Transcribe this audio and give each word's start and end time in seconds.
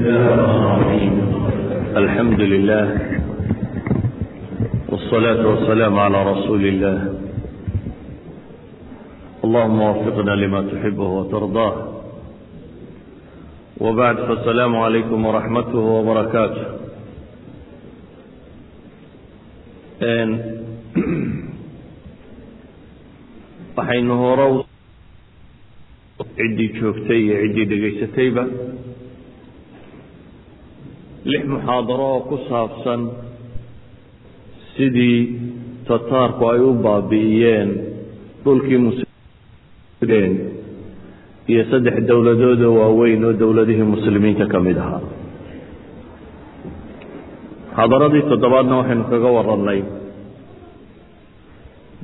الله 0.00 0.34
الرحمن 0.34 0.64
الرحيم 0.72 1.14
الحمد 1.96 2.40
لله 2.40 2.84
والصلاة 4.88 5.42
والسلام 5.46 5.98
على 5.98 6.18
رسول 6.32 6.62
الله 6.66 6.98
اللهم 9.44 9.80
وفقنا 9.80 10.30
لما 10.30 10.60
تحبه 10.72 11.08
وترضاه 11.18 11.74
وبعد 13.80 14.16
فالسلام 14.16 14.76
عليكم 14.76 15.26
ورحمته 15.26 15.78
وبركاته 15.78 16.64
waxaynu 23.76 24.14
horow 24.22 24.52
ciddii 26.36 26.68
joogtay 26.80 27.20
iyo 27.24 27.36
ciddii 27.42 27.66
dhegaysatayba 27.70 28.44
lix 31.29 31.43
muxaadaro 31.53 32.05
oo 32.15 32.19
ku 32.29 32.35
saabsan 32.49 33.01
sidii 34.75 35.19
tataarku 35.87 36.43
ay 36.51 36.59
u 36.69 36.71
baabi'iyeen 36.85 37.69
dhulkii 38.43 38.79
muslimiin 38.87 40.33
iyo 41.51 41.63
saddex 41.71 41.95
dowladood 42.09 42.61
oo 42.67 42.73
waaweyn 42.79 43.23
oo 43.27 43.33
dowladihii 43.41 43.87
muslimiinta 43.95 44.45
ka 44.53 44.59
mid 44.67 44.77
ahaa. 44.83 45.01
Muxaadaradii 47.69 48.23
toddobaadna 48.31 48.75
waxaynu 48.79 49.03
kaga 49.11 49.29
warannay 49.37 49.79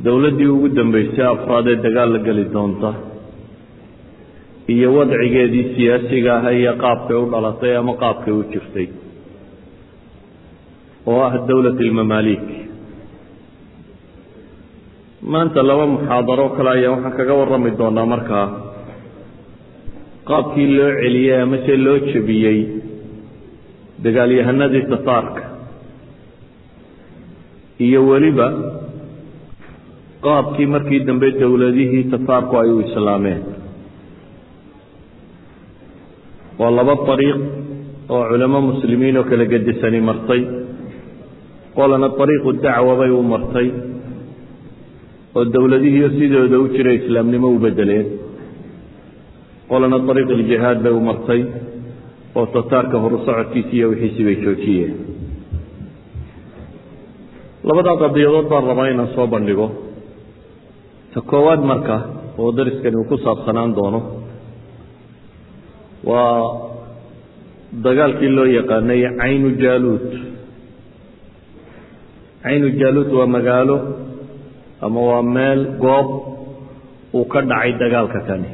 dowladdii 0.05 0.49
ugu 0.55 0.67
dambeysay 0.77 1.25
afraad 1.33 1.67
ee 1.73 1.77
dagaal 1.85 2.09
la 2.15 2.19
geli 2.27 2.45
doonta 2.55 2.89
iyo 4.73 4.87
wadcigeedii 4.97 5.65
siyaasiga 5.75 6.31
ah 6.39 6.45
iyo 6.59 6.73
qaabkay 6.83 7.17
u 7.23 7.25
dhalatay 7.33 7.73
ama 7.81 7.93
qaabkay 8.03 8.33
u 8.39 8.43
jirtay 8.53 8.87
oo 11.11 11.19
ah 11.27 11.33
dowlat 11.49 11.79
ilmamaalik 11.85 12.45
maanta 15.31 15.61
laba 15.69 15.85
muxaadaro 15.93 16.45
kale 16.57 16.69
ayaa 16.75 16.91
waxaan 16.95 17.17
kaga 17.19 17.33
warrami 17.39 17.71
doonaa 17.79 18.05
markaa. 18.13 18.47
Qaabkii 20.29 20.67
loo 20.77 20.91
celiyey 21.01 21.41
ama 21.43 21.57
se 21.65 21.73
loo 21.85 21.97
jebiyey 22.11 22.59
dagaalyahanadii 24.03 24.85
tataarka 24.91 25.43
iyo 27.85 27.99
weliba 28.09 28.47
qaabkii 30.25 30.67
markii 30.75 31.01
dambe 31.07 31.27
dowladihii 31.41 32.03
tataarku 32.13 32.53
ay 32.61 32.69
u 32.75 32.79
islaameen. 32.87 33.41
Waa 36.59 36.71
laba 36.77 36.95
ariiq 37.15 37.39
oo 38.15 38.23
culamo 38.31 38.59
muslimiin 38.69 39.17
oo 39.19 39.25
kala 39.29 39.45
gedisani 39.53 39.99
martay 40.09 40.41
qolana 41.77 42.07
ariiqu 42.23 42.49
dacwa 42.63 42.93
bay 42.99 43.11
u 43.19 43.21
martay 43.33 43.67
oo 45.37 45.43
dowladihiio 45.53 46.09
sidooda 46.17 46.57
u 46.63 46.67
jira 46.75 46.91
islaamnimo 46.99 47.47
u 47.55 47.59
bedeleen. 47.65 48.07
Qolana 49.69 49.97
ariiq 50.11 50.29
iljihaad 50.35 50.77
bay 50.85 50.93
u 50.99 51.01
martay 51.09 51.41
oo 52.37 52.45
tataarka 52.55 52.97
horu 53.03 53.17
socodkiisi 53.25 53.73
iyo 53.77 53.87
wixiisii 53.91 54.25
bay 54.27 54.37
joojiyeen. 54.45 54.93
Labadaa 57.67 57.97
qadiyadood 58.03 58.47
baan 58.51 58.65
rabaa 58.71 58.87
inaan 58.93 59.09
soo 59.15 59.27
bandhigo. 59.33 59.67
Ta 61.13 61.19
koowaad 61.31 61.61
marka 61.71 61.95
oo 62.41 62.49
dariskani 62.57 62.95
uu 62.99 63.07
ku 63.11 63.17
saabsanaan 63.25 63.71
doono 63.77 63.99
waa 66.09 66.41
dagaalkii 67.85 68.29
loo 68.37 68.45
yaqaanay 68.57 69.01
caynu 69.19 69.49
jaaluud 69.63 70.05
caynu 72.47 72.67
jaaluud 72.81 73.09
waa 73.19 73.27
magaalo 73.37 73.77
ama 74.85 74.99
waa 75.09 75.23
meel 75.35 75.61
goob 75.83 76.07
uu 77.17 77.25
ka 77.33 77.39
dhacay 77.49 77.71
dagaalka 77.81 78.19
kani. 78.27 78.49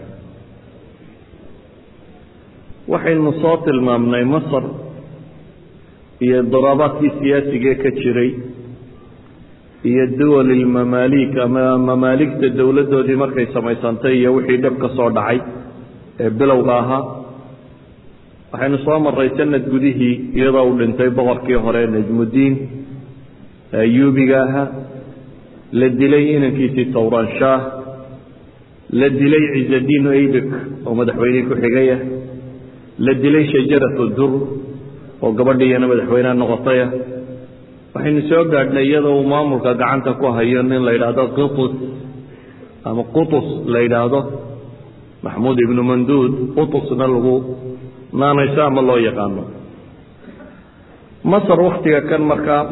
Waxaynu 2.91 3.31
soo 3.41 3.57
tilmaamnay 3.65 4.23
masar 4.33 4.63
iyo 6.25 6.39
daraabaadkii 6.53 7.11
siyaasigee 7.19 7.75
ka 7.83 7.89
jiray 7.99 8.31
iyo 9.89 10.03
duwal 10.19 10.49
ilmamaalik 10.57 11.33
ama 11.45 11.63
mamaaligta 11.87 12.47
dowladdoodii 12.59 13.19
markay 13.23 13.47
samaysantay 13.55 14.13
iyo 14.19 14.29
wixii 14.35 14.59
dhib 14.63 14.75
ka 14.83 14.89
soo 14.97 15.09
dhacay 15.17 15.39
ee 16.23 16.29
bilowga 16.39 16.73
ahaa. 16.81 17.03
Waxaynu 18.51 18.77
soo 18.85 18.99
maray 19.05 19.29
sanad 19.37 19.63
gudihii 19.73 20.15
iyadoo 20.37 20.65
uu 20.69 20.77
dhintay 20.79 21.09
boqorkii 21.17 21.59
hore 21.65 21.81
najmuddiin 21.95 22.53
ayuubiga 23.81 24.37
ahaa 24.47 24.67
la 25.79 25.87
dilay 25.99 26.25
inankiisii 26.37 26.85
towran 26.95 27.27
shaah 27.39 27.61
la 28.99 29.07
dilay 29.19 29.43
ciizadiin 29.53 30.05
aybik 30.17 30.47
oo 30.87 30.93
madaxweynihii 30.99 31.47
ku 31.49 31.55
xigayah 31.63 31.99
la 33.05 33.13
dilay 33.23 33.43
shajaratu 33.53 34.03
dur 34.17 34.31
oo 35.23 35.31
gabadhiiyana 35.39 35.85
madaxweyneha 35.91 36.33
noqotayah 36.41 36.89
waxaynu 37.95 38.21
soo 38.29 38.43
gaadhnay 38.53 38.85
iyadoo 38.89 39.15
uu 39.19 39.25
maamulka 39.33 39.71
gacanta 39.81 40.11
ku 40.21 40.25
hayo 40.37 40.61
nin 40.69 40.81
la 40.87 40.91
yidhaahdo 40.95 41.23
qutus 41.37 41.73
ama 42.89 43.03
qutus 43.15 43.47
la 43.73 43.79
yidhaahdo 43.85 44.19
maxmuud 45.25 45.57
ibnu 45.65 45.81
manduud 45.91 46.31
qutusna 46.57 47.05
lagu 47.13 47.35
naanayso 48.21 48.61
ama 48.69 48.81
loo 48.89 48.99
yaqaano 49.07 49.43
masar 51.23 51.59
wakhtiga 51.59 52.01
kan 52.09 52.21
markaa 52.21 52.67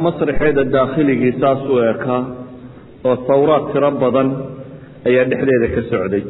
daakhligii 0.76 1.40
saas 1.40 1.62
u 1.70 1.80
ekaa 1.80 2.22
oo 3.04 3.16
sawraad 3.28 3.72
tiro 3.74 3.92
badan 3.92 4.30
ayaa 5.08 5.26
dhexdeeda 5.32 5.68
ka 5.76 5.82
socday. 5.92 6.24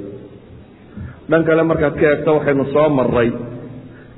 Dhan 1.30 1.44
kale 1.48 1.64
markaad 1.64 1.96
ka 2.00 2.06
eegto 2.12 2.32
waxaynu 2.38 2.66
soo 2.74 2.90
maray 2.90 3.30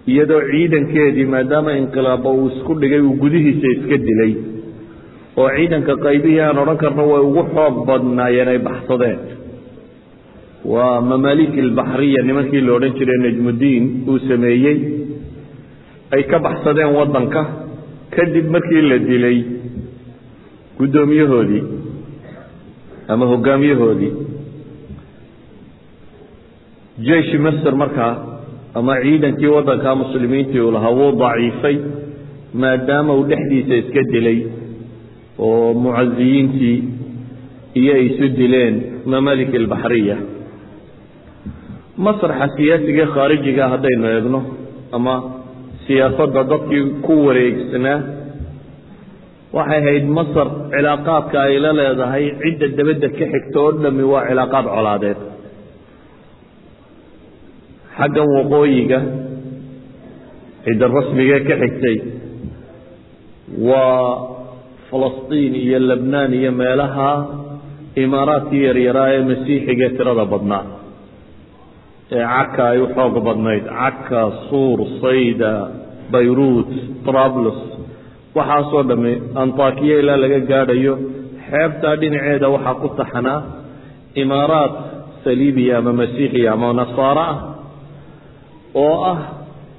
iyadoo 0.08 0.42
ciidankeedii 0.52 1.26
maadaama 1.34 1.72
inqilaaba 1.82 2.30
uu 2.30 2.48
isku 2.52 2.74
dhigay 2.82 3.02
uu 3.02 3.16
gudihiisa 3.22 3.68
iska 3.76 3.98
dilay 4.08 4.34
oo 5.40 5.50
ciidanka 5.56 5.96
qaybihii 6.06 6.44
aan 6.44 6.58
odhan 6.64 6.78
karno 6.84 7.04
way 7.12 7.22
ugu 7.30 7.44
xoog 7.56 7.76
badnaayeen 7.88 8.48
ay 8.54 8.60
baxsadeen. 8.68 9.20
Waa 10.74 11.02
mamaalik 11.02 11.56
ilbaxriya 11.64 12.22
nimankii 12.28 12.62
la 12.68 12.72
odhan 12.78 12.94
jiray 13.00 13.20
najmuddiin 13.26 13.84
uu 14.08 14.20
sameeyey. 14.28 14.78
Ay 16.16 16.24
ka 16.32 16.40
baxsadeen 16.40 16.92
waddanka 17.00 17.63
kadib 18.18 18.46
markii 18.56 18.82
la 18.92 18.98
dilay 19.10 19.38
guddoomiyahoodii 20.80 21.64
ama 23.14 23.26
hoggaamiyahoodii 23.32 24.12
jeishi 27.08 27.38
masr 27.38 27.76
markaa 27.84 28.14
ama 28.74 28.94
ciidankii 29.04 29.48
waddanka 29.56 29.96
muslimiintii 29.96 30.60
uu 30.66 30.72
lahaa 30.72 30.90
wuu 31.00 31.12
daciifay 31.22 31.78
maadaama 32.54 33.14
uu 33.18 33.24
dhexdiisa 33.32 33.76
iska 33.76 34.04
dilay 34.14 34.40
oo 35.40 35.74
mucaziyiintii 35.74 36.78
iyo 37.82 37.94
ay 37.96 38.06
isu 38.06 38.28
dileen 38.40 38.76
mamalik 39.06 39.56
albaxriya 39.62 40.18
masraxa 42.06 42.48
siyaasiga 42.58 43.06
khaarijiga 43.16 43.70
haddaynu 43.74 44.06
eegno 44.16 44.40
ama 44.98 45.14
siyaasadda 45.88 46.42
dadkii 46.52 46.84
ku 47.06 47.14
wareegsanaa 47.28 48.00
waxay 49.58 49.80
ahayd 49.84 50.06
masar 50.18 50.48
cilaaqaadka 50.74 51.38
ay 51.48 51.56
la 51.66 51.72
leedahay 51.80 52.26
cidda 52.44 52.68
dabadda 52.78 53.08
ka 53.18 53.26
xigta 53.34 53.58
oo 53.64 53.72
dhami 53.84 54.04
waa 54.12 54.24
cilaaqaad 54.30 54.66
colaadeed. 54.76 55.20
Xaggan 57.98 58.28
waqooyiga 58.38 59.00
cidda 60.66 60.86
rasmigee 60.98 61.40
ka 61.48 61.56
xigtay 61.62 61.98
waa 63.68 64.02
falastiin 64.90 65.54
iyo 65.66 65.80
lebnaan 65.90 66.32
iyo 66.40 66.52
meelaha 66.62 67.10
imaaraadkii 68.04 68.64
yaryaraa 68.68 69.10
ee 69.16 69.22
masiixiga 69.32 69.88
tirada 69.98 70.26
badnaa 70.34 70.64
ee 72.18 72.26
caka 72.34 72.64
ay 72.72 72.80
u 72.84 72.88
xoog 72.96 73.16
badnayd. 73.28 73.64
Caka 73.82 74.22
suur 74.50 74.80
sayda 75.02 75.54
bayruut 76.14 76.70
trablus. 77.06 77.60
Waxaasoo 78.38 78.84
dhamme 78.90 79.14
antakiya 79.42 79.96
ilaa 80.02 80.18
laga 80.24 80.40
gaadhayo 80.52 80.94
xeebtaa 81.50 81.96
dhinaceeda 82.02 82.48
waxaa 82.56 82.76
ku 82.82 82.88
taxnaa 83.00 83.40
imaaraat 84.24 84.74
saliibiya 85.24 85.76
ama 85.82 85.92
masiixiya 86.02 86.50
ama 86.56 86.68
nasaaro 86.80 87.24
ah 87.32 87.38
oo 88.84 88.96
ah 89.12 89.20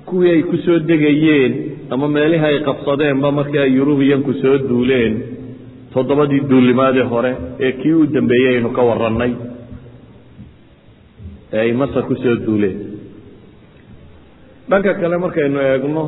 kuwii 0.08 0.30
ay 0.34 0.42
ku 0.50 0.56
soo 0.64 0.78
degayeen 0.90 1.52
ama 1.94 2.06
meelihii 2.16 2.46
ay 2.50 2.58
qabsadeenba 2.68 3.28
markii 3.38 3.62
ay 3.64 3.70
yurubiyanku 3.78 4.32
soo 4.42 4.56
duuleen 4.68 5.14
toddobadii 5.94 6.42
duulimaadii 6.50 7.06
hore 7.12 7.32
ee 7.66 7.72
kii 7.80 7.92
u 8.02 8.06
dambeeyey 8.16 8.54
aynu 8.56 8.70
ka 8.76 8.82
warannay 8.90 9.32
ee 11.52 11.60
ay 11.64 11.72
masar 11.82 12.02
ku 12.08 12.14
soo 12.22 12.36
duuleen 12.46 12.76
dhanka 14.70 14.92
kale 15.00 15.16
markaynu 15.24 15.58
eegno 15.70 16.04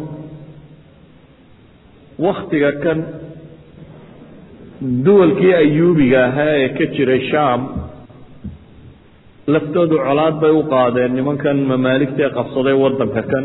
waktiga 2.27 2.71
kan 2.85 2.99
duwalkii 5.07 5.55
ayuubiga 5.63 6.19
ahaa 6.29 6.55
ee 6.63 6.69
ka 6.79 6.85
jiray 6.95 7.21
sham 7.31 7.61
laftoodu 9.55 9.97
colaad 10.07 10.35
bay 10.43 10.53
u 10.61 10.63
qaadeen 10.75 11.13
nimankan 11.19 11.59
mamaaligtae 11.71 12.29
qabsaday 12.39 12.77
waddanka 12.85 13.23
kan 13.33 13.45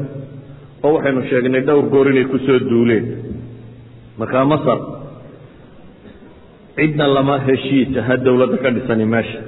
oo 0.85 0.91
waxaynu 0.95 1.21
sheegnay 1.29 1.61
dhowr 1.67 1.85
goor 1.94 2.07
inay 2.11 2.25
ku 2.31 2.37
soo 2.47 2.59
duuleen. 2.69 3.05
Markaa 4.19 4.45
masar 4.53 4.79
cidna 6.77 7.05
lama 7.15 7.35
heshiis 7.47 7.91
aha 8.01 8.15
dowladda 8.25 8.57
ka 8.63 8.69
dhisani 8.75 9.05
meesha 9.13 9.39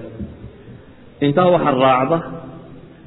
intaa 1.22 1.50
waxaa 1.56 1.76
raacda 1.86 2.18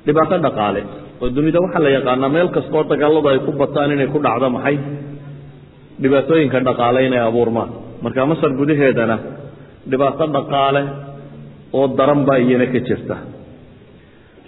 dhibaato 0.06 0.36
dhaqaale 0.46 0.80
oo 1.22 1.28
dunida 1.36 1.58
waxaa 1.64 1.82
la 1.86 1.90
yaqaanaa 1.98 2.28
meel 2.34 2.48
kastoo 2.56 2.82
dagaaladu 2.92 3.28
ay 3.32 3.38
ku 3.46 3.52
bataan 3.60 3.92
inay 3.94 4.08
ku 4.14 4.18
dhacdo 4.26 4.46
maxay? 4.56 4.76
Dhibaatooyinka 6.02 6.58
dhaqaale 6.68 6.98
inay 7.08 7.22
abuurmaan. 7.28 7.70
Marka 8.02 8.26
masar 8.30 8.50
gudaheedana 8.60 9.16
dhibaato 9.90 10.24
dhaqaale 10.36 10.82
oo 11.76 11.86
daran 11.98 12.20
baa 12.28 12.38
iyana 12.44 12.66
ka 12.72 12.80
jirta. 12.88 13.16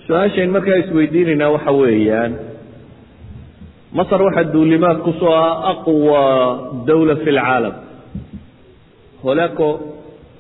Su'aashayn 0.07 0.51
markaa 0.57 0.77
isweydiinaynaa 0.83 1.51
waxa 1.57 1.73
weeyaan 1.81 2.33
masar 3.99 4.21
waxaa 4.27 4.51
duulimaad 4.55 4.99
ku 5.07 5.13
soo 5.21 5.33
ah 5.33 5.53
aqwa 5.73 6.23
dawla 6.89 7.15
fi 7.25 7.31
lcaalam 7.39 7.75
holeco 9.25 9.69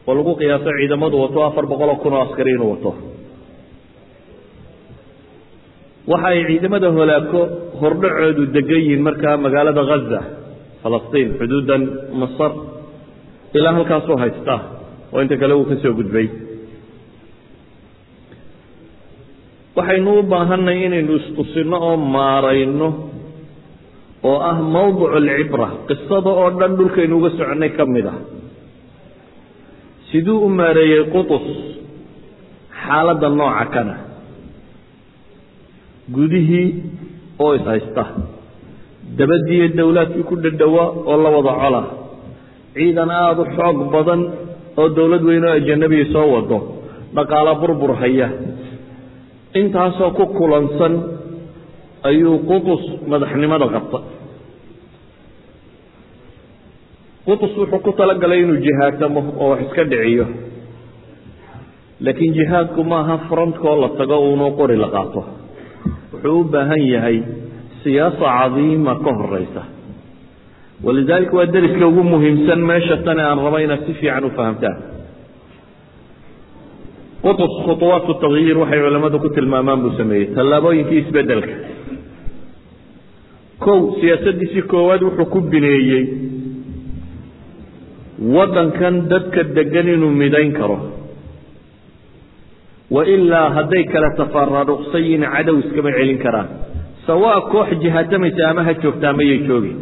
oo 0.08 0.14
lagu 0.18 0.32
qiyaaso 0.40 0.70
ciidamadu 0.78 1.16
wato 1.24 1.38
afar 1.48 1.64
boqol 1.72 1.90
oo 1.94 1.98
kun 2.02 2.12
oo 2.16 2.22
askari 2.26 2.50
inuu 2.56 2.70
wato. 2.74 2.90
Waxa 6.10 6.28
ay 6.32 6.40
ciidamada 6.48 6.88
holaako 6.98 7.40
hordhacoodu 7.80 8.42
degan 8.56 8.80
yihiin 8.82 9.02
markaa 9.08 9.36
magaalada 9.44 9.82
ghaza 9.90 10.20
falastiin 10.82 11.28
xuduudan 11.40 11.82
masar 12.20 12.52
ilaa 13.58 13.72
halkaasuu 13.78 14.16
haystaa 14.22 14.60
oo 15.12 15.20
inta 15.24 15.36
kale 15.40 15.54
uu 15.60 15.66
ka 15.70 15.76
soo 15.82 15.92
gudbay. 15.98 16.26
Waxaynu 19.78 20.10
u 20.18 20.22
baahanay 20.32 20.78
inaynu 20.86 21.12
istusino 21.20 21.76
oo 21.88 21.96
maarayno 22.14 22.88
oo 24.30 24.38
ah 24.50 24.58
mawdic 24.74 25.10
alcibra 25.20 25.68
qisada 25.88 26.30
oo 26.40 26.48
dhan 26.60 26.72
dhulkaynu 26.78 27.14
uga 27.20 27.30
soconnay 27.38 27.70
ka 27.78 27.84
mid 27.94 28.06
ah 28.12 28.18
siduu 30.10 30.38
u 30.46 30.48
maareeyey 30.58 31.04
qutus 31.14 31.46
xaaladda 32.82 33.28
nooca 33.38 33.64
kana. 33.74 33.94
Gudihii 36.14 36.68
oo 37.44 37.52
is 37.58 37.64
haysta 37.70 38.04
dabadiiyo 39.18 39.66
dowlaadkii 39.78 40.24
ku 40.30 40.34
dhadhowaa 40.44 40.88
oo 41.10 41.16
la 41.24 41.30
wada 41.36 41.52
cola. 41.62 41.82
Ciidan 42.74 43.10
aada 43.20 43.42
u 43.42 43.46
xoog 43.56 43.78
badan 43.94 44.20
oo 44.80 44.88
dowlad 44.96 45.22
weyn 45.28 45.44
oo 45.48 45.52
ajanabiya 45.58 46.06
soo 46.14 46.26
wado. 46.34 46.58
Dhaqaalo 47.16 47.52
burbur 47.60 47.92
haya. 48.02 48.28
Intaasoo 49.60 50.10
ku 50.18 50.24
kulansan 50.38 50.94
ayuu 52.08 52.36
qutus 52.48 52.82
madaxnimada 53.10 53.66
qabta 53.74 53.98
qutus 57.28 57.52
wuxuu 57.60 57.80
ku 57.86 57.92
talagalay 58.00 58.40
inuu 58.44 58.60
jihaadtamo 58.66 59.20
oo 59.42 59.48
wax 59.52 59.60
iska 59.68 59.84
dhiciyo. 59.92 60.26
Laakiin 62.04 62.32
jihaadku 62.38 62.80
maaha 62.92 63.16
frontkoo 63.28 63.76
la 63.82 63.88
tago 64.00 64.16
uunuu 64.28 64.50
qori 64.60 64.76
la 64.84 64.88
qaato. 64.94 65.20
Wuxuu 66.12 66.40
u 66.40 66.44
baahan 66.52 66.82
yahay 66.94 67.18
siyaasa 67.82 68.26
cadiima 68.38 68.94
ka 69.04 69.12
horeysa 69.20 69.62
walidaalika 70.84 71.34
waa 71.38 71.46
deriska 71.54 71.86
ugu 71.90 72.02
muhiimsan 72.12 72.60
meesha 72.70 72.96
tane 73.06 73.22
aan 73.28 73.38
raba 73.46 73.58
inaad 73.64 73.82
si 73.86 73.92
fiican 74.00 74.24
u 74.24 74.30
fahamtaan 74.38 74.76
qutus 77.22 77.52
khuطuwaatu 77.66 78.12
takyiir 78.22 78.56
waxay 78.62 78.80
culammadu 78.84 79.18
ku 79.24 79.28
tilmaamaan 79.36 79.80
buu 79.84 79.92
sameeyey. 80.00 80.26
Tallaabooyinkii 80.36 80.98
isbeddelka 81.04 81.54
kow 83.64 83.78
siyaasaddiisii 84.00 84.62
koowaad 84.72 85.02
wuxuu 85.08 85.26
ku 85.34 85.40
bineeyey 85.52 86.04
waddankan 88.18 89.08
dadka 89.12 89.42
degan 89.56 89.88
inuu 89.94 90.10
midayn 90.22 90.52
karo. 90.58 90.78
Wailaa 92.90 93.48
hadday 93.56 93.84
kala 93.92 94.10
tafaraaruqsan 94.20 95.02
yihiin 95.04 95.24
cadow 95.34 95.56
iskama 95.62 95.90
celin 95.98 96.18
karaan. 96.24 96.48
Sawaa 97.06 97.40
koox 97.52 97.68
jihaatamaysa 97.82 98.42
ama 98.50 98.62
ha 98.68 98.72
joogtaa 98.82 99.12
mayay 99.18 99.38
joogin. 99.48 99.78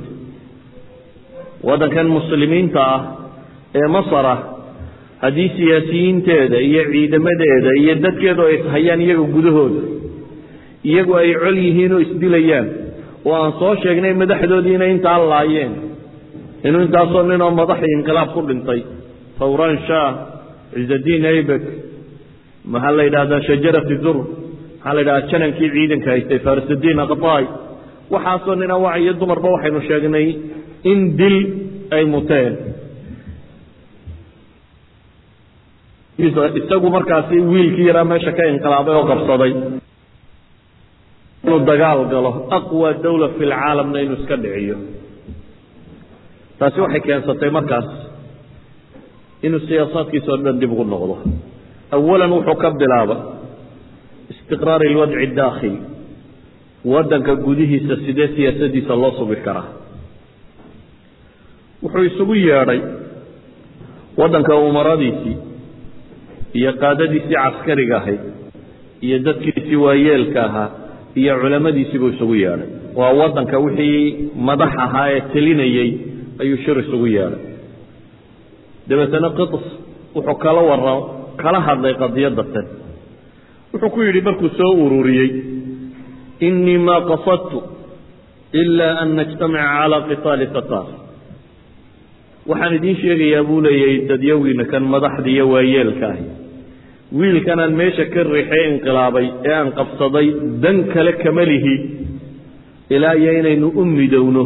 Waddankan 1.68 2.08
muslimiinta 2.16 2.80
ah 2.94 3.00
ee 3.78 3.86
masar 3.96 4.26
ah 4.34 4.38
haddii 5.22 5.48
siyaasiyiinteeda 5.56 6.58
iyo 6.68 6.82
ciidamadeeda 6.92 7.70
iyo 7.82 7.94
dadkeedu 8.04 8.42
ay 8.48 8.54
ishayaan 8.60 9.00
iyaga 9.06 9.24
gudahooda 9.34 9.82
iyagu 10.90 11.12
ay 11.20 11.30
col 11.42 11.58
yihiin 11.66 11.92
oo 11.96 12.00
isdilayaan 12.06 12.66
oo 13.28 13.34
aan 13.40 13.52
soo 13.60 13.72
sheegnay 13.82 14.14
madaxdoodii 14.22 14.74
inay 14.78 14.90
intaa 14.96 15.18
laayeen 15.32 15.72
inuu 16.68 16.82
intaasoo 16.86 17.22
ninoo 17.30 17.50
madaxii 17.60 17.92
inqilaab 17.98 18.28
ku 18.34 18.40
dhintay 18.48 18.80
fawran 19.38 19.76
shah 19.88 20.08
ciizadiin 20.74 21.24
aybek 21.32 21.62
maxaa 22.72 22.92
la 22.98 23.02
yidhahdaa 23.08 23.40
shajarati 23.48 23.96
dur 24.04 24.16
maxaa 24.22 24.94
la 24.96 25.00
yidhahdaa 25.02 25.28
janankii 25.32 25.70
ciidanka 25.76 26.08
haystay 26.14 26.38
farisudiin 26.46 26.98
aqtaay 27.04 27.44
waxaasoo 28.14 28.54
nina 28.60 28.76
wac 28.84 28.96
iyo 29.02 29.12
dumarba 29.20 29.48
waxaynu 29.54 29.80
sheegnay 29.88 30.26
in 30.90 31.00
dil 31.18 31.36
ay 31.96 32.04
muteen. 32.14 32.52
Isagu 36.60 36.88
markaasi 36.96 37.36
wiilkii 37.50 37.86
yaraa 37.90 38.04
meesha 38.10 38.32
ka 38.36 38.42
inqilaabay 38.52 38.94
oo 38.98 39.04
qabsaday 39.10 39.52
inuu 41.44 41.60
dagaal 41.70 42.00
galo 42.12 42.30
aqwa 42.58 42.88
dawla 43.04 43.26
fi 43.36 43.44
lcaalamna 43.50 43.98
inuu 44.04 44.16
iska 44.20 44.36
dhiciyo 44.42 44.76
taasi 46.58 46.80
waxay 46.84 47.00
keensatay 47.06 47.50
markaas 47.58 47.88
inuu 49.46 49.60
siyaasaadkiisa 49.68 50.30
o 50.32 50.36
dhan 50.44 50.60
dib 50.60 50.72
ugu 50.74 50.84
noqdo. 50.92 51.16
Awalan 51.96 52.32
wuxuu 52.36 52.56
ka 52.62 52.68
bilaabay 52.80 53.18
istiqraar 54.32 54.82
ilwadci 54.90 55.26
daakhili 55.40 55.78
waddanka 56.92 57.32
gudihiisa 57.46 57.94
sidee 58.06 58.28
siyaasadiisa 58.36 58.94
loo 59.02 59.12
sugi 59.18 59.36
karaa? 59.46 59.68
Wuxuu 61.82 62.04
isugu 62.10 62.34
yeedhay 62.46 62.80
waddanka 64.20 64.52
umaradiisii 64.68 65.36
iyo 66.58 66.72
qaadadiisii 66.82 67.34
caskariga 67.44 67.96
ahayd 68.00 68.20
iyo 69.06 69.18
dadkiisii 69.26 69.76
waayeelka 69.84 70.40
ahaa 70.48 70.68
iyo 71.20 71.32
culamadiisiibuu 71.40 72.08
isugu 72.14 72.34
yeedhay. 72.42 72.68
Waa 72.98 73.12
waddanka 73.20 73.56
wixii 73.64 74.30
madax 74.48 74.72
ahaa 74.84 75.08
ee 75.14 75.20
telinayey 75.32 75.90
ayuu 76.42 76.58
shir 76.64 76.76
isugu 76.84 77.06
yeedhay 77.16 77.42
dabeetana 78.88 79.28
qitus 79.38 79.66
wuxuu 80.16 80.36
kala 80.44 80.62
wara 80.70 80.94
kala 81.42 81.58
hadlay 81.68 81.94
qadiyadda 82.02 82.44
tan 82.54 82.66
wuxuu 83.72 83.90
ku 83.94 84.00
yidhi 84.06 84.20
markuu 84.28 84.50
soo 84.58 84.72
ururiyey 84.84 85.30
innii 86.48 86.78
maa 86.88 87.00
qasadtu 87.10 87.58
ilaa 88.62 88.94
an 89.02 89.08
najtamica 89.18 89.66
calaa 89.78 90.02
qitaali 90.10 90.46
tataar 90.56 90.86
waxaan 92.50 92.74
idiin 92.78 92.96
sheegayaa 93.02 93.44
buu 93.48 93.60
leeyahay 93.66 93.96
dadyawiina 94.10 94.64
kan 94.72 94.84
madaxda 94.94 95.28
iyo 95.34 95.44
waayeelka 95.52 96.06
ahi. 96.14 96.24
Wiilkanaan 97.18 97.72
meesha 97.80 98.04
ka 98.14 98.22
riixee 98.34 98.62
inqilaabay 98.70 99.26
ee 99.48 99.54
aan 99.60 99.68
qabsaday 99.78 100.26
dan 100.64 100.76
kale 100.92 101.12
kama 101.22 101.44
lihi 101.50 101.74
ilaa 102.96 103.14
iyo 103.22 103.32
inaynu 103.40 103.68
u 103.80 103.84
midowno 103.98 104.42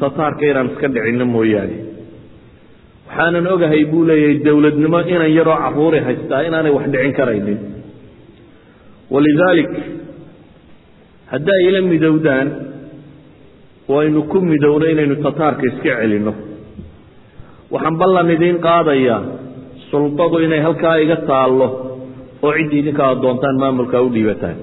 tataarka 0.00 0.42
inaan 0.50 0.68
iska 0.72 0.88
dhicinno 0.94 1.26
mooyaane. 1.34 1.76
waxaanan 3.08 3.46
ogahay 3.54 3.82
buu 3.90 4.02
leeyahay 4.10 4.36
dowladnimo 4.46 4.98
inan 5.14 5.30
yaroo 5.38 5.58
caruuri 5.64 5.98
haystaa 6.06 6.42
inaanay 6.48 6.72
wax 6.76 6.86
dhicin 6.94 7.12
karaynin. 7.18 7.58
walidaalik 9.14 9.70
haddi 11.32 11.50
ay 11.56 11.62
ila 11.68 11.80
midowdaan 11.92 12.48
oo 13.90 13.98
aynu 14.02 14.20
ku 14.32 14.38
midowno 14.50 14.86
inaynu 14.94 15.16
tataarka 15.26 15.62
iska 15.70 15.92
celinno 16.00 16.32
waxaan 17.72 17.96
ballan 18.00 18.30
idiin 18.36 18.58
qaadayaa 18.66 19.20
sultadu 19.90 20.36
inay 20.46 20.60
halkaa 20.66 20.96
iga 21.04 21.16
taallo 21.30 21.68
oo 22.44 22.52
ciddii 22.58 22.80
idinka 22.82 23.02
aad 23.08 23.18
doontaan 23.24 23.56
maamulkaa 23.62 24.02
u 24.06 24.10
dhiibataan. 24.14 24.56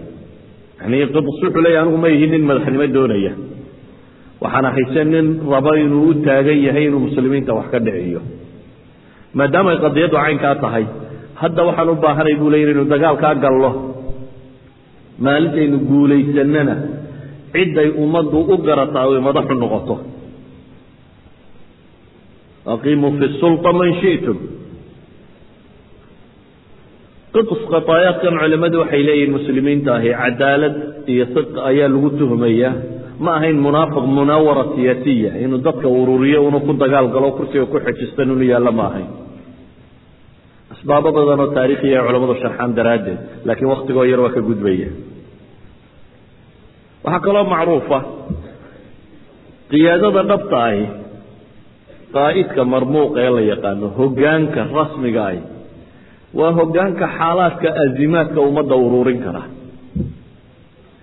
yanii 0.82 1.06
qibs 1.16 1.38
wuxuu 1.44 1.62
leeyahy 1.66 1.82
anigu 1.84 1.98
ma 2.04 2.08
ihi 2.16 2.28
nin 2.34 2.44
madaxnimo 2.50 2.88
doonaya 2.98 3.34
waxaan 4.42 4.66
ahayse 4.66 5.04
nin 5.06 5.28
rabo 5.48 5.74
inuu 5.74 6.10
u 6.10 6.14
taagan 6.26 6.60
yahay 6.68 6.86
inuu 6.88 7.08
muslimiinta 7.08 7.54
wax 7.56 7.68
ka 7.72 7.80
dhiciyo. 7.80 8.22
maadaamay 9.34 9.78
qadiyaddu 9.84 10.18
caynkaa 10.18 10.56
tahay 10.64 10.86
hadda 11.42 11.62
waxaan 11.68 11.90
u 11.90 11.96
baahanay 12.04 12.36
buu 12.40 12.50
leeyihi 12.54 12.72
inu 12.76 12.84
dagaalkaa 12.94 13.36
gallo. 13.44 13.72
maalintaynu 15.26 15.78
guulaysannana 15.90 16.76
cidday 17.56 17.90
ummaddu 18.04 18.40
u 18.54 18.58
garata 18.68 18.98
ay 19.04 19.16
ummado 19.20 19.42
noqoto. 19.62 19.96
aqiimuu 22.74 23.14
fi 23.20 23.26
sula 23.40 23.72
man 23.80 23.90
shi'tum. 24.02 24.38
qiqs 27.36 27.62
khataayaadkan 27.72 28.36
culimmadu 28.42 28.76
waxay 28.84 29.02
leeyihiin 29.08 29.32
muslimiinta 29.38 29.90
ahi 29.98 30.12
cadaalad 30.22 30.76
iyo 31.08 31.26
sidqa 31.36 31.60
ayaa 31.72 31.90
lagu 31.96 32.10
tuhmayaa 32.20 32.95
ma 33.24 33.32
ahayn 33.40 33.58
munaafiq 33.66 34.06
munaawara 34.18 34.64
siyaasiya 34.76 35.32
inuu 35.44 35.62
dadka 35.68 35.88
ururiyo 35.88 36.40
unu 36.48 36.60
ku 36.68 36.74
dagaal 36.84 37.08
galo 37.16 37.30
kursiga 37.38 37.66
ku 37.72 37.78
xejistan 37.86 38.28
inu 38.34 38.44
yaallo 38.52 38.72
ma 38.80 38.86
ahayn. 38.92 39.10
Asbaabo 40.74 41.10
badan 41.16 41.40
oo 41.44 41.50
taariikhiya 41.56 41.98
ay 42.02 42.06
culamadu 42.08 42.36
sharxaan 42.44 42.72
daraaddeed 42.78 43.20
laakiin 43.48 43.70
waktigoo 43.74 44.04
yar 44.12 44.20
waa 44.24 44.34
ka 44.36 44.42
gudbaya. 44.50 44.90
Waxaa 47.06 47.24
kaloo 47.26 47.46
macruufa 47.54 48.00
qiyaadada 49.72 50.22
dhabta 50.32 50.58
ahi 50.70 50.84
qaa'idka 52.16 52.62
marmuuqa 52.74 53.18
ee 53.26 53.32
la 53.38 53.42
yaqaano 53.52 53.88
hoggaanka 54.00 54.62
rasmiga 54.78 55.22
ahi 55.32 55.40
waa 56.40 56.52
hoggaanka 56.60 57.06
xaalaadka 57.18 57.68
azimaadka 57.84 58.40
ummadda 58.48 58.76
ururin 58.86 59.20
kara 59.26 59.44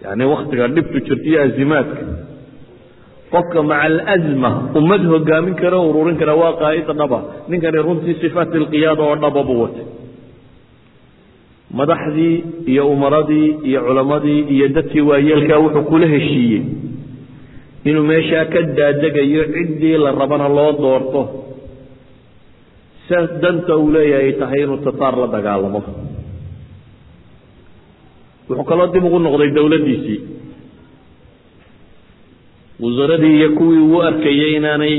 yacni 0.05 0.25
waktiga 0.33 0.67
dhibtu 0.75 0.99
jirta 1.07 1.27
iyo 1.31 1.39
azimaadka. 1.47 2.03
Qofka 3.33 3.61
maca 3.69 3.83
alazma 3.89 4.51
ummad 4.79 5.03
hogaamin 5.13 5.55
kara 5.61 5.77
o 5.83 5.89
ururin 5.91 6.17
kara 6.21 6.35
waa 6.41 6.53
qaa'ida 6.63 6.93
dhaba. 7.01 7.19
Ninkani 7.51 7.79
runtii 7.87 8.17
sifaat 8.23 8.51
ilqiyaada 8.61 9.03
oo 9.09 9.17
dhaba 9.23 9.41
buu 9.49 9.59
watay. 9.63 9.87
Madaxdii 11.79 12.35
iyo 12.73 12.85
umaradii 12.95 13.49
iyo 13.69 13.81
culammadii 13.87 14.41
iyo 14.55 14.67
dadkii 14.77 15.01
waayeelkaa 15.11 15.59
wuxuu 15.65 15.83
kula 15.91 16.07
heshiiyey 16.15 16.63
inuu 17.89 18.05
meeshaa 18.11 18.45
ka 18.53 18.61
daadegayo 18.79 19.43
ciddii 19.55 19.97
la 20.05 20.11
rabana 20.21 20.49
loo 20.57 20.73
doorto. 20.83 21.21
Saas 23.09 23.31
danta 23.43 23.73
uu 23.81 23.89
leeyahay 23.95 24.27
ay 24.29 24.33
tahay 24.41 24.61
inuu 24.65 24.79
tataar 24.87 25.15
la 25.23 25.27
dagaalamo 25.37 25.81
wuxuu 28.49 28.65
kaloo 28.71 28.89
dib 28.95 29.05
ugu 29.09 29.19
noqday 29.27 29.51
dowladdiisii 29.59 30.19
wasaradii 32.83 33.35
iyo 33.39 33.49
kuwii 33.59 33.83
uu 33.89 34.01
arkayay 34.09 34.53
inaanay 34.59 34.97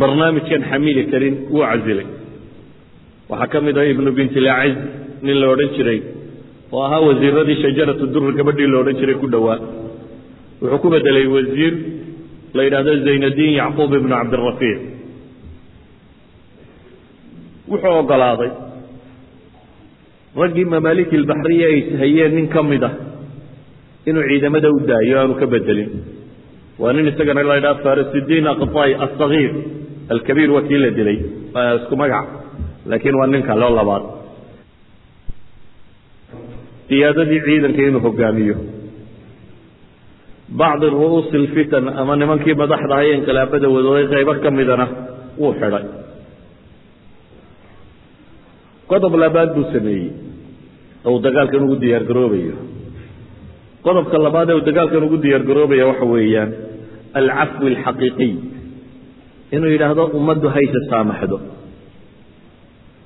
barnaamijkan 0.00 0.62
xamili 0.70 1.02
karin 1.12 1.34
wuu 1.52 1.64
casilay. 1.70 2.06
Waxaa 3.30 3.50
ka 3.52 3.58
mid 3.66 3.76
ah 3.80 3.86
ibnu 3.92 4.10
bintilaaciz 4.18 4.76
nin 5.24 5.36
la 5.40 5.46
odhan 5.54 5.70
jiray 5.76 6.00
oo 6.72 6.82
ahaa 6.86 7.00
wasiiradii 7.08 7.56
shajaratu 7.62 8.04
dur 8.14 8.24
gabadhii 8.38 8.68
la 8.72 8.78
odhan 8.82 8.96
jiray 9.00 9.16
ku 9.22 9.26
dhowaa. 9.34 9.58
Wuxuu 10.60 10.78
ku 10.82 10.88
bedelay 10.94 11.26
wasiir 11.36 11.74
la 12.56 12.62
yidhaahdo 12.66 12.92
zaynadiin 13.06 13.52
yacquub 13.60 13.90
ibnu 13.98 14.14
cabdirafiic. 14.16 14.78
Wuxuu 17.70 17.94
ogolaaday 18.02 18.50
raggii 20.42 20.64
mamaaliki 20.74 21.14
ilbaxriya 21.20 21.66
ay 21.72 21.78
sahayeen 21.90 22.32
nin 22.38 22.46
ka 22.54 22.62
mid 22.70 22.82
ah 22.88 22.94
inuu 24.08 24.24
ciidamada 24.30 24.68
u 24.76 24.78
daayo 24.90 25.14
aanu 25.20 25.34
ka 25.40 25.46
bedelin. 25.52 25.90
Waa 26.78 26.92
nin 26.96 27.06
isagana 27.10 27.42
la 27.48 27.54
ydhaha 27.60 27.82
farasidiin 27.84 28.46
aqtay 28.52 28.90
asagiir 29.06 29.52
alkabiir 30.14 30.50
waa 30.54 30.64
kii 30.68 30.80
la 30.84 30.90
dilay 30.98 31.18
isku 31.78 31.94
magac 32.02 32.26
laakiin 32.90 33.16
waa 33.20 33.26
nin 33.32 33.42
kale 33.48 33.64
oo 33.68 33.74
labaad. 33.78 34.04
Siyaadadii 36.88 37.40
ciidanka 37.46 37.82
inuu 37.88 38.02
hogaamiyo. 38.06 38.56
Bacdi 40.60 40.86
ru'uusi 40.94 41.36
alfitan 41.42 41.84
ama 42.00 42.12
nimankii 42.20 42.54
madaxda 42.62 42.94
ahae 42.96 43.12
inqilaabada 43.18 43.68
wadooday 43.74 44.06
qaybo 44.12 44.32
ka 44.44 44.50
midana 44.58 44.86
wuu 45.40 45.52
xidhay. 45.60 45.84
Qodob 48.90 49.14
labaad 49.22 49.50
buu 49.56 49.64
sameeyey 49.72 50.10
uu 51.10 51.18
dagaalkan 51.26 51.62
ugu 51.66 51.76
diyaar 51.82 52.04
garoobayo. 52.10 52.54
Qodobka 53.86 54.16
labaad 54.26 54.48
ee 54.50 54.56
uu 54.58 54.64
dagaalkan 54.68 55.02
ugu 55.06 55.16
diyaar 55.24 55.42
garoobaya 55.48 55.84
waxa 55.90 56.06
weeyaan 56.14 56.50
alcafwi 57.20 57.66
alxaqiiqiy. 57.74 58.32
Inuu 59.54 59.70
yidhaahdo 59.74 60.04
ummaddu 60.18 60.46
hayse 60.54 60.78
saamaxdo. 60.90 61.36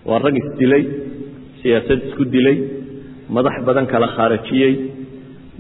Waa 0.09 0.19
rag 0.27 0.37
isdilay 0.43 0.83
siyaasad 1.61 2.01
isku 2.09 2.25
dilay 2.35 2.57
madax 3.37 3.57
badan 3.69 3.87
kala 3.93 4.09
khaarajiyey 4.17 4.75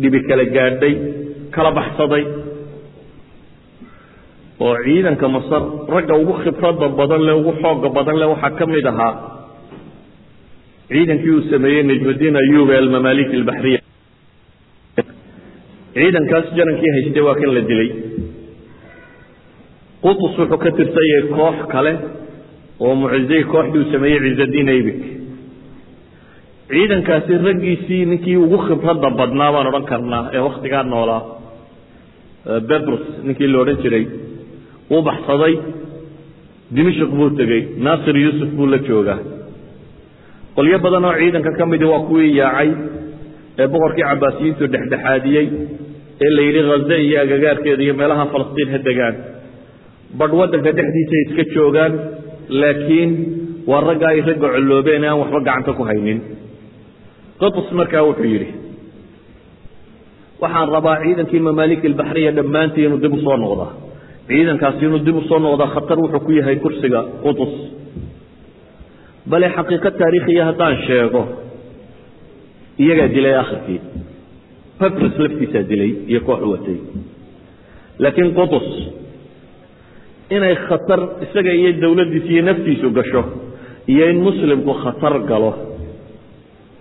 dhibi 0.00 0.18
kala 0.28 0.44
gaadhay 0.56 0.94
kala 1.54 1.70
baxsaday. 1.78 2.24
Oo 4.64 4.74
ciidanka 4.84 5.26
masar 5.36 5.62
ragga 5.94 6.14
ugu 6.22 6.34
khibradda 6.42 6.86
badan 7.00 7.20
leh 7.26 7.34
ugu 7.40 7.52
xooga 7.62 7.88
badan 7.98 8.16
leh 8.20 8.28
waxaa 8.32 8.56
ka 8.58 8.64
mid 8.74 8.86
ahaa 8.92 9.12
ciidankii 10.92 11.30
uu 11.36 11.42
sameeyey 11.50 11.82
najmudiin 11.90 12.36
ayub 12.42 12.68
ee 12.74 12.78
almamaaliki 12.82 13.36
albaxriya 13.40 13.80
ciidankaas 15.98 16.46
janankii 16.58 16.92
haystay 16.96 17.22
waa 17.28 17.34
kan 17.40 17.50
la 17.56 17.60
dilay. 17.70 17.90
Qutus 20.02 20.32
wuxuu 20.38 20.58
ka 20.64 20.70
tirsan 20.78 21.06
yahay 21.12 21.24
koox 21.36 21.56
kale 21.72 21.92
oo 22.84 22.94
mucizey 23.00 23.42
kooxdii 23.52 23.80
uu 23.82 23.90
sameeyey 23.94 24.20
cizadiin 24.26 24.68
aybik. 24.74 25.00
Ciidankaasi 26.72 27.32
raggiisii 27.46 28.02
ninkii 28.10 28.36
ugu 28.44 28.58
khibradda 28.66 29.08
badnaa 29.18 29.50
baan 29.54 29.66
odhan 29.70 29.86
karnaa 29.92 30.24
ee 30.36 30.42
waktigaa 30.48 30.82
noolaa 30.92 31.22
bebrus 32.68 33.04
ninkii 33.26 33.48
la 33.52 33.58
odhan 33.62 33.78
jiray 33.82 34.04
wuu 34.90 35.02
baxsaday 35.08 35.54
dimashik 36.76 37.10
buu 37.18 37.30
tegey 37.40 37.62
naasir 37.84 38.16
yuusuf 38.24 38.50
buu 38.56 38.66
la 38.72 38.78
joogaa 38.88 39.18
qolyo 40.58 40.76
badan 40.84 41.04
oo 41.08 41.14
ciidanka 41.20 41.50
ka 41.58 41.64
midi 41.72 41.84
waa 41.92 42.02
kuwii 42.08 42.30
yaacay 42.40 42.70
ee 43.62 43.66
boqorkii 43.74 44.04
cabaasiyiintu 44.10 44.64
dhexdhexaadiyey 44.74 45.46
ee 46.24 46.30
la 46.36 46.42
yidhi 46.46 46.62
khaze 46.70 46.96
iyo 47.06 47.18
agagaarkeeda 47.24 47.82
iyo 47.86 47.94
meelaha 48.00 48.24
falastiin 48.32 48.68
ha 48.74 48.78
degaan. 48.88 49.14
Badh 50.18 50.34
waddanka 50.40 50.70
dhexdiisay 50.78 51.20
iska 51.26 51.42
joogaan 51.54 51.92
laakiin 52.60 53.10
waa 53.70 53.80
ragga 53.88 54.06
ay 54.12 54.20
ragga 54.28 54.48
colloobeen 54.54 55.02
ee 55.04 55.10
aan 55.12 55.18
waxba 55.22 55.40
gacanta 55.48 55.72
ku 55.78 55.82
haynin. 55.90 56.18
Qatus 57.40 57.68
markaa 57.78 58.02
wuxuu 58.08 58.28
yidhi 58.34 58.48
waxaan 60.42 60.68
rabaa 60.76 60.96
ciidankii 61.04 61.40
mamaaliki 61.48 61.86
albaxriya 61.90 62.30
dhammaantii 62.38 62.84
inuu 62.88 63.00
dib 63.04 63.12
u 63.16 63.20
soo 63.26 63.36
noqdaa. 63.44 63.70
Ciidankaasi 64.28 64.82
inuu 64.88 65.00
dib 65.06 65.16
u 65.16 65.22
soo 65.28 65.38
noqdaa 65.46 65.70
khatar 65.74 65.98
wuxuu 66.04 66.20
ku 66.26 66.30
yahay 66.38 66.56
kursiga 66.64 67.00
qutus 67.24 67.52
bale 69.30 69.48
xaqiiqo 69.56 69.90
taariikhiya 70.00 70.42
haddaan 70.48 70.76
sheego 70.86 71.22
iyagaa 72.82 73.08
dilay 73.14 73.34
akhirkii. 73.42 73.80
Pepres 74.78 75.14
laftiisaa 75.22 75.64
dilay 75.70 75.90
iyo 76.10 76.20
koox 76.26 76.40
watay. 76.52 76.78
Laakiin 78.02 78.30
qutus 78.38 78.68
inay 80.36 80.54
khatar 80.68 81.00
isaga 81.24 81.52
iyo 81.60 81.70
dawladdiisa 81.82 82.30
iyo 82.34 82.42
naftiisu 82.48 82.86
gasho 82.98 83.22
iyo 83.92 84.04
in 84.12 84.18
muslimku 84.26 84.72
khatar 84.82 85.14
galo 85.30 85.52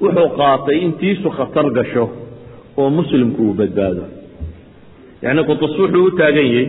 wuxuu 0.02 0.30
qaatay 0.40 0.78
intiisu 0.88 1.28
khatar 1.38 1.66
gasho 1.78 2.06
oo 2.80 2.90
muslimku 2.98 3.42
uu 3.48 3.54
badbaado. 3.60 4.04
Yacni 5.24 5.42
qutus 5.50 5.74
wuxuu 5.82 6.04
u 6.08 6.12
taagan 6.20 6.48
yahay 6.54 6.68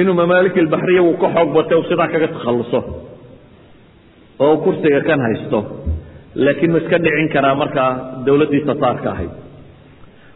inuu 0.00 0.14
mamaaliki 0.20 0.58
albaxriya 0.64 1.02
uu 1.08 1.16
ka 1.22 1.28
xoog 1.34 1.48
batay 1.56 1.76
u 1.78 1.84
sidaa 1.90 2.08
kaga 2.12 2.28
takhalluso 2.34 2.80
oo 4.44 4.56
kursiga 4.64 5.00
kan 5.08 5.20
haysto 5.26 5.58
laakiin 6.44 6.70
ma 6.74 6.78
iska 6.82 6.98
dhicin 7.04 7.28
karaa 7.34 7.54
markaa 7.62 7.90
dawladdii 8.26 8.62
tataarka 8.70 9.08
ahayd. 9.14 9.32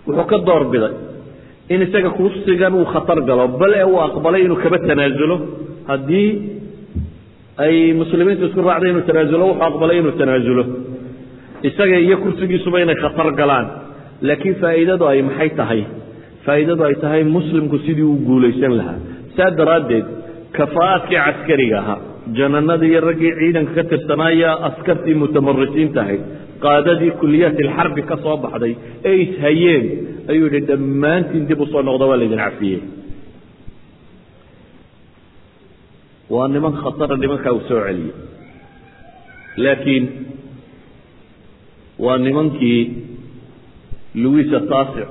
Wuxuu 0.07 0.27
ka 0.31 0.39
door 0.47 0.63
biday 0.73 0.93
in 1.73 1.81
isaga 1.87 2.11
kursigan 2.19 2.75
uu 2.81 2.87
khatar 2.95 3.19
galo 3.29 3.45
bal 3.61 3.73
ee 3.81 3.85
uu 3.93 4.01
aqbalay 4.09 4.41
inuu 4.47 4.59
kaba 4.65 4.79
tanaasulo 4.89 5.37
haddii 5.91 6.29
ay 7.65 7.75
muslimiintu 8.01 8.45
isku 8.49 8.61
raacday 8.69 8.91
inuu 8.93 9.05
tanaasulo 9.11 9.45
wuxuu 9.51 9.67
aqbalay 9.69 9.97
inuu 10.03 10.15
tanaasulo 10.21 10.65
isaga 11.69 11.97
iyo 12.07 12.17
kursigiisuba 12.25 12.77
inay 12.85 12.99
khatar 13.05 13.29
galaan 13.41 13.67
laakiin 14.29 14.55
faa'iidadu 14.63 15.05
ay 15.13 15.19
maxay 15.29 15.51
tahay? 15.61 15.83
Faa'iidadu 16.47 16.83
ay 16.89 16.95
tahay 17.05 17.23
muslimku 17.37 17.77
sidii 17.87 18.07
uu 18.11 18.19
guulaysan 18.29 18.73
lahaa. 18.81 18.99
Saa 19.37 19.51
daraaddeed 19.59 20.07
kafaa'aadkii 20.57 21.19
caskariga 21.27 21.77
ahaa 21.83 21.99
jananadii 22.39 22.91
iyo 22.93 23.01
raggii 23.09 23.33
ciidanka 23.41 23.73
ka 23.79 23.85
tirsanaya 23.91 24.51
askartii 24.69 25.15
mutamarisiinta 25.23 26.01
ahayd 26.05 26.23
qaadadii 26.65 27.13
kuliyaat 27.21 27.57
ilxarbi 27.65 28.03
ka 28.11 28.17
soo 28.25 28.37
baxday 28.45 28.73
ee 29.11 29.17
ishayeen 29.25 29.85
ayuu 30.33 30.47
yidhi 30.49 30.61
dhammaantiin 30.71 31.45
dib 31.51 31.61
u 31.61 31.67
soo 31.73 31.83
noqda 31.89 32.05
waa 32.11 32.19
laydin 32.23 32.43
cafiyey 32.45 32.81
waa 36.35 36.49
niman 36.55 36.75
khatara 36.83 37.17
nimankaa 37.23 37.53
uu 37.57 37.65
soo 37.69 37.81
celiyey 37.87 38.13
laakiin 39.65 40.05
waa 42.05 42.19
nimankii 42.27 42.81
louisa 44.23 44.61
taasic 44.73 45.09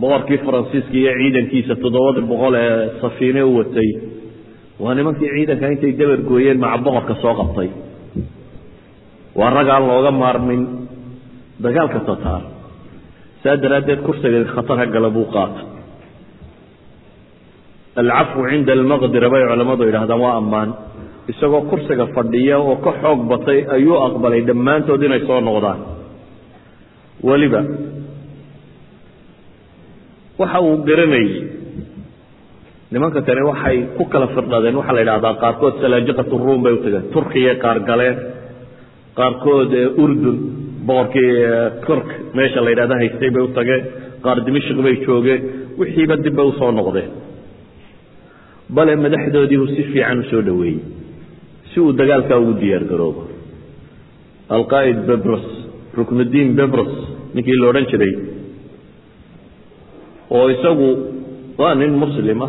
boqorkii 0.00 0.38
faransiiska 0.46 0.96
iyo 1.00 1.12
ciidankiisa 1.20 1.74
toddobada 1.82 2.20
boqol 2.32 2.54
ee 2.64 2.78
safiine 3.02 3.42
u 3.42 3.52
watay 3.58 3.90
waa 4.82 4.94
nimankii 4.98 5.30
ciidanka 5.34 5.66
intay 5.74 5.92
dabar 6.00 6.20
gooyeen 6.30 6.58
maca 6.64 6.78
boqorka 6.86 7.14
soo 7.22 7.34
qabtay. 7.40 7.68
Waa 9.38 9.50
rag 9.56 9.68
aan 9.74 9.84
looga 9.90 10.10
maarmin 10.22 10.62
dagaalka 11.64 12.00
tataar 12.08 12.42
saa 13.42 13.56
daraaddeed 13.62 14.00
kursiga 14.06 14.38
khatar 14.54 14.76
ha 14.80 14.86
gala 14.94 15.10
buu 15.16 15.26
qaata 15.34 15.60
alcafwu 18.00 18.42
cinda 18.50 18.72
almaqdira 18.78 19.28
bay 19.32 19.42
culammadu 19.50 19.82
yidhahdaan 19.88 20.20
waa 20.24 20.34
ammaan. 20.42 20.70
Isagoo 21.32 21.62
kursiga 21.70 22.04
fadhiya 22.16 22.56
oo 22.58 22.76
ka 22.84 22.92
xoog 23.02 23.20
batay 23.30 23.58
ayuu 23.76 23.96
aqbalay 24.06 24.40
dhammaantood 24.48 25.02
inay 25.06 25.22
soo 25.28 25.40
noqdaan. 25.48 25.78
Weliba 27.28 27.60
waxa 30.40 30.58
uu 30.66 30.76
garanayey 30.88 31.30
nimanka 32.92 33.20
kani 33.26 33.42
waxay 33.50 33.78
ku 33.96 34.04
kala 34.12 34.26
firdhadeen 34.34 34.76
waxaa 34.80 34.94
la 34.96 35.00
yidhahdaa 35.04 35.34
qaarkood 35.42 35.74
salaajiqat 35.82 36.28
ruum 36.44 36.60
bay 36.64 36.72
u 36.76 36.80
tageen. 36.84 37.04
Turkiya 37.14 37.54
qaar 37.64 37.78
galeen 37.88 38.16
qaarkood 39.18 39.72
urdun 40.02 40.36
boqorkii 40.86 41.32
turk 41.86 42.08
meesha 42.36 42.60
la 42.64 42.70
yidhahda 42.72 42.94
haystay 43.02 43.30
bay 43.34 43.42
u 43.48 43.50
tageen. 43.58 43.82
Qaar 44.24 44.38
dimashik 44.46 44.78
bay 44.86 44.94
joogeen. 45.06 45.40
Wixiiba 45.80 46.16
dib 46.24 46.34
bay 46.38 46.46
u 46.50 46.52
soo 46.58 46.70
noqdeen. 46.78 47.10
Bale 48.76 48.92
madaxdoodii 49.04 49.58
uu 49.62 49.68
si 49.74 49.82
fiican 49.92 50.18
u 50.22 50.24
soo 50.30 50.42
dhoweeyey. 50.48 50.78
Si 51.70 51.80
uu 51.80 51.92
dagaalkaa 52.00 52.38
ugu 52.42 52.52
diyaar 52.60 52.84
garoobo. 52.90 53.22
Alqaa'id 54.56 54.98
bebros 55.08 55.44
ruknudiin 55.96 56.48
bebros 56.58 56.92
ninkii 57.34 57.56
la 57.60 57.66
odhan 57.70 57.86
jiray 57.90 58.12
oo 60.36 60.46
isagu 60.54 60.88
waa 61.60 61.74
nin 61.80 61.92
muslima 62.02 62.46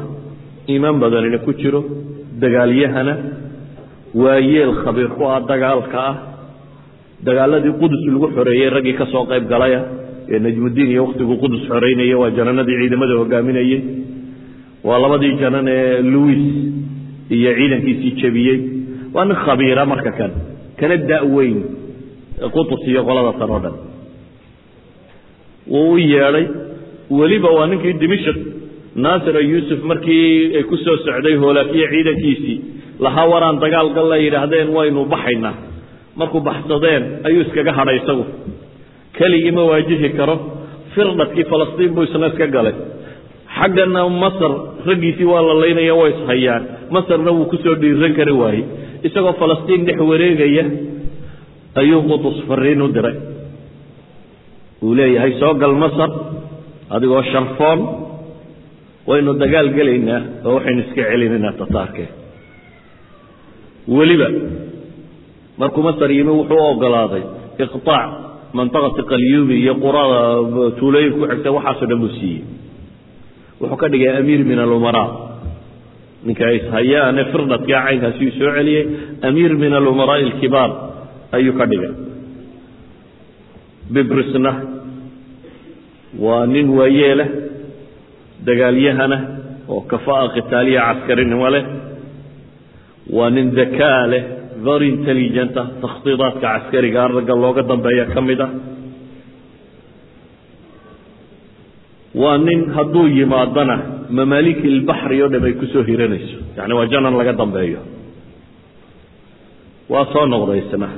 iimaan 0.71 0.99
badanina 1.03 1.37
ku 1.45 1.51
jiro 1.61 1.81
dagaalyahana 2.43 3.13
waayeel 4.23 4.71
khabiir 4.83 5.09
ku 5.17 5.23
ah 5.33 5.39
dagaalka 5.51 5.99
ah 6.09 6.15
dagaaladii 7.27 7.73
qudus 7.81 8.01
lagu 8.13 8.27
xoreeyey 8.37 8.69
raggii 8.75 8.95
ka 8.99 9.05
soo 9.13 9.23
qayb 9.31 9.45
galaya 9.53 9.79
ee 10.33 10.39
najmudiin 10.45 10.89
iyo 10.93 11.01
wakhtiguu 11.05 11.37
qudus 11.43 11.61
xoreynaya 11.71 12.15
waa 12.21 12.31
jananadii 12.37 12.77
ciidamada 12.81 13.13
hogaaminayey 13.21 13.79
waa 14.87 14.99
labadii 15.03 15.33
janan 15.43 15.67
ee 15.67 16.01
louis 16.13 16.43
iyo 17.37 17.51
ciidankiisii 17.59 18.11
jebiyey 18.21 18.59
waa 19.15 19.25
nin 19.29 19.37
khabiira 19.45 19.83
marka 19.91 20.11
kan 20.19 20.31
kana 20.79 20.95
da-weyn 21.11 21.57
qutus 22.55 22.81
iyo 22.91 23.01
qolada 23.07 23.31
tan 23.39 23.49
oo 23.55 23.59
dhan. 23.65 23.75
Wuu 25.73 25.91
u 25.93 25.97
yeedhay 25.97 26.45
weliba 27.19 27.49
waa 27.57 27.67
ninkii 27.71 27.93
dimishik 28.01 28.37
naasir 28.95 29.35
yuusuf 29.51 29.79
markii 29.91 30.55
ay 30.57 30.63
ku 30.69 30.77
soo 30.77 30.97
socday 31.05 31.35
hoolaakiya 31.43 31.87
ciidankiisii 31.93 32.57
lahaa 33.05 33.27
waraan 33.33 33.57
dagaal 33.63 33.89
galla 33.97 34.17
yidhaahdeen 34.25 34.69
waynu 34.77 35.05
baxaynaa 35.13 35.53
markuu 36.19 36.41
baxsadeen? 36.47 37.03
Ayuu 37.27 37.41
iskaga 37.45 37.71
hadhay 37.77 37.97
isagu. 38.01 38.23
Keligii 39.17 39.51
ma 39.57 39.63
waajihi 39.69 40.09
karo. 40.17 40.35
Firdhadkii 40.93 41.45
falastiin 41.51 41.91
buu 41.95 42.03
isna 42.07 42.27
iska 42.31 42.47
galay. 42.55 42.75
Xaggana 43.57 44.01
masar 44.23 44.51
raggiisii 44.87 45.25
waa 45.31 45.41
la 45.47 45.53
laynaya 45.61 45.93
waa 45.99 46.09
ishayaan 46.13 46.63
masarna 46.95 47.31
wuu 47.37 47.45
ku 47.51 47.57
soo 47.63 47.75
dhiiran 47.81 48.13
kari 48.19 48.31
waayey. 48.41 48.63
Isagoo 49.07 49.33
falastiin 49.41 49.85
dhex 49.87 49.97
wareegaya 50.11 50.65
ayuu 51.81 52.01
qudus 52.09 52.37
fariin 52.47 52.81
u 52.85 52.87
diray. 52.95 53.17
Uu 54.85 54.93
leeyahay 54.97 55.33
soo 55.41 55.53
gal 55.61 55.73
masar. 55.83 56.09
Adigoo 56.95 57.23
sharfoon 57.31 57.79
waynu 59.09 59.31
dagaal 59.43 59.69
gelaynaa 59.77 60.21
oo 60.47 60.53
waxaynu 60.57 60.81
iska 60.85 61.01
celinaynaa 61.11 61.53
tataarkee 61.61 62.09
weliba 63.97 64.27
markuu 65.61 65.81
masar 65.87 66.09
yimi 66.17 66.31
wuxuu 66.39 66.59
u 66.63 66.65
ogolaaday 66.71 67.23
iqطaac 67.63 68.09
mantaqati 68.57 69.01
qalyubi 69.11 69.55
iyo 69.63 69.73
qurada 69.83 70.19
tuulooyin 70.79 71.11
ku 71.17 71.25
xigta 71.31 71.49
waxaasoo 71.57 71.87
dhan 71.89 71.99
buu 72.03 72.11
siiyey. 72.19 72.41
Wuxuu 73.61 73.77
ka 73.81 73.87
dhigay 73.91 74.11
amiir 74.19 74.41
min 74.49 74.59
alumaraa 74.65 75.09
ninka 76.25 76.45
ishayaane 76.57 77.21
firdhadkaa 77.31 77.81
caynkaasi 77.85 78.21
uu 78.27 78.33
soo 78.39 78.51
celiyey 78.57 78.83
amiir 79.27 79.51
min 79.63 79.73
alumaraa'i 79.79 80.23
alkibaar 80.29 80.71
ayuu 81.37 81.53
ka 81.59 81.65
dhigay. 81.71 81.93
Bibrisna. 83.93 84.51
Waa 86.23 86.45
nin 86.53 86.67
waayeeleh 86.77 87.27
dagaalyahana 88.47 89.17
oo 89.73 89.81
kafa'a 89.91 90.25
khitaaliya 90.35 90.81
caskarinimo 90.89 91.47
leh 91.55 91.63
waa 93.17 93.29
nin 93.35 93.47
dakaa 93.59 94.01
leh 94.13 94.23
very 94.67 94.87
intelligent 94.95 95.53
ah 95.61 95.67
takhdiidaadka 95.83 96.39
caskariga 96.45 97.01
ragga 97.15 97.35
looga 97.43 97.63
dambeeya 97.71 98.05
ka 98.13 98.21
mid 98.29 98.41
ah. 98.47 98.51
Waa 102.21 102.37
nin 102.47 102.59
hadduu 102.75 103.07
yimaadana 103.17 103.75
mamaaliki 104.17 104.65
ilbaxri 104.73 105.17
oo 105.23 105.29
dham 105.33 105.43
ay 105.49 105.53
ku 105.61 105.65
soo 105.73 105.83
hiranayso 105.89 106.37
yacni 106.57 106.73
waa 106.79 106.87
janan 106.93 107.15
laga 107.19 107.33
dambeeyo. 107.41 107.81
Waa 109.91 110.05
soo 110.13 110.25
noqday 110.33 110.59
isna 110.63 110.89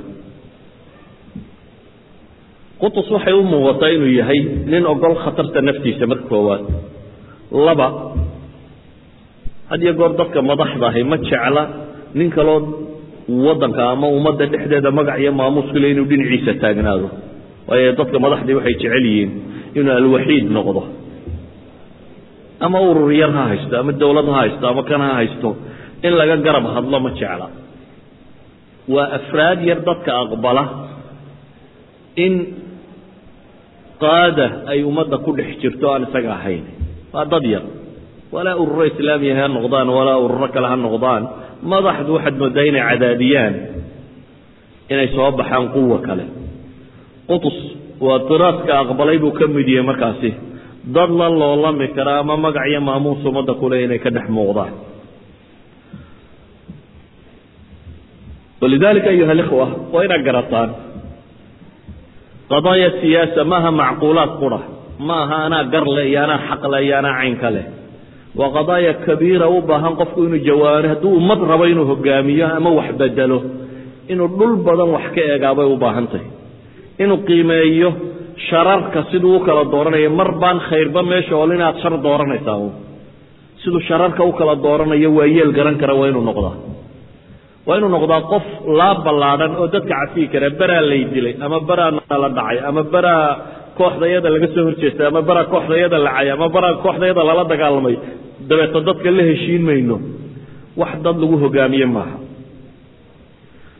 qutus 2.81 3.07
waxay 3.15 3.33
u 3.33 3.43
muuqataa 3.51 3.89
inuu 3.95 4.11
yahay 4.19 4.39
nin 4.71 4.83
ogol 4.93 5.15
khatarta 5.23 5.59
naftiisa 5.67 6.05
marka 6.11 6.27
koowaad 6.31 6.63
laba. 7.65 7.87
Had 9.69 9.81
iyo 9.81 9.93
goor 9.99 10.11
dadka 10.19 10.39
madaxda 10.49 10.85
ahi 10.91 11.03
ma 11.11 11.17
jecla 11.17 11.63
nin 12.17 12.29
kaloo 12.35 12.59
waddanka 13.45 13.81
ama 13.93 14.07
ummadda 14.17 14.45
dhexdeeda 14.51 14.91
magac 14.97 15.17
iyo 15.23 15.31
maamuus 15.39 15.67
ku 15.73 15.77
le 15.81 15.87
inuu 15.93 16.05
dhinaciisa 16.11 16.53
taagnaado. 16.63 17.07
Waayo 17.67 17.91
dadka 17.99 18.17
madaxdii 18.25 18.55
waxay 18.59 18.75
jecel 18.81 19.05
yihiin 19.09 19.31
inuu 19.79 19.93
alwaxiid 19.99 20.45
noqdo. 20.57 20.81
Ama 22.65 22.77
urur 22.89 23.11
yar 23.21 23.31
ha 23.37 23.43
haysto 23.51 23.73
ama 23.81 23.91
dawlad 24.01 24.27
ha 24.33 24.37
haysto 24.45 24.63
ama 24.71 24.81
kan 24.89 25.01
ha 25.05 25.11
haysto 25.19 25.49
in 26.05 26.13
laga 26.19 26.37
garab 26.45 26.65
hadlo 26.75 26.97
ma 27.05 27.09
jecla. 27.19 27.47
Waa 28.93 29.07
afraad 29.17 29.59
yar 29.69 29.79
dadka 29.87 30.11
aqbala 30.23 30.63
in 32.25 32.33
qaada 34.03 34.47
ay 34.71 34.79
ummadda 34.89 35.17
ku 35.25 35.31
dhex 35.37 35.49
jirto 35.61 35.85
aan 35.91 36.05
isaga 36.07 36.31
ahayn 36.37 36.63
waa 37.15 37.25
dad 37.33 37.45
yar. 37.53 37.63
Walaa 38.35 38.55
ururo 38.63 38.83
islaamiya 38.91 39.33
ha 39.39 39.45
noqdaan 39.55 39.87
walaa 39.97 40.17
ururo 40.25 40.47
kale 40.55 40.67
ha 40.71 40.75
noqdaan. 40.85 41.23
Madaxdu 41.71 42.11
waxaad 42.17 42.35
moodaa 42.41 42.65
inay 42.69 42.83
cadaadiyaan 42.89 43.53
inay 44.93 45.07
soo 45.15 45.31
baxaan 45.39 45.65
quwa 45.75 45.97
kale. 46.07 46.25
Qutus 47.29 47.57
waa 48.05 48.19
tiraadka 48.29 48.71
aqbalay 48.83 49.17
buu 49.23 49.31
ka 49.39 49.45
mid 49.55 49.67
yahay 49.73 49.85
markaasi. 49.89 50.31
Dad 50.95 51.09
la 51.19 51.27
loolami 51.39 51.87
kara 51.97 52.13
ama 52.21 52.35
magac 52.45 52.65
iyo 52.69 52.81
maamuus 52.87 53.21
ummadda 53.29 53.53
kule 53.61 53.75
inay 53.85 53.99
ka 54.03 54.09
dhex 54.15 54.27
muuqdaan. 54.37 54.73
Walidalika 58.61 59.09
ayuha 59.09 59.31
alikhwa 59.35 59.65
waa 59.93 60.03
inaad 60.05 60.23
garataan. 60.27 60.69
Qadaaya 62.51 62.89
siyaasa 63.01 63.41
maaha 63.51 63.71
macquulaad 63.81 64.31
qura 64.41 64.59
ma 65.07 65.15
aha 65.23 65.37
anaa 65.47 65.63
gar 65.73 65.85
leh 65.95 66.05
iyo 66.11 66.19
anaa 66.25 66.39
xaq 66.49 66.63
leh. 66.73 66.81
Iyo 66.87 66.95
anaa 67.01 67.15
caynka 67.19 67.49
leh 67.55 67.65
waa 68.39 68.49
qadaaya 68.57 68.91
kabiira 69.05 69.47
u 69.47 69.57
baahan 69.69 69.93
qofku 69.99 70.19
inuu 70.27 70.41
jawaano 70.47 70.87
hadduu 70.93 71.11
ummad 71.19 71.39
rabo 71.51 71.65
inuu 71.71 71.85
hogaamiyo 71.91 72.45
ama 72.57 72.69
wax 72.79 72.89
bedelo 73.01 73.37
inuu 74.11 74.27
dhul 74.39 74.53
badan 74.67 74.89
wax 74.95 75.05
ka 75.15 75.21
eegaabay 75.31 75.67
u 75.73 75.77
baahan 75.83 76.07
tahay. 76.11 76.27
Inuu 77.03 77.17
qiimeeyo 77.27 77.89
shararka 78.47 78.99
siduu 79.11 79.35
u 79.37 79.39
kala 79.47 79.63
dooranayo 79.73 80.09
mar 80.19 80.29
baan 80.41 80.57
khayrba 80.67 81.01
meesha 81.11 81.33
ool 81.39 81.51
inaad 81.57 81.77
shar 81.83 81.93
dooranaysaa 82.05 82.59
siduu 83.63 83.81
shararka 83.87 84.21
u 84.23 84.31
kala 84.39 84.53
dooranayo 84.65 85.09
waa 85.17 85.27
yeel 85.35 85.51
garan 85.57 85.75
kara 85.81 85.93
waa 85.99 86.07
inuu 86.11 86.23
noqdaa. 86.29 86.55
Waa 87.67 87.77
inuu 87.79 87.89
noqdaa 87.95 88.21
qof 88.31 88.45
laa 88.79 88.95
ballaadhan 89.05 89.51
oo 89.61 89.67
dadka 89.73 89.93
cafiyi 90.01 90.27
kara 90.33 90.49
beraa 90.59 90.81
lay 90.89 91.01
dilay 91.13 91.33
ama 91.45 91.57
beraa 91.69 91.91
nala 91.95 92.27
dhacay 92.37 92.57
ama 92.69 92.81
beraa 92.93 93.27
kooxdayada 93.79 94.29
laga 94.35 94.47
soo 94.55 94.63
horjeestay 94.69 95.07
ama 95.11 95.21
beraa 95.29 95.45
kooxdayada 95.53 95.97
lacay 96.07 96.27
ama 96.35 96.47
beraa 96.55 96.73
kooxdayada 96.83 97.21
lala 97.29 97.43
dagaalamay. 97.51 97.95
Dabeeta 98.49 98.79
dadka 98.87 99.09
la 99.17 99.23
heshiin 99.29 99.63
mayno 99.69 99.97
wax 100.81 100.93
dad 101.05 101.15
lagu 101.21 101.35
hogaamiye 101.43 101.85
maaha. 101.95 102.17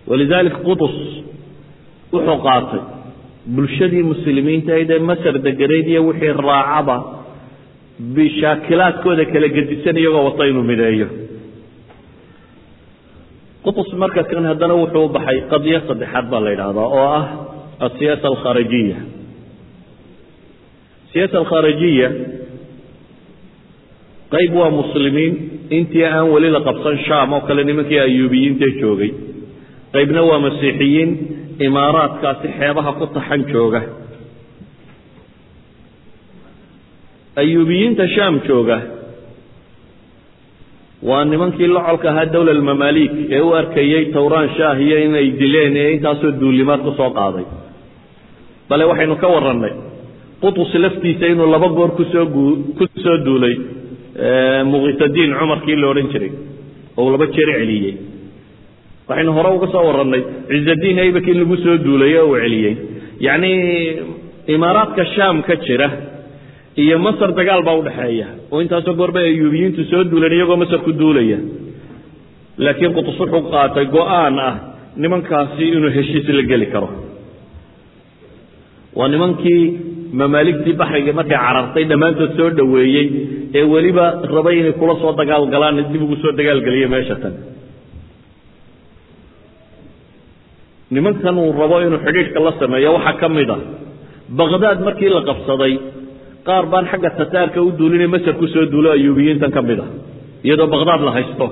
Walidaalika 0.10 0.60
qutus 0.68 0.96
wuxuu 2.14 2.38
qaatay 2.48 2.82
bulshadii 3.56 4.04
muslimiinta 4.12 4.70
ahayd 4.76 4.92
ee 4.96 5.00
masar 5.10 5.36
deganayd 5.48 5.88
iyo 5.92 6.02
wixii 6.08 6.34
raacaba 6.48 6.96
bishaakilaadkooda 8.16 9.24
kala 9.34 9.48
gedisan 9.56 9.98
iyagoo 10.02 10.24
wata 10.28 10.44
inuu 10.52 10.64
mideeyo. 10.72 11.08
Qutus 13.66 13.90
marka 14.02 14.22
kan 14.30 14.46
haddana 14.52 14.74
wuxuu 14.82 15.08
baxay 15.16 15.38
qadiyo 15.52 15.80
saddexaad 15.90 16.26
baa 16.32 16.42
la 16.46 16.50
yidhaahdaa 16.54 16.88
oo 16.98 17.06
ah 17.20 17.26
asiyaasa 17.88 18.26
alkharijiya 18.32 18.98
siyaasa 21.16 21.38
alkharijiya 21.42 22.10
qayb 24.34 24.52
waa 24.60 24.70
muslimiin. 24.80 25.34
Intii 25.78 26.04
aan 26.06 26.28
weli 26.34 26.50
la 26.56 26.60
qabsan 26.68 26.98
sham 27.08 27.34
oo 27.36 27.42
kale 27.48 27.64
nimankii 27.70 28.00
ayuubiyiinta 28.06 28.68
joogay. 28.82 29.12
Qaybna 29.96 30.22
waa 30.30 30.40
masiixiyiin 30.46 31.10
imaaraadkaasi 31.68 32.48
xeebaha 32.60 32.92
ku 33.00 33.06
taxan 33.16 33.42
jooga. 33.54 33.82
Ayuubiyiinta 37.42 38.06
sham 38.16 38.34
jooga 38.48 38.78
waa 41.10 41.26
nimankii 41.32 41.68
locolka 41.76 42.08
ahaa 42.12 42.26
dowla 42.34 42.52
almamaalik 42.58 43.12
ee 43.38 43.42
u 43.42 43.50
arkayey 43.62 44.04
towraan 44.16 44.50
shaah 44.58 44.78
iyo 44.86 44.98
inay 45.08 45.28
dileen 45.42 45.74
ee 45.82 45.90
intaasoo 45.96 46.32
duulimaad 46.42 46.82
ku 46.88 46.92
soo 47.00 47.10
qaaday. 47.20 47.46
Bale 48.70 48.84
waxaynu 48.92 49.16
ka 49.24 49.28
warannay 49.36 49.74
qutus 50.42 50.74
laftiisa 50.84 51.26
inuu 51.34 51.48
laba 51.56 51.68
goor 51.78 51.92
ku 51.98 52.04
soo 52.14 52.26
ku 52.78 52.86
soo 53.04 53.18
duulay 53.26 53.56
muqitadiin 54.72 55.32
cumarkii 55.40 55.76
la 55.82 55.88
odhan 55.92 56.08
jiray 56.14 56.32
oo 56.98 57.08
laba 57.14 57.26
jeer 57.36 57.50
celiyey 57.60 57.94
waxaynu 59.10 59.32
hore 59.38 59.50
uga 59.58 59.68
soo 59.74 59.84
warannay 59.90 60.22
cizadiin 60.52 61.00
aybak 61.06 61.28
in 61.32 61.38
lagu 61.42 61.56
soo 61.66 61.78
duulay 61.86 62.14
uu 62.24 62.36
celiyey 62.44 62.74
yacni 63.28 63.52
imaaraadka 64.56 65.04
sham 65.16 65.36
ka 65.48 65.56
jira 65.66 65.88
iyo 66.84 66.96
masar 67.06 67.30
dagaal 67.40 67.62
baa 67.68 67.76
udhaxeeya 67.82 68.28
oo 68.52 68.60
intaasoo 68.66 68.96
goor 69.00 69.12
bay 69.18 69.26
ayuubiyiintu 69.32 69.82
soo 69.92 70.04
duuleen 70.12 70.34
iyagoo 70.38 70.58
masar 70.64 70.80
ku 70.88 70.92
duulaya. 71.02 71.40
Laakiin 72.66 72.94
qutus 72.96 73.18
wuxuu 73.20 73.42
qaatay 73.54 73.86
go'aan 73.96 74.36
ah 74.48 74.54
nimankaasi 75.02 75.64
inuu 75.78 75.92
heshiis 75.98 76.28
la 76.38 76.44
geli 76.52 76.68
karo 76.74 76.90
waa 78.98 79.08
nimankii 79.14 79.62
mamaaligtii 80.20 80.74
baxriga 80.82 81.14
markay 81.20 81.40
carartay 81.46 81.84
dhammaantood 81.92 82.32
soo 82.40 82.50
dhoweeyey 82.60 83.08
ee 83.60 83.64
weliba 83.74 84.06
rabay 84.36 84.56
inay 84.62 84.74
kula 84.82 84.96
soo 85.04 85.12
dagaal 85.20 85.44
galaan 85.56 85.78
dib 85.94 86.02
ugu 86.06 86.16
soo 86.24 86.32
dagaalgeliya 86.40 86.88
meesha 86.96 87.16
tan. 87.24 87.34
Nimankan 90.96 91.36
uu 91.44 91.52
rabo 91.62 91.78
inuu 91.86 92.00
xidhiidhka 92.06 92.40
la 92.46 92.52
sameeyo 92.62 92.90
waxaa 92.98 93.18
ka 93.22 93.28
mid 93.38 93.50
a 93.50 93.58
baqdaad 94.40 94.80
markii 94.88 95.10
la 95.16 95.22
qabsaday 95.30 95.74
qaar 96.48 96.64
baan 96.72 96.86
xagga 96.92 97.10
tataarka 97.20 97.60
u 97.68 97.70
duulinay 97.80 98.08
masar 98.16 98.34
ku 98.42 98.46
soo 98.54 98.66
duulo 98.74 98.90
ayuubiyiintan 98.98 99.52
ka 99.56 99.62
mid 99.70 99.80
a 99.80 99.88
iyadoo 100.48 100.68
baqdaad 100.76 101.02
la 101.08 101.12
haysto 101.18 101.46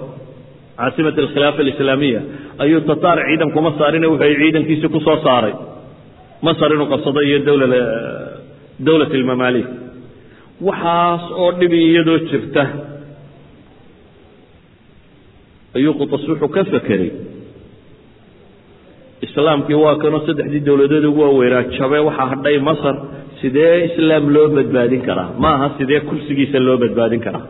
caasimat 0.79 1.15
alkhilaafa 1.23 1.59
alislaamiya 1.65 2.21
ayuu 2.63 2.81
tataar 2.91 3.17
ciidan 3.27 3.49
kuma 3.55 3.69
saarine 3.79 4.07
wuxuu 4.13 4.35
ciidankiisi 4.41 4.87
ku 4.95 4.99
saaray 5.07 5.53
masar 6.45 6.69
inuu 6.75 6.87
qabsado 6.93 7.19
iyo 7.27 7.37
dowla 7.47 7.67
dowlat 8.87 9.11
almamaalik 9.19 9.67
waxaas 10.67 11.23
oo 11.41 11.49
dhibi 11.59 11.77
iyadoo 11.89 12.19
jirta 12.29 12.63
ayuu 15.77 15.93
qutas 15.99 16.23
wuxuu 16.29 16.49
ka 16.55 16.63
fekeray. 16.71 17.11
Islaamkii 19.25 19.77
waa 19.83 19.95
kanoo 20.01 20.21
saddexdii 20.27 20.59
dowladood 20.67 21.05
ugu 21.09 21.21
waaweynaa 21.25 21.63
jabe 21.77 21.99
waxaa 22.07 22.27
hadhay 22.33 22.57
masar 22.69 22.95
sidee 23.41 23.75
islaam 23.89 24.23
loo 24.35 24.47
badbaadin 24.57 25.01
karaa? 25.07 25.29
Ma 25.41 25.49
aha 25.55 25.67
sidee 25.77 25.99
kursigiisa 26.09 26.59
loo 26.67 26.77
badbaadin 26.83 27.21
karaa? 27.25 27.45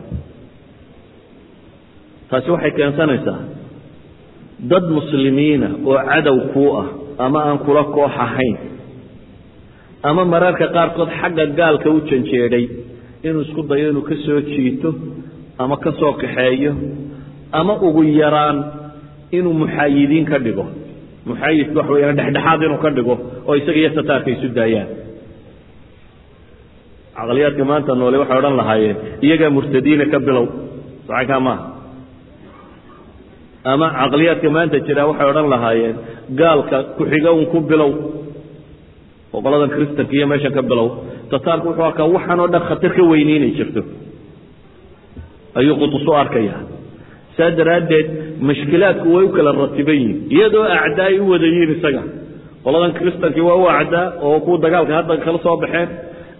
Taasi 2.30 2.50
waxay 2.54 2.70
keensanaysaa 2.78 3.40
dad 4.70 4.84
muslimiina 4.98 5.68
oo 5.88 5.98
cadow 6.10 6.38
kuu 6.54 6.70
ah 6.82 6.86
ama 7.26 7.40
aan 7.48 7.58
kula 7.66 7.82
koox 7.96 8.12
ahayn 8.26 8.56
ama 10.08 10.22
mararka 10.32 10.66
qaarkood 10.76 11.10
xagga 11.20 11.44
gaalka 11.58 11.88
u 11.96 11.98
janjeedhay 12.10 12.64
inuu 13.26 13.42
isku 13.46 13.62
dayo 13.70 13.86
inuu 13.92 14.04
ka 14.08 14.14
soo 14.24 14.40
jiito 14.50 14.90
ama 15.62 15.76
ka 15.84 15.90
soo 16.00 16.12
kaxeeyo 16.22 16.72
ama 17.60 17.72
ugu 17.86 18.02
yaraan 18.20 18.58
inuu 19.36 19.54
muxaayidiin 19.62 20.24
ka 20.30 20.38
dhigo. 20.44 20.64
Muxaayidku 21.28 21.76
waxa 21.78 21.92
weyaan 21.96 22.16
dhexdhexaad 22.18 22.60
inuu 22.66 22.80
ka 22.84 22.90
dhigo 22.96 23.14
oo 23.48 23.54
isaga 23.60 23.78
iyo 23.80 23.90
tataarka 23.98 24.28
isu 24.34 24.48
daayaan. 24.58 24.88
Caqliyaadka 27.16 27.64
maanta 27.70 27.92
noole 28.00 28.16
waxay 28.22 28.38
odhan 28.40 28.56
lahaayeen 28.60 28.96
iyagaa 29.26 29.50
murtadiina 29.56 30.04
ka 30.12 30.18
bilow. 30.26 30.46
Sacankaa 31.08 31.40
maaha 31.46 31.64
ama 33.72 33.86
caqliyaadka 34.00 34.48
maanta 34.56 34.76
jira 34.86 35.02
waxay 35.10 35.26
odhan 35.32 35.48
lahaayeen 35.54 35.96
gaalka 36.40 36.76
ku-xiga 36.96 37.30
un 37.38 37.46
ku 37.52 37.58
bilow 37.70 37.90
oo 39.34 39.40
qoladan 39.44 39.70
kristanka 39.74 40.12
iyo 40.16 40.26
meeshan 40.32 40.52
ka 40.56 40.62
bilow. 40.70 40.88
Tataarku 41.30 41.66
wuxuu 41.68 41.84
arkaa 41.90 42.06
waxaan 42.16 42.40
oo 42.44 42.48
dhan 42.52 42.62
khatar 42.68 42.90
ka 42.96 43.02
weyni 43.10 43.32
inay 43.38 43.52
jirto. 43.58 43.82
Ayuu 45.58 45.76
qutus 45.80 46.06
u 46.08 46.12
arkaya. 46.22 46.54
Saa 47.36 47.50
daraaddeed 47.58 48.06
mashkilaadku 48.48 49.06
way 49.14 49.24
u 49.24 49.28
kala 49.36 49.50
ratiban 49.60 49.94
yihiin 50.00 50.18
iyadoo 50.34 50.64
acdaa 50.86 51.06
ay 51.10 51.18
u 51.18 51.26
wada 51.32 51.46
yihiin 51.50 51.72
isaga. 51.76 52.02
Qoladan 52.64 52.92
kristankii 52.98 53.44
waa 53.48 53.58
u 53.62 53.66
acdaa 53.78 54.06
oo 54.26 54.38
kuwa 54.44 54.58
dagaalka 54.64 54.92
hadda 54.98 55.16
kala 55.24 55.38
soo 55.46 55.56
baxeen. 55.62 55.88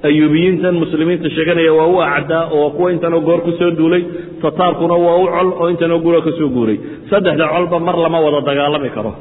Ayuubiyiintan 0.09 0.75
muslimiinta 0.83 1.29
sheeganaya 1.37 1.73
waa 1.79 1.87
u 1.87 1.99
acdaa 2.17 2.45
oo 2.57 2.71
kuwa 2.77 2.89
intanoo 2.95 3.21
goor 3.27 3.41
ku 3.47 3.51
soo 3.59 3.71
duulay. 3.79 4.03
Tataarkuna 4.43 4.95
waa 5.07 5.17
u 5.23 5.27
col 5.35 5.49
oo 5.61 5.67
intanoo 5.75 5.99
gura 6.05 6.21
ka 6.27 6.31
guuray. 6.57 6.77
Saddexda 7.11 7.47
colba 7.55 7.79
mar 7.87 7.97
lama 8.05 8.19
wada 8.25 8.41
dagaalami 8.49 8.91
karo. 8.97 9.13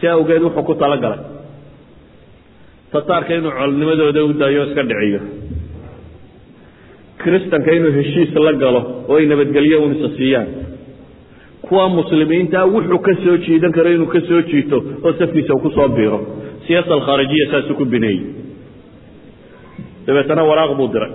Si 0.00 0.04
awgeed 0.06 0.42
wuxuu 0.46 0.62
ku 0.68 0.74
talagalay 0.74 1.37
tataarka 2.92 3.34
inuu 3.38 3.50
colnimadooda 3.58 4.20
u 4.24 4.32
daayo 4.40 4.62
iska 4.68 4.82
dhiciyo. 4.90 5.20
Kristanka 7.22 7.70
inuu 7.78 7.92
heshiis 7.98 8.34
la 8.46 8.52
galo 8.62 8.80
oo 9.08 9.16
ay 9.20 9.26
nabadgelyo 9.26 9.82
unisa 9.86 10.08
siiyaan. 10.16 10.48
Kuwa 11.62 11.88
muslimiinta 11.88 12.64
wuxuu 12.74 12.98
ka 13.06 13.12
soo 13.24 13.36
jiidan 13.44 13.72
karo 13.76 13.90
inuu 13.96 14.06
ka 14.14 14.20
soo 14.28 14.42
jiito 14.50 14.78
oo 15.04 15.12
safkiisa 15.18 15.52
uu 15.54 15.60
ku 15.64 15.70
soo 15.76 15.88
biiro. 15.96 16.18
Siyaasa 16.66 16.92
alkhaarijiya 16.94 17.46
saasuu 17.50 17.74
ku 17.80 17.84
bineeyey 17.84 18.20
dabeetana 20.06 20.42
waraaq 20.50 20.72
buu 20.78 20.88
diray. 20.94 21.12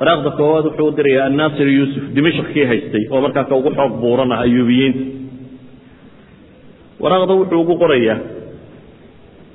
Waraaqda 0.00 0.30
koowaad 0.38 0.64
wuxuu 0.68 0.86
u 0.88 0.96
diraya 0.96 1.24
annaasir 1.28 1.68
yuusuf 1.76 2.04
dimashq 2.16 2.46
kii 2.54 2.64
haystay 2.70 3.04
oo 3.10 3.20
markaa 3.20 3.44
ka 3.50 3.54
ugu 3.60 3.70
xoog 3.78 3.92
buuran 4.02 4.32
ah 4.32 4.40
ayuubiyiinta. 4.46 5.00
Waraaqda 7.02 7.34
wuxuu 7.40 7.60
ugu 7.62 7.74
qorayaa 7.82 8.18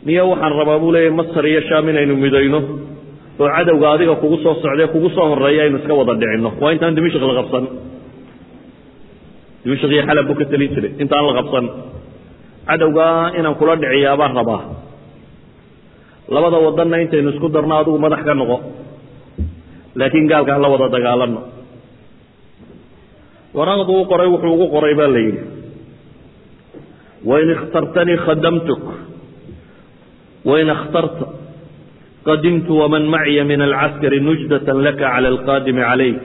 niyo 0.06 0.24
waxaan 0.32 0.54
rabaa 0.60 0.80
buu 0.84 0.92
leeyahy 0.96 1.16
masar 1.20 1.46
iyo 1.52 1.62
shaam 1.70 1.86
inaynu 1.92 2.16
midayno. 2.24 2.60
Oo 3.40 3.48
cadowga 3.56 3.88
adiga 3.96 4.16
kugu 4.22 4.38
soo 4.44 4.56
socdee 4.64 4.88
kugu 4.94 5.10
soo 5.16 5.26
horreeya 5.32 5.64
aynu 5.66 5.78
iska 5.82 5.94
wada 6.00 6.14
dhicinno. 6.22 6.50
Waa 6.62 6.72
intaan 6.76 6.96
dimashq 6.98 7.24
la 7.30 7.36
qabsan. 7.40 7.66
Dimashq 9.64 9.92
iyo 9.96 10.04
xalab 10.08 10.26
buu 10.28 10.36
ka 10.40 10.46
talin 10.52 10.70
jiray 10.76 10.92
intaan 11.04 11.24
la 11.30 11.34
qabsan. 11.40 11.66
Cadowgaa 12.70 13.32
inaan 13.40 13.56
kula 13.60 13.76
dhiciyaa 13.82 14.18
baan 14.22 14.34
rabaa. 14.40 14.62
Labada 16.34 16.58
wadanna 16.66 16.98
intaynu 17.04 17.30
isku 17.34 17.48
darno 17.56 17.74
adigu 17.82 17.98
madax 18.06 18.22
ka 18.28 18.34
noqo. 18.40 18.58
Laakiin 20.00 20.28
gaalkaan 20.32 20.62
la 20.64 20.68
wada 20.74 20.88
dagaalano 20.96 21.42
waraaqdu 23.58 23.92
u 24.02 24.06
qoray 24.10 24.28
wuxuu 24.34 24.54
ugu 24.56 24.66
qoray 24.74 24.94
baa 25.00 25.08
la 25.16 25.20
yidhi 25.26 25.42
wain 27.30 27.50
ikhtartanii 27.56 28.18
khadamtuk 28.26 28.82
wain 30.45 30.69
اkhtarta 30.71 31.27
qadimtu 32.29 32.73
waman 32.81 33.05
macya 33.15 33.45
min 33.45 33.61
alcaskari 33.61 34.21
nujdaة 34.21 34.69
laka 34.87 35.05
calى 35.13 35.29
alqaadimi 35.35 35.83
calayk 35.89 36.23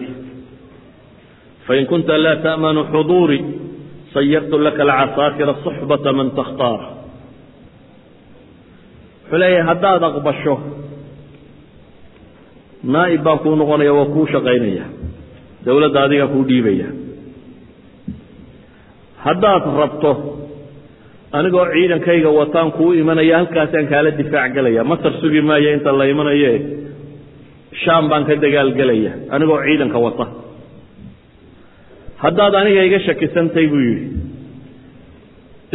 fain 1.67 1.86
kunta 1.91 2.17
laa 2.17 2.36
taأmanu 2.45 2.82
xuduurii 2.93 3.43
sayartu 4.13 4.56
laka 4.65 4.82
alcasaakira 4.84 5.54
صuxbata 5.65 6.10
man 6.13 6.28
takhtaar 6.39 6.82
wuxuu 9.23 9.38
leeyahay 9.41 9.65
haddaad 9.69 10.04
aqbasho 10.10 10.56
naa'ib 12.93 13.21
baan 13.26 13.39
kuu 13.43 13.56
noqonaya 13.56 13.93
waa 13.93 14.12
kuu 14.15 14.26
shaqaynaya 14.34 14.86
dowladda 15.65 15.99
adigaa 16.06 16.28
kuu 16.34 16.43
dhiibaya 16.49 16.89
haddaad 19.26 19.63
rabto 19.82 20.12
anigoo 21.33 21.67
ciidankayga 21.73 22.31
wataan 22.38 22.73
kuu 22.77 22.93
imanaya 23.01 23.37
halkaasaan 23.38 23.87
kaala 23.93 24.11
difaac 24.21 24.53
gelaya 24.57 24.85
masar 24.91 25.12
sugi 25.21 25.41
maayo 25.49 25.71
inta 25.77 25.93
la 26.01 26.05
imanaye 26.12 26.53
shaam 27.83 28.05
baan 28.11 28.25
ka 28.29 28.35
dagaalgelaya 28.45 29.12
anigoo 29.35 29.59
ciidanka 29.67 29.99
wata. 30.07 30.27
Haddaad 32.23 32.55
aniga 32.61 32.83
iga 32.88 32.99
shakisantay 33.07 33.67
buu 33.73 33.83
yidhi 33.88 34.07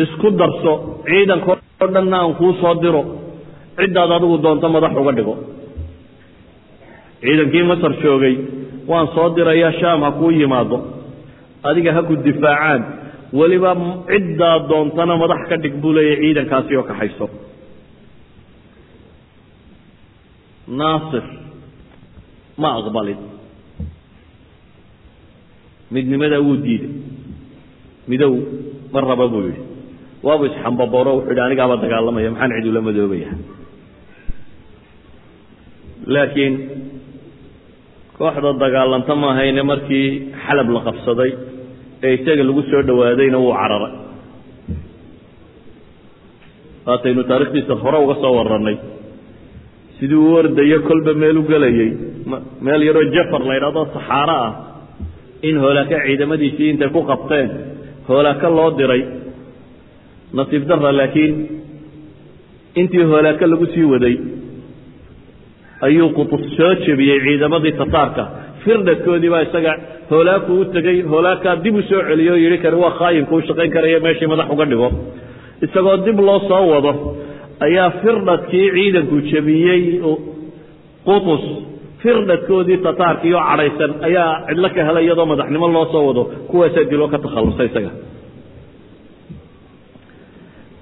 isku 0.04 0.28
darso 0.42 0.74
ciidanka 1.10 1.52
oo 1.84 1.88
dhanna 1.96 2.18
aan 2.24 2.34
kuu 2.40 2.54
soo 2.62 2.74
diro 2.84 3.04
ciddaad 3.80 4.12
adigu 4.18 4.38
doonto 4.46 4.68
madax 4.76 4.94
uga 5.02 5.12
dhigo. 5.18 5.36
Ciidankii 7.24 7.64
masar 7.72 7.94
joogay 8.04 8.36
waan 8.92 9.08
soo 9.16 9.28
dirayaa 9.38 9.72
shaam 9.82 10.02
ha 10.06 10.12
kuu 10.20 10.32
yimaado. 10.40 10.78
Adiga 11.70 11.92
ha 11.96 12.02
ku 12.10 12.14
difaacaan 12.26 12.82
weliba 13.40 13.72
ciddaa 14.12 14.56
doontana 14.70 15.14
madax 15.22 15.42
ka 15.50 15.56
dhig 15.64 15.76
buu 15.82 15.94
leeyahy 15.98 16.22
ciidankaasi 16.24 16.72
oo 16.80 16.86
kaxayso 16.90 17.26
naasir 20.80 21.24
ma 22.62 22.70
aqbalin. 22.80 23.20
Midnimadaa 25.94 26.42
wuu 26.46 26.58
diiday. 26.66 26.92
Midow 28.12 28.34
ma 28.94 29.00
raba 29.08 29.26
buu 29.34 29.42
yidhi. 29.48 29.62
Waabu 30.26 30.44
isxambabooro 30.50 31.12
wuxuu 31.18 31.30
yidhi 31.32 31.42
anigaaba 31.48 31.76
dagaalamaya 31.84 32.30
maxaan 32.34 32.52
cid 32.58 32.68
ula 32.72 32.82
madoobaya 32.88 33.30
laakiin 36.14 36.54
kooxda 38.18 38.50
dagaalanta 38.64 39.14
maahayne 39.24 39.62
markii 39.72 40.08
xalab 40.46 40.68
la 40.76 40.80
qabsaday 40.88 41.32
ee 42.06 42.14
isaga 42.18 42.44
lagu 42.50 42.62
soo 42.72 42.82
dhowaadayna 42.90 43.38
wuu 43.44 43.54
cararay. 43.62 43.94
Waataynu 46.88 47.24
taarikhdiisa 47.32 47.74
hore 47.84 47.98
uga 48.06 48.16
soo 48.24 48.34
warannay 48.40 48.78
sidii 49.98 50.20
uu 50.26 50.36
ordayo 50.42 50.80
kolba 50.90 51.14
meel 51.22 51.38
u 51.38 51.44
gelayey 51.52 51.92
meel 52.66 52.82
yaroo 52.88 53.06
jafar 53.16 53.42
la 53.50 53.54
ydhahdo 53.60 53.82
saxaaro 53.96 54.38
ah. 54.46 54.52
In 55.48 55.56
hoolaaka 55.64 55.96
ciidamadiisii 56.06 56.70
intay 56.74 56.90
ku 56.96 57.02
qabteen 57.12 57.50
hoolaaka 58.08 58.48
loo 58.58 58.70
diray. 58.80 59.04
Nasiib 60.38 60.64
darra 60.70 60.92
laakiin 61.00 61.34
intii 62.82 63.06
hoolaaka 63.12 63.46
lagu 63.52 63.66
sii 63.74 63.88
waday 63.94 64.16
ayuu 65.88 66.10
qutus 66.18 66.44
soo 66.58 66.74
jebiyey 66.86 67.20
ciidamadii 67.26 67.74
tataarka 67.82 68.24
firdhadkoodii 68.64 69.30
baa 69.34 69.42
isaga 69.48 69.74
hoolaaku 70.12 70.52
u 70.62 70.66
tegey 70.76 70.98
hoolaakaa 71.12 71.56
dib 71.64 71.76
u 71.76 71.82
soo 71.90 72.02
celiyo 72.10 72.36
yidhi 72.44 72.58
kani 72.64 72.78
waa 72.84 72.94
khaayinku 73.00 73.34
u 73.36 73.42
shaqayn 73.48 73.72
karaya 73.76 74.00
meeshii 74.06 74.28
madax 74.32 74.48
uga 74.56 74.66
dhigo. 74.72 74.90
Isagoo 75.66 75.98
dib 76.06 76.20
loo 76.28 76.40
soo 76.50 76.64
wado 76.74 76.92
ayaa 77.66 77.90
firdhadkii 78.02 78.68
ciidanku 78.76 79.16
jebiyey 79.32 79.82
qutus 81.08 81.44
firdhadkoodii 82.04 82.78
tataarkii 82.86 83.34
oo 83.40 83.44
cadhaysan 83.50 83.92
ayaa 84.08 84.30
cidlo 84.48 84.70
ka 84.76 84.82
helay 84.88 85.04
iyadoo 85.08 85.26
madaxnimo 85.32 85.68
loo 85.76 85.86
soo 85.94 86.04
wado 86.10 86.24
kuwaasaa 86.50 86.90
diloo 86.92 87.08
ka 87.14 87.18
takhallusay 87.26 87.68
isaga. 87.72 87.92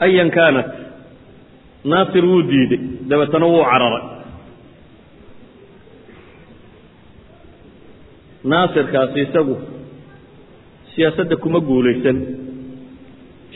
Ayan 0.05 0.29
kaanat 0.37 0.67
naasir 1.91 2.25
wuu 2.29 2.41
diiday 2.49 2.79
dabeetana 3.09 3.45
wuu 3.53 3.63
cararay 3.71 4.03
naasirkaasi 8.43 9.19
isagu 9.21 9.55
siyaasadda 10.95 11.35
kuma 11.43 11.59
guulaysan. 11.59 12.17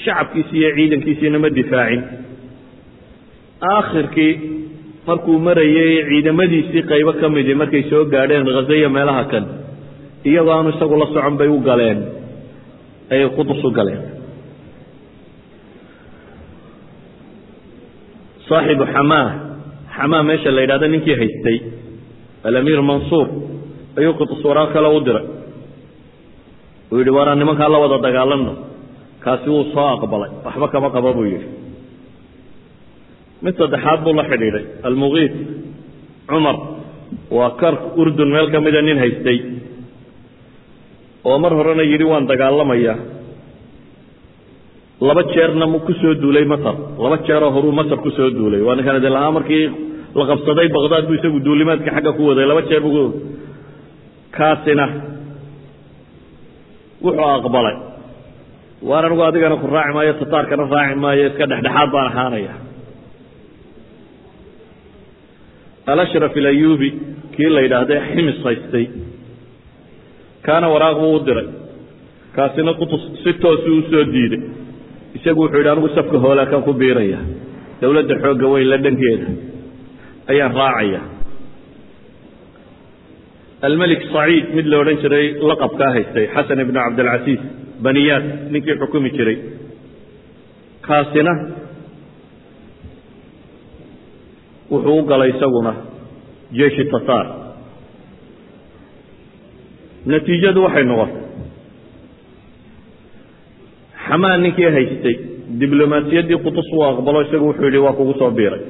Shacabkiisi 0.03 0.55
iyo 0.59 0.69
ciidankiisiina 0.77 1.39
ma 1.39 1.49
difaacin. 1.49 2.01
Aakhirkii 3.73 4.33
markuu 5.07 5.37
marayay 5.39 5.93
ciidamadiisii 6.09 6.83
qaybo 6.91 7.13
ka 7.21 7.29
midii 7.29 7.55
markay 7.61 7.83
soo 7.89 8.03
gaadheen 8.13 8.45
khazaya 8.55 8.89
meelaha 8.95 9.23
kan 9.31 9.45
iyagoo 10.29 10.53
aanu 10.55 10.69
isagu 10.75 10.95
la 11.01 11.07
socon 11.13 11.35
bay 11.39 11.47
u 11.47 11.59
galeen 11.67 11.99
ayay 13.13 13.29
qudus 13.37 13.63
u 13.63 13.71
galeen. 13.77 14.01
Saaxibu 18.49 18.85
xamaa 18.93 19.27
xamaa 19.97 20.23
meesha 20.27 20.51
la 20.55 20.61
yidhahdo 20.61 20.87
ninkii 20.93 21.15
haystay 21.21 21.57
alamiir 22.47 22.81
mansuur 22.89 23.27
ayuu 23.97 24.13
qudus 24.19 24.43
waraaq 24.43 24.69
kale 24.75 24.88
u 24.97 24.99
diray. 25.08 25.25
Uu 26.91 26.97
yidhi 26.99 27.12
waanaan 27.17 27.39
nimankaa 27.39 27.69
la 27.73 27.77
wada 27.84 27.97
dagaalanno. 28.08 28.53
Kaasi 29.23 29.49
wuu 29.49 29.63
soo 29.73 29.88
aqbalay. 29.95 30.31
Waxba 30.45 30.67
kama 30.73 30.89
qabo 30.95 31.13
buu 31.17 31.25
yidhi. 31.31 31.47
Mid 33.41 33.55
saddexaad 33.58 33.99
buu 34.05 34.13
la 34.19 34.23
xidhiidhay. 34.29 34.65
Almugiid 34.88 35.34
cumar 36.29 36.58
waa 37.38 37.49
kark 37.62 37.81
urdun 38.01 38.29
meel 38.36 38.47
ka 38.53 38.60
mida 38.65 38.81
nin 38.81 38.97
haystay. 39.03 39.38
Oo 41.25 41.38
mar 41.43 41.53
horena 41.58 41.84
yidhi 41.91 42.05
waan 42.12 42.25
dagaalamayaa 42.31 42.97
laba 45.08 45.23
jeerna 45.34 45.65
ku 45.86 45.91
soo 46.01 46.13
duulay 46.21 46.45
masar. 46.45 46.75
Laba 47.03 47.17
jeeroo 47.27 47.51
horuu 47.55 47.71
masar 47.71 47.97
ku 48.03 48.10
soo 48.17 48.29
duulay. 48.29 48.62
Waa 48.62 48.75
ninkan 48.75 48.97
idin 48.99 49.13
lahaa 49.17 49.31
markii 49.38 49.65
la 50.15 50.23
qabsaday 50.31 50.67
baqdaad 50.75 51.03
buu 51.08 51.17
isagu 51.19 51.39
duulimaadka 51.47 51.89
xagga 51.95 52.12
ku 52.17 52.23
waday. 52.29 52.45
Laba 52.45 52.62
jeer 52.69 52.81
buu 52.86 53.10
kaasina 54.37 54.85
wuxuu 57.05 57.29
aqbalay. 57.37 57.75
Waan 58.89 59.05
anigu 59.05 59.23
adigana 59.23 59.55
ku 59.61 59.67
raaci 59.67 59.93
maayo 59.95 60.13
tataarkana 60.21 60.63
raaci 60.75 60.95
maayo 61.03 61.23
iska 61.29 61.45
dhexdhexaad 61.51 61.89
baan 61.93 62.07
ahaanaya. 62.11 62.53
Alashraf 65.91 66.35
ilayubi 66.35 66.89
kii 67.35 67.49
la 67.55 67.61
yidhaahda 67.65 67.95
ximis 68.11 68.39
haystay. 68.43 68.85
Kaana 70.45 70.67
waraaq 70.73 70.97
buu 70.99 71.15
u 71.15 71.19
diray. 71.27 71.47
Kaasina 72.35 72.73
qutus 72.79 73.03
si 73.23 73.33
toosuu 73.33 73.77
u 73.79 73.83
soo 73.91 74.03
diiday 74.13 74.41
isagu 75.17 75.41
wuxuu 75.41 75.57
yidhi 75.57 75.69
anigu 75.73 75.89
safka 75.95 76.17
hoolaakaan 76.23 76.63
ku 76.67 76.73
biiraya. 76.73 77.19
Dowladda 77.81 78.15
xoogga 78.23 78.47
weyn 78.53 78.69
la 78.71 78.77
dhankeeda. 78.83 79.27
Ayaan 80.31 80.53
raacaya 80.59 81.01
almelik 83.67 84.01
saciid 84.13 84.45
mid 84.58 84.65
la 84.71 84.78
odhan 84.84 84.97
jiray 85.04 85.25
laqabkaa 85.49 85.91
haystay 85.95 86.25
xasan 86.36 86.60
ibnu 86.63 86.80
cabdilcasiis 86.86 87.41
baniyaad 87.86 88.25
ninkii 88.54 88.75
xukumi 88.82 89.10
jiray 89.17 89.38
kaasina 90.88 91.34
wuxuu 94.71 94.97
u 94.99 95.04
galay 95.12 95.30
isaguna 95.36 95.73
jeeshi 96.58 96.84
tataar 96.93 97.25
natiijadu 100.12 100.60
waxay 100.65 100.86
noqotay 100.91 101.21
xamaan 104.08 104.39
ninkii 104.45 104.69
haystay 104.78 105.15
diblomaasiyaddii 105.62 106.39
qutus 106.45 106.67
uu 106.75 106.84
aqbalo 106.91 107.19
isagu 107.25 107.45
wuxuu 107.49 107.65
yidhi 107.67 107.82
waa 107.86 107.93
kugu 107.99 108.13
soo 108.19 108.32
biiray 108.38 108.62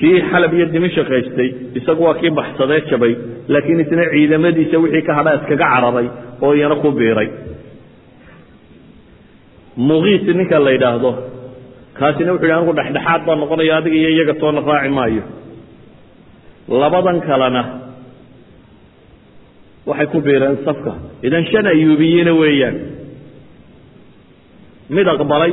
kii 0.00 0.18
xalab 0.30 0.52
iyo 0.56 0.66
dimashik 0.74 1.08
haystay 1.14 1.48
isagu 1.78 2.02
waa 2.06 2.14
kii 2.20 2.30
baxsadee 2.38 2.80
jabay 2.90 3.12
laakiin 3.52 3.80
isna 3.84 4.04
ciidamadiisa 4.12 4.76
wixii 4.82 5.02
ka 5.08 5.12
hadha 5.18 5.32
iskaga 5.38 5.66
cararay 5.72 6.06
oo 6.44 6.52
iyana 6.58 6.76
ku 6.82 6.88
biiray. 6.98 7.28
Muqiis 9.88 10.22
ninka 10.38 10.58
la 10.64 10.70
yidhaahdo 10.76 11.10
kaasina 11.98 12.30
wuxu 12.32 12.44
yidhi 12.46 12.56
anigu 12.58 12.72
dhexdhexaad 12.78 13.20
baa 13.26 13.36
noqonaya 13.42 13.74
adiga 13.80 13.96
iyo 14.00 14.10
iyaga 14.16 14.34
toona 14.40 14.60
raaci 14.68 14.90
maayo. 14.98 15.22
Labadan 16.80 17.18
kalena 17.28 17.62
waxay 19.88 20.06
ku 20.12 20.18
biireen 20.26 20.56
safka. 20.66 20.92
Idan 21.26 21.44
shan 21.50 21.66
ayuubiyiina 21.72 22.32
weeyaan. 22.40 22.76
Mid 24.96 25.06
aqbalay 25.14 25.52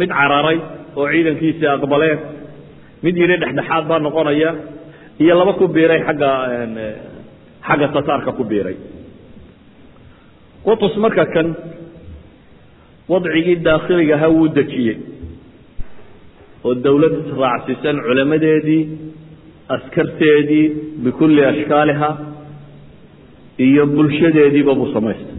mid 0.00 0.10
cararay 0.18 0.58
oo 0.98 1.06
ciidankiisii 1.12 1.68
aqbaleen 1.76 2.18
mid 3.04 3.16
yidhi 3.20 3.36
dhexdhexaad 3.42 3.84
baa 3.90 3.98
noqonaya 4.06 4.50
iyo 5.22 5.34
laba 5.40 5.52
ku 5.60 5.64
biiray 5.74 6.00
xagga 6.08 6.30
xagga 7.68 7.86
tataarka 7.94 8.30
ku 8.38 8.44
biiray. 8.50 8.76
Qutus 10.64 10.94
marka 11.04 11.24
kan 11.34 11.48
wadcigii 13.12 13.56
daakhiliga 13.66 14.14
ahaa 14.18 14.30
wuu 14.36 14.48
dejiyey 14.56 14.96
oo 16.66 16.74
dowlad 16.84 17.16
raacsiisan 17.42 17.96
culamadeedii 18.06 18.82
askarteedii 19.74 20.66
bikulli 21.04 21.42
ashkaaliha 21.52 22.10
iyo 23.66 23.82
bulshadeediiba 23.94 24.72
buu 24.78 24.90
samaystay. 24.94 25.38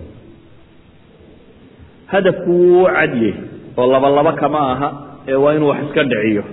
Hadafku 2.12 2.52
wuu 2.52 2.86
cadyey 2.96 3.34
oo 3.78 3.88
laba 3.94 4.10
laba 4.18 4.34
kama 4.42 4.60
aha 4.74 4.90
ee 5.32 5.38
waa 5.44 5.54
inuu 5.56 5.70
wax 5.72 5.80
iska 5.88 6.04
dhiciyo 6.12 6.44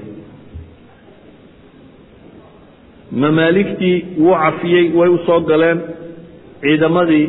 mamaaligtii 3.13 3.97
wuu 4.19 4.35
cafiyey 4.45 4.93
way 4.99 5.09
u 5.09 5.19
soo 5.27 5.41
galeen 5.51 5.79
ciidamadii 6.63 7.25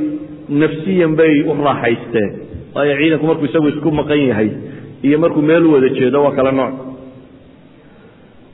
nafsiyan 0.62 1.16
bay 1.20 1.34
u 1.42 1.54
raaxaysteen 1.68 2.30
waayo 2.76 2.96
ciidanku 3.02 3.26
markuu 3.30 3.46
isagu 3.50 3.68
isku 3.74 3.92
maqan 4.00 4.22
yahay 4.30 4.50
iyo 5.08 5.18
markuu 5.24 5.42
meel 5.50 5.66
u 5.66 5.74
wada 5.74 5.90
jeedo 5.90 6.24
waa 6.24 6.32
kala 6.38 6.52
nooc. 6.52 6.74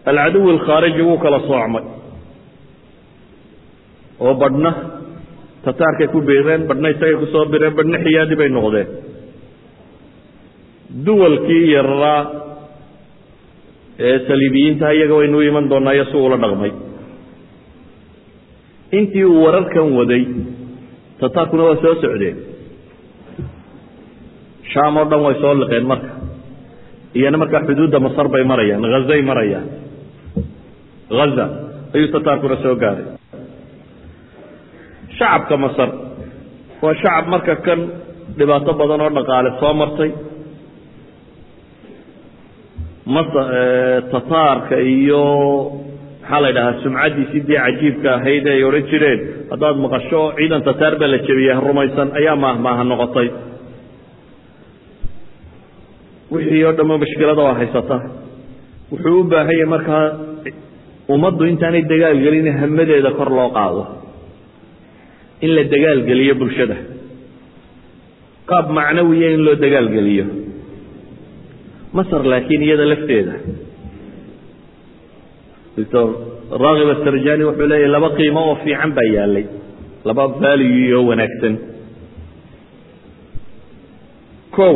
Alcaduwi 0.09 0.51
alkhaariji 0.51 1.01
wuu 1.07 1.17
kala 1.23 1.39
soocmay. 1.47 1.83
Oo 4.19 4.33
badhna 4.41 4.71
tataarkay 5.65 6.07
ku 6.13 6.21
biireen 6.27 6.63
badhna 6.69 6.89
isagay 6.93 7.15
ku 7.21 7.25
soo 7.33 7.45
bireen 7.51 7.75
badhna 7.79 7.97
xiyaadi 8.05 8.35
bay 8.39 8.49
noqdeen. 8.57 8.87
Duwalkii 11.05 11.71
yararaa 11.75 12.21
ee 14.07 14.17
saliibiyiinta 14.27 14.93
iyaga 14.97 15.13
waynu 15.19 15.37
u 15.37 15.41
iman 15.49 15.69
doonaa 15.71 15.93
iyo 15.97 16.05
si 16.11 16.17
uula 16.17 16.37
dhaqmay 16.43 16.71
intii 18.91 19.23
uu 19.25 19.43
wararkan 19.45 19.87
waday 19.99 20.23
tataarkuna 21.19 21.63
waa 21.67 21.75
soo 21.83 21.95
socdeen. 22.01 22.37
Shaam 24.73 24.97
oo 24.97 25.05
dhan 25.09 25.21
way 25.25 25.35
soo 25.41 25.53
liqeen 25.61 25.85
marka. 25.91 26.09
Iyana 27.17 27.37
markaa 27.41 27.65
xuduudda 27.67 27.99
masar 28.05 28.27
bay 28.33 28.43
marayaan 28.51 28.83
hazay 28.95 29.21
marayaan. 29.29 29.67
Haza 31.19 31.45
ayuu 31.95 32.07
tataarkuna 32.15 32.55
soo 32.63 32.75
gaaray. 32.81 33.05
Shacabka 35.17 35.55
masar 35.65 35.89
waa 36.81 36.93
shacab 37.01 37.25
marka 37.33 37.53
kan 37.65 37.79
dhibaato 38.37 38.71
badan 38.79 39.01
oo 39.05 39.09
dhaqaale 39.17 39.49
soo 39.61 39.73
martay. 39.81 40.11
Mas 43.13 43.27
tataarka 44.11 44.75
iyo 44.95 45.23
maxaa 46.27 46.41
la 46.43 46.47
yidhahaa 46.51 46.81
sumcaddiisii 46.83 47.41
dee 47.49 47.59
cajiibka 47.65 48.09
ahayd 48.17 48.45
ay 48.53 48.61
odhan 48.69 48.85
jireen. 48.91 49.19
Haddaad 49.51 49.77
maqasho 49.83 50.21
ciidan 50.37 50.61
tataar 50.67 50.93
baa 51.01 51.07
la 51.13 51.17
jebiyey 51.27 51.55
rumaysan 51.67 52.09
ayaa 52.19 52.35
maahmaaha 52.43 52.83
noqotay. 52.91 53.27
Wixii 56.33 56.63
oo 56.67 56.73
dhamma 56.77 56.95
mashkilada 57.03 57.41
waa 57.47 57.53
haysata. 57.59 57.97
Wuxuu 58.91 59.19
u 59.19 59.23
baahan 59.31 59.55
yahay 59.59 59.69
markaa 59.75 60.05
ummaddu 61.13 61.43
intaanay 61.51 61.83
dagaal 61.91 62.17
gelin 62.25 62.47
hamadeeda 62.61 63.11
kor 63.17 63.29
loo 63.37 63.49
qaado. 63.57 63.83
In 65.45 65.51
la 65.55 65.63
dagaal 65.73 65.99
geliyo 66.09 66.33
bulshada. 66.41 66.75
Qaab 68.49 68.67
macnawiya 68.77 69.29
in 69.35 69.41
loo 69.47 69.55
dagaal 69.65 69.87
geliyo 69.95 70.25
masar 71.97 72.21
laakiin 72.31 72.61
iyada 72.67 72.85
lafteeda 72.91 73.33
raakib 75.77 76.89
asarjani 76.95 77.43
wuxuu 77.47 77.67
leeyahy 77.71 77.91
laba 77.95 78.09
qiimo 78.17 78.41
oo 78.49 78.55
fiican 78.63 78.91
baa 78.97 79.07
yaalay. 79.15 79.45
Laba 80.07 80.23
value 80.41 80.93
oo 80.97 81.03
wanaagsan. 81.09 81.55
O 84.57 84.67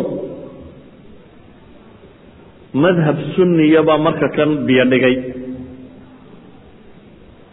madhab 2.83 3.17
sunniya 3.35 3.81
baa 3.87 3.97
marka 3.97 4.27
kan 4.37 4.49
biyo 4.67 4.85
dhigay. 4.91 5.15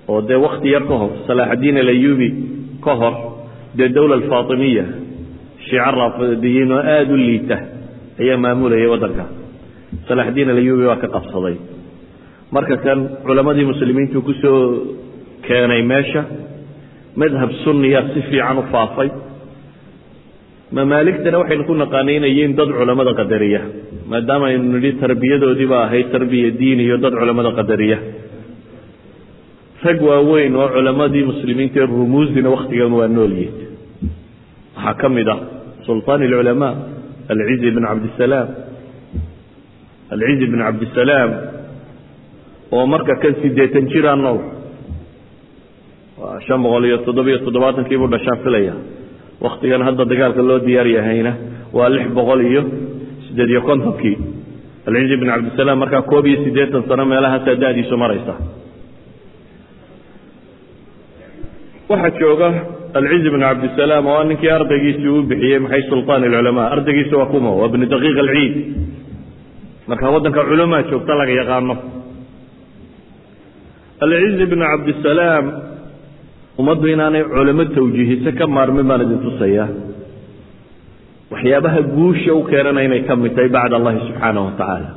Oo 0.08 0.20
dee 0.28 0.36
wakti 0.44 0.68
yar 0.74 0.84
ka 0.90 0.94
hor 1.00 1.10
salaaxaddiin 1.26 1.76
alayubi 1.84 2.28
ka 2.84 2.92
hor 3.00 3.14
dee 3.78 3.88
dowla 3.96 4.14
alfaatimiya 4.20 4.84
shiico 5.66 5.90
raafidiyiin 6.00 6.72
oo 6.72 6.80
aada 6.94 7.12
u 7.12 7.16
liita 7.16 7.56
ayaa 8.20 8.36
maamulayay 8.44 8.88
waddanka 8.92 9.24
salaaxaddiin 10.08 10.50
alayubi 10.54 10.84
waa 10.90 10.96
ka 11.02 11.08
qabsaday 11.16 11.56
marka 12.54 12.76
kan 12.84 12.98
culammadii 13.26 13.66
muslimiintu 13.72 14.22
ku 14.26 14.32
soo 14.42 14.60
keenay 15.46 15.82
meesha 15.92 16.22
madhab 17.20 17.50
sunniya 17.64 18.00
si 18.14 18.20
fiican 18.30 18.58
u 18.62 18.64
faafay. 18.72 19.08
Mamaaligtana 20.76 21.38
waxaynu 21.40 21.64
ku 21.68 21.74
naqaanaynayiin 21.82 22.52
dad 22.58 22.68
culammada 22.78 23.12
qadariya 23.20 23.60
maadaama 24.10 24.46
aynu 24.50 24.64
nidhi 24.76 24.90
tarbiyadoodiiba 25.02 25.76
ahayd 25.86 26.06
tarbiya 26.14 26.50
diin 26.60 26.80
iyo 26.86 26.96
dad 27.04 27.12
culammada 27.20 27.50
qadariya. 27.58 27.98
Rag 29.84 29.98
waaweyn 30.08 30.52
oo 30.62 30.68
culammadii 30.76 31.24
muslimiinta 31.30 31.78
ee 31.82 31.86
rumuusina 31.92 32.48
wakhtigan 32.54 32.92
waa 32.98 33.08
noolyihin 33.16 33.54
waxaa 34.76 34.94
ka 35.00 35.08
mid 35.16 35.28
ah 35.34 35.38
sulطaan 35.86 36.20
اlculamaa 36.26 36.72
alcizi 37.32 37.68
bn 37.76 37.82
cabdisalaam 37.90 38.48
alcizi 40.14 40.46
bn 40.52 40.58
cabdisalaam 40.66 41.30
oo 42.76 42.84
marka 42.92 43.14
kan 43.22 43.34
sideetan 43.42 43.84
jiraa 43.92 44.16
nool. 44.16 44.38
Waa 46.20 46.40
shan 46.46 46.60
boqol 46.64 46.84
iyo 46.88 46.98
toddobiyo 47.06 47.38
toddobaatankii 47.46 47.98
buu 48.00 48.10
dhashaan 48.14 48.38
filaya. 48.44 48.74
Waktigan 49.44 49.82
hadda 49.86 50.04
dagaalka 50.10 50.42
loo 50.48 50.58
diyaar 50.66 50.86
yahayna 50.96 51.32
waa 51.76 51.88
lix 51.94 52.06
boqol 52.18 52.40
iyo 52.50 52.62
siddeed 53.28 53.50
iyo 53.54 53.62
kontonkii. 53.68 54.16
Alcizi 54.88 55.16
bn 55.20 55.28
cabdisalaam 55.32 55.78
markaa 55.82 56.02
koob 56.10 56.24
iyo 56.30 56.38
siddeetan 56.44 56.82
sano 56.88 57.04
meelahaasaa 57.12 57.54
da-diisu 57.62 57.96
maraysa. 58.02 58.34
Waxaa 61.90 62.10
jooga 62.20 62.48
alcizi 62.98 63.30
bn 63.34 63.40
cabdisalaam 63.46 64.06
oo 64.12 64.22
ninkii 64.28 64.50
ardaygiisii 64.56 65.08
uu 65.14 65.22
bixiyey 65.30 65.58
maxay 65.64 65.82
sulطaan 65.90 66.24
اlculamaa 66.26 66.66
ardaygiisi 66.74 67.14
waa 67.20 67.26
kuma 67.32 67.50
waa 67.60 67.68
bni 67.72 67.86
daqiiq 67.92 68.18
alciid. 68.24 68.54
Marka 69.88 70.06
waddanka 70.14 70.42
culamaa 70.50 70.82
joogta 70.90 71.14
laga 71.20 71.32
yaqaano 71.40 71.74
alcizi 74.04 74.46
bn 74.52 74.60
cabdisalaam 74.72 75.46
ummaddu 76.60 76.86
inaanay 76.94 77.22
culamo 77.34 77.64
tawjiihise 77.76 78.30
ka 78.38 78.46
maarmin 78.56 78.86
baan 78.90 79.02
idin 79.06 79.20
tusaya 79.26 79.66
waxyaabaha 81.32 81.80
guusha 81.96 82.32
u 82.38 82.42
keenana 82.50 82.80
inay 82.86 83.02
ka 83.08 83.14
mid 83.22 83.32
tahay 83.36 83.50
bacd 83.56 83.72
allahi 83.78 83.98
subxaanaه 84.08 84.44
wa 84.48 84.52
tacaala 84.60 84.88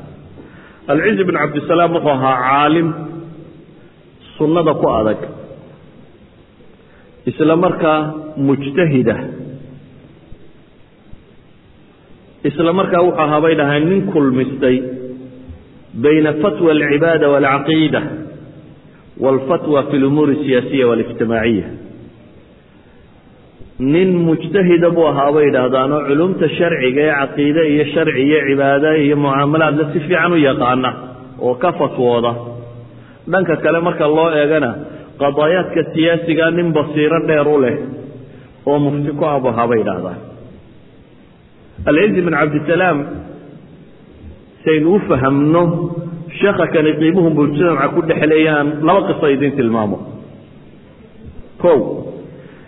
alcizi 0.94 1.24
bn 1.30 1.36
cabdisalaam 1.44 1.92
wuxuu 1.98 2.14
ahaa 2.18 2.36
caalim 2.48 2.88
sunnada 4.38 4.74
ku 4.82 4.88
adag 5.00 5.20
isla 7.32 7.56
markaa 7.66 8.00
mujtahida 8.50 9.16
isla 12.50 12.72
markaa 12.80 13.02
wuxuu 13.08 13.24
ahaa 13.26 13.42
bay 13.46 13.54
dhahaan 13.62 13.86
nin 13.92 14.02
kulmistay 14.14 14.78
bayna 16.06 16.32
fatwa 16.44 16.70
alcibaada 16.78 17.26
wاlcaqiida 17.34 18.02
wاlfatwa 19.25 19.81
fi 19.89 19.95
اlumuuri 20.01 20.33
الsiyaasiya 20.37 20.85
wاlijtimaaciya 20.91 21.69
nin 23.93 24.09
mujtahida 24.27 24.89
buu 24.97 25.07
ahaa 25.11 25.33
bay 25.37 25.45
idhaahdaan 25.51 25.93
oo 25.97 26.03
culumta 26.09 26.47
sharciga 26.59 27.01
ee 27.07 27.15
caqiide 27.21 27.63
iyo 27.73 27.85
sharci 27.95 28.21
iyo 28.29 28.39
cibaada 28.49 28.91
iyo 29.05 29.17
mucaamalaadla 29.25 29.85
si 29.93 29.99
fiican 30.07 30.33
u 30.33 30.39
yaqaana 30.49 30.91
oo 31.47 31.55
ka 31.63 31.71
fatwooda 31.81 32.33
dhanka 33.33 33.55
kale 33.65 33.79
marka 33.87 34.07
loo 34.17 34.29
eegana 34.41 34.71
qadaayaadka 35.23 35.81
siyaasiga 35.95 36.47
nin 36.57 36.69
basiiro 36.77 37.19
dheer 37.29 37.49
u 37.55 37.59
leh 37.65 37.77
oo 38.69 38.79
mufti 38.85 39.11
ku 39.19 39.25
abu 39.35 39.47
ahaa 39.53 39.67
bay 39.71 39.81
idhaahdaan 39.85 40.19
alcizi 41.91 42.21
bn 42.27 42.35
cabdisalaam 42.41 42.99
saynu 44.65 44.89
u 44.97 44.99
fahamno 45.09 45.63
sheekha 46.40 46.66
kani 46.74 46.92
qiimuhu 47.00 47.30
mujtamaca 47.30 47.88
ku 47.96 48.02
dhexleeyaan 48.10 48.68
laba 48.88 49.02
qiso 49.08 49.28
idin 49.36 49.52
tilmaamo. 49.58 49.98
O 51.64 51.74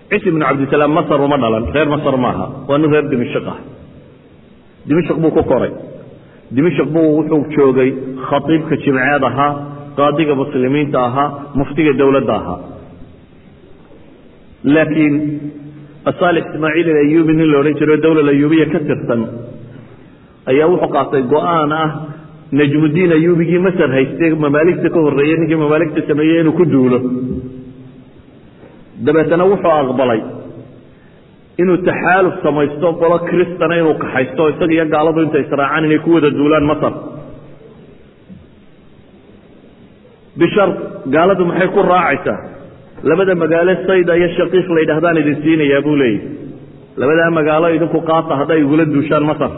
cisi 0.09 0.31
bn 0.31 0.41
cabdisalaam 0.47 0.91
masar 0.93 1.19
uma 1.21 1.37
dhalan 1.43 1.65
reer 1.73 1.87
masar 1.95 2.15
maaha 2.25 2.45
waa 2.67 2.77
nin 2.77 2.91
reer 2.93 3.05
dimishq 3.11 3.47
ah. 3.53 3.59
Dimishq 4.87 5.17
buu 5.21 5.31
ku 5.31 5.43
koray. 5.43 5.71
Dimishq 6.51 6.87
buu 6.93 7.07
wuxuu 7.17 7.43
joogay 7.55 7.89
khatiibka 8.27 8.75
jimceed 8.83 9.23
ahaa 9.29 9.51
qaadiga 9.97 10.33
muslimiinta 10.35 10.97
ahaa 11.07 11.29
muftiga 11.55 11.93
dowladda 11.99 12.33
ahaa. 12.41 12.59
Laakiin 14.73 15.15
asaalix 16.05 16.45
ismaaciil 16.53 16.87
alayubi 16.93 17.33
nin 17.33 17.47
la 17.51 17.57
odhan 17.61 17.75
jiro 17.79 17.97
dowla 18.05 18.31
ayubiya 18.31 18.65
ka 18.73 18.79
tirsan 18.87 19.21
ayaa 20.51 20.67
wuxuu 20.71 20.91
qaatay 20.95 21.21
go'aan 21.33 21.71
ah 21.71 21.89
najmudiin 22.51 23.11
ayubigii 23.17 23.59
masar 23.67 23.89
haystay 23.97 24.31
mamaaligta 24.45 24.89
ka 24.95 24.99
horreeyey 25.05 25.37
ninkii 25.41 25.59
mamaaligta 25.63 26.01
sameeyey 26.09 26.39
inuu 26.41 26.53
ku 26.59 26.65
duulo. 26.73 26.99
Dabeetana 29.05 29.45
wuxuu 29.51 29.73
aqbalay 29.81 30.21
inuu 31.61 31.77
taxaaluf 31.87 32.35
samaysto 32.45 32.87
qolo 33.01 33.17
kristana 33.29 33.75
inuu 33.81 33.95
kaxaysto 34.03 34.49
isaga 34.51 34.73
iyo 34.75 34.85
gaaladu 34.93 35.19
inta 35.25 35.39
israacaan 35.45 35.85
inay 35.87 35.99
ku 36.05 36.09
wada 36.15 36.29
duulaan 36.39 36.65
masar. 36.71 36.93
Bishar 40.39 40.69
gaaladu 41.15 41.43
maxay 41.49 41.67
ku 41.75 41.81
raacaysaa? 41.91 42.39
Labada 43.09 43.35
magaalo 43.35 43.73
sayda 43.87 44.13
iyo 44.19 44.29
shaqiiq 44.37 44.67
la 44.75 44.79
yidhahdaan 44.83 45.17
idin 45.21 45.35
siinayaa 45.43 45.81
buu 45.85 45.95
leeyahy 46.01 46.43
labadaa 47.01 47.29
magaalo 47.39 47.67
idinku 47.75 47.99
qaata 48.09 48.33
hadday 48.39 48.59
igula 48.63 48.85
duushaan 48.93 49.25
masar 49.31 49.51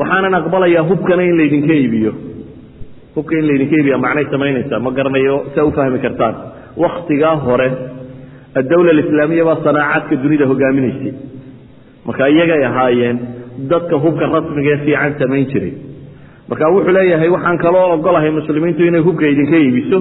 waxaanan 0.00 0.34
aqbalayaa 0.40 0.84
hubkana 0.90 1.22
in 1.28 1.36
laydinka 1.40 1.74
iibiyo. 1.82 2.12
Hubka 3.16 3.34
in 3.40 3.44
laydinka 3.48 3.74
iibiya 3.78 3.98
macnay 4.04 4.24
samaynaysaa? 4.32 4.78
Ma 4.86 4.90
garanayo? 4.98 5.36
Saa 5.54 5.64
u 5.64 5.72
fahmi 5.76 5.98
kartaan. 6.04 6.34
Waktigaa 6.82 7.36
hore 7.46 7.68
addawla 8.60 8.90
alislaamiya 8.94 9.44
baa 9.48 9.58
sanaacaadka 9.66 10.14
dunida 10.22 10.44
hogaaminaysay. 10.50 11.12
Marka 12.06 12.24
iyagay 12.34 12.62
ahaayeen 12.70 13.16
dadka 13.72 13.96
hubka 14.04 14.24
rasmiga 14.34 14.70
ee 14.74 14.80
fiican 14.86 15.12
samayn 15.20 15.46
jiray. 15.52 15.72
Marka 16.48 16.64
wuxuu 16.74 16.92
leeyahay 16.96 17.28
waxaan 17.36 17.58
kaloo 17.64 17.86
ogolahay 17.96 18.30
muslimiintu 18.38 18.82
inay 18.88 19.00
hubka 19.08 19.24
idinka 19.32 19.56
iibiso 19.64 19.98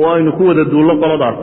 oo 0.00 0.10
aynu 0.16 0.32
ku 0.38 0.42
wada 0.50 0.64
duullo 0.72 0.94
qoladaas. 1.02 1.38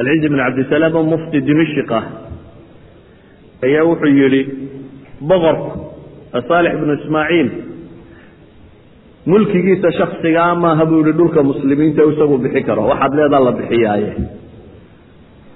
Alcizi 0.00 0.28
bn 0.32 0.38
cabdisalaam 0.44 0.94
oo 0.98 1.04
mufti 1.12 1.38
dimishq 1.48 1.90
ah 1.98 2.04
ayaa 3.66 3.84
wuxuu 3.90 4.12
yidhi 4.20 4.42
boqorku 5.30 5.70
asaalix 6.38 6.72
bnu 6.80 6.92
ismaaciil 7.00 7.48
mulkigiisa 9.26 9.88
shaksigaa 9.98 10.54
maaha 10.64 10.84
buu 10.90 11.00
yihi 11.02 11.12
dhulka 11.18 11.40
muslimiinta 11.50 12.02
isagu 12.12 12.36
bixi 12.44 12.62
karo 12.68 12.82
waxaad 12.90 13.12
leedaa 13.18 13.40
la 13.46 13.52
bixiyaaye. 13.58 14.10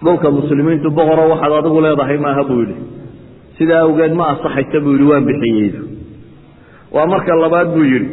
Dhulka 0.05 0.29
muslimiintu 0.39 0.89
boqoro 0.99 1.25
waxaad 1.33 1.53
adigu 1.61 1.81
leedahay 1.87 2.19
maaha 2.27 2.43
buu 2.49 2.61
yidhi. 2.63 2.77
Sidaa 3.59 3.81
awgeed 3.87 4.13
ma 4.19 4.25
asaxaysa 4.35 4.79
buu 4.85 4.93
yidhi 4.97 5.07
waan 5.11 5.25
bixiyeydu. 5.31 5.81
Waa 6.95 7.07
marka 7.13 7.33
labaad 7.45 7.69
buu 7.75 7.85
yidhi 7.93 8.09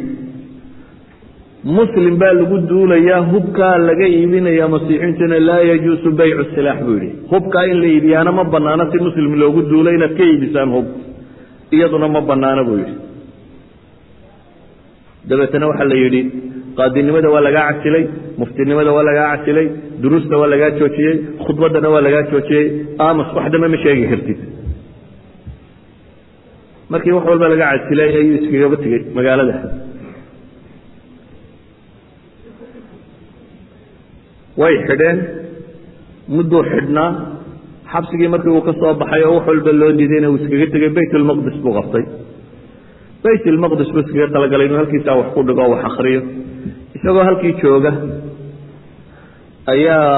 muslim 1.78 2.14
baa 2.20 2.32
lagu 2.40 2.56
duulayaa 2.70 3.20
hubkaa 3.32 3.76
laga 3.88 4.06
iibinaya 4.16 4.66
masiixiintuna 4.74 5.38
laa 5.48 5.62
yajuusu 5.70 6.08
baycu 6.18 6.44
silaax 6.54 6.78
buu 6.86 6.94
yidhi. 6.98 7.10
Hubkaa 7.32 7.64
in 7.70 7.78
la 7.82 7.86
iibiyaana 7.94 8.32
ma 8.38 8.44
banaano 8.54 8.84
si 8.92 8.98
muslim 9.06 9.32
loogu 9.42 9.62
duulo 9.70 9.90
inaad 9.96 10.12
ka 10.18 10.24
iibisaan 10.30 10.70
hub. 10.76 10.86
Iyaduna 11.76 12.08
ma 12.14 12.20
banaano 12.30 12.62
buu 12.68 12.78
yidhi. 12.82 12.94
Dabeetana 15.28 15.66
waxaa 15.70 15.88
la 15.92 15.96
yidhi 16.02 16.20
qaadinimada 16.78 17.28
waa 17.34 17.40
lagaa 17.46 17.64
casilay 17.72 18.04
muftinimada 18.40 18.90
waa 18.96 19.02
lagaa 19.08 19.28
casilay 19.36 19.66
duruusta 20.02 20.34
waa 20.40 20.50
lagaa 20.52 20.70
joojiyey 20.78 21.14
khudbaddana 21.46 21.88
waa 21.94 22.02
lagaa 22.06 22.22
joojiyey 22.32 22.64
amas 23.08 23.28
wax 23.36 23.46
dambe 23.52 23.68
ma 23.74 23.78
sheegi 23.84 24.04
kartid. 24.12 24.38
Markii 26.92 27.12
wax 27.16 27.24
walba 27.30 27.48
laga 27.52 27.66
casilay 27.72 28.08
ayuu 28.20 28.36
iskagaba 28.40 28.76
tegey 28.82 29.00
magaalada 29.18 29.54
way 34.60 34.74
xidheen. 34.88 35.18
Mudduu 36.36 36.62
xidhnaa 36.72 37.10
xabsigii 37.92 38.28
markii 38.34 38.52
uu 38.56 38.62
ka 38.68 38.72
soo 38.80 38.94
baxay 39.00 39.22
oo 39.28 39.34
wax 39.36 39.46
walba 39.50 39.72
loo 39.80 39.92
diidayna 39.98 40.28
uu 40.30 40.38
iskaga 40.40 40.66
tegey 40.74 40.90
bayt 40.96 41.12
ulmaqdis 41.18 41.56
buu 41.64 41.72
qabtay. 41.78 42.04
Bayt 43.24 43.42
ulmaqdis 43.52 43.88
buu 43.94 44.02
iskaga 44.04 44.26
talagalay 44.34 44.66
inuu 44.68 44.78
halkiisaa 44.82 45.16
wax 45.20 45.28
ku 45.34 45.40
dhigo 45.48 45.62
o 45.66 45.70
wax 45.74 45.82
akriyo 45.90 46.20
isagoo 46.96 47.24
halkii 47.28 47.54
jooga 47.62 47.92
ayaa 49.72 50.12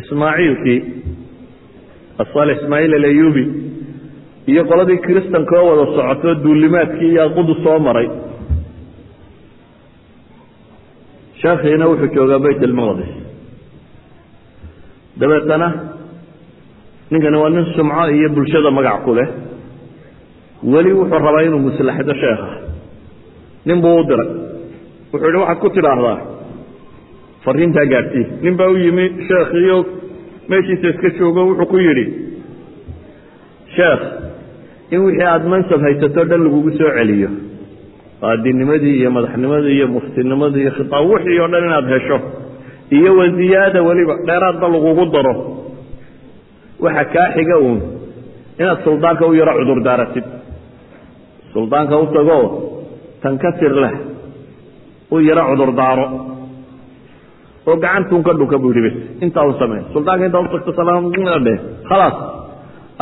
ismaaciilkii 0.00 0.78
asaalex 2.22 2.56
ismaaciil 2.62 2.94
alayubi 3.00 3.44
iyo 4.52 4.62
qoladii 4.70 4.98
kiristanka 5.06 5.54
oo 5.60 5.66
wada 5.70 5.86
socoto 5.96 6.34
duulimaadkii 6.44 7.10
iyo 7.12 7.22
aqudu 7.28 7.54
soo 7.64 7.78
maray 7.86 8.08
sheekhiina 11.42 11.86
wuxuu 11.90 12.14
joogaa 12.16 12.38
bayt 12.44 12.62
almaqdis 12.68 13.10
dabeetana 15.20 15.68
ninkani 17.10 17.36
waa 17.42 17.50
nin 17.54 17.66
sumco 17.76 18.04
iyo 18.16 18.28
bulshada 18.36 18.70
magac 18.70 19.04
ku 19.04 19.14
leh. 19.18 19.28
Weli 20.72 20.92
wuxuu 20.98 21.18
rabaa 21.26 21.42
inuu 21.46 21.58
muslaxdo 21.68 22.14
sheekha. 22.22 22.48
Nin 23.66 23.80
buu 23.82 23.96
u 24.00 24.04
diray. 24.08 24.30
Wuxuu 25.12 25.28
yihi 25.28 25.38
waxaad 25.42 25.58
ku 25.62 25.68
tidhaahdaa? 25.76 26.18
Fariintaa 27.44 27.86
gaadhsii 27.92 28.26
nin 28.42 28.54
baa 28.58 28.68
u 28.74 28.76
yimi 28.84 29.04
sheekhiyo 29.28 29.76
meeshiisa 30.48 30.88
iska 30.92 31.08
joogo 31.18 31.40
wuxuu 31.48 31.66
ku 31.72 31.76
yidhi 31.86 32.04
sheekh 33.76 34.02
in 34.94 35.00
wixii 35.06 35.26
aada 35.32 35.48
mansab 35.52 35.80
haysato 35.86 36.24
dhan 36.30 36.40
lagugu 36.44 36.70
soo 36.78 36.90
celiyo 36.98 37.30
qaadinimadii 38.22 38.94
iyo 39.00 39.10
madaxnimadii 39.16 39.74
iyo 39.78 39.86
muftinimadii 39.94 40.62
iyo 40.64 40.72
khitaab 40.78 41.04
wixii 41.12 41.38
oo 41.42 41.48
dhan 41.52 41.64
inaad 41.68 41.86
hesho 41.94 42.18
iyo 42.96 43.10
waziyaada 43.20 43.80
weliba 43.88 44.14
dheeraadba 44.26 44.66
lagugu 44.74 45.04
daro. 45.14 45.34
Waxa 46.84 47.04
kaa 47.14 47.28
xiga 47.36 47.56
uun 47.64 47.78
inaad 48.60 48.78
suldaanka 48.86 49.24
u 49.30 49.34
yaro 49.40 49.52
cudur 49.58 49.80
daaratid. 49.86 50.26
Suldaanka 51.52 51.94
u 52.02 52.06
tagoo 52.16 52.44
tankasir 53.22 53.72
leh 53.82 53.94
u 55.14 55.16
yaro 55.28 55.42
cudur 55.50 55.70
daaro. 55.80 56.06
Oo 57.66 57.76
gacantuun 57.82 58.22
ka 58.26 58.32
dhunka 58.38 58.56
buu 58.62 58.72
yidhi 58.76 58.90
intaa 59.24 59.46
u 59.50 59.52
samee 59.60 59.82
suldaanka 59.94 60.24
intaa 60.28 60.42
u 60.46 60.48
tagto 60.54 60.70
salaam 60.78 61.10
dheh? 61.46 61.58
Khalaas 61.88 62.16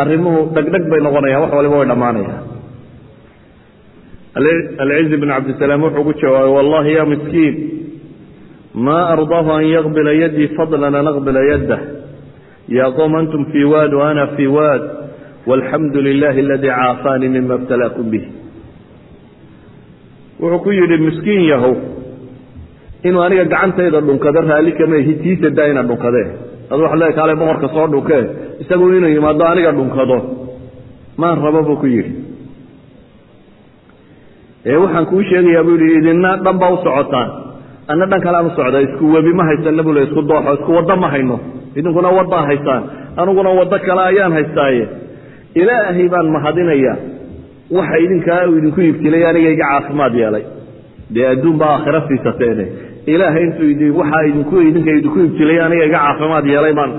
arrimuhu 0.00 0.40
dhegdheg 0.54 0.84
bay 0.90 1.00
noqonayaan 1.06 1.42
wax 1.44 1.52
waliba 1.58 1.76
way 1.80 1.88
dhammaanayaan 1.92 2.49
alciz 4.34 5.10
bn 5.20 5.28
cabdisalaam 5.28 5.82
wuxuu 5.82 6.04
ku 6.04 6.12
jawaabay 6.22 6.52
wallahi 6.56 6.92
ya 6.98 7.04
miskiin 7.12 7.54
ma 8.74 8.98
ardaahu 9.14 9.50
an 9.58 9.64
yaqbila 9.76 10.12
yadii 10.22 10.48
fadlan 10.56 10.94
an 10.94 11.06
aqbila 11.12 11.40
yadah 11.52 11.80
ya 12.68 12.90
qowm 12.98 13.14
antum 13.14 13.44
fii 13.52 13.64
waad 13.64 13.92
wa 13.94 14.10
ana 14.10 14.26
fii 14.36 14.46
waad. 14.46 15.00
Walxamdu 15.46 16.00
lilahi 16.02 16.40
aladii 16.40 16.68
caafaanii 16.68 17.28
mima 17.28 17.54
ibtalaakum 17.54 18.10
bih 18.12 18.24
wuxuu 20.40 20.60
ku 20.64 20.70
yidhi 20.72 20.96
miskiin 21.06 21.44
yahow 21.52 21.74
inuu 23.04 23.22
aniga 23.26 23.44
gacantayda 23.44 24.00
dhunkado 24.00 24.40
raalli 24.40 24.72
kama 24.72 24.96
ihi 24.96 25.14
tiisa 25.22 25.50
daa 25.56 25.68
ina 25.72 25.82
dhunkadee 25.82 26.26
adu 26.70 26.82
waxa 26.84 26.96
le 27.02 27.12
kaale 27.18 27.34
boqorka 27.40 27.68
soo 27.74 27.86
dhunkee 27.94 28.22
isagu 28.62 28.84
inuu 28.98 29.12
yimaado 29.16 29.44
aniga 29.52 29.72
dhunkado 29.78 30.18
maan 31.16 31.42
rabo 31.44 31.62
buu 31.68 31.76
ku 31.82 31.86
yidhi 31.86 32.12
ee 34.66 34.76
waxaan 34.76 35.06
kuu 35.06 35.22
sheegayaa 35.30 35.64
buu 35.64 35.76
yidhi 35.82 35.98
idina 36.00 36.36
dhan 36.44 36.58
baa 36.58 36.70
u 36.70 36.76
socotaan. 36.84 37.28
Anna 37.90 38.06
dhan 38.10 38.20
kalean 38.20 38.46
u 38.46 38.52
isku 38.86 39.04
webi 39.14 39.32
ma 39.32 39.44
haysana 39.44 39.82
buu 39.82 39.92
le 39.92 40.02
isku 40.02 40.22
dooxo 40.22 40.52
isku 40.54 40.70
waddo 40.76 40.96
ma 40.96 41.08
hayno. 41.08 41.36
Idinkuna 41.76 42.08
waddaa 42.18 42.42
haystaan 42.48 42.82
aniguna 43.16 43.50
waddo 43.60 43.78
kale 43.86 44.02
ayaan 44.10 44.32
haystaaye. 44.32 44.84
Ilaahay 45.54 46.08
baan 46.08 46.28
mahadinaya 46.36 46.94
waxa 47.76 47.96
idinkaa 48.04 48.46
uu 48.48 48.56
idinku 48.58 48.80
ibtilay 48.80 49.22
aniga 49.30 49.50
iga 49.50 49.64
caafimaad 49.70 50.14
yeelay. 50.14 50.44
Dee 51.14 51.26
adduun 51.32 51.56
baa 51.58 51.72
aakhira 51.74 52.00
siisateene 52.08 52.64
ilaahay 53.06 53.44
intuu 53.46 53.98
waxaa 54.00 54.22
idinku 54.30 54.60
idinka 54.60 54.90
idinku 54.98 55.18
ibtilay 55.28 55.58
aniga 55.66 55.84
iga 55.84 55.98
caafimaad 55.98 56.46
yeelay 56.52 56.74
baan. 56.78 56.92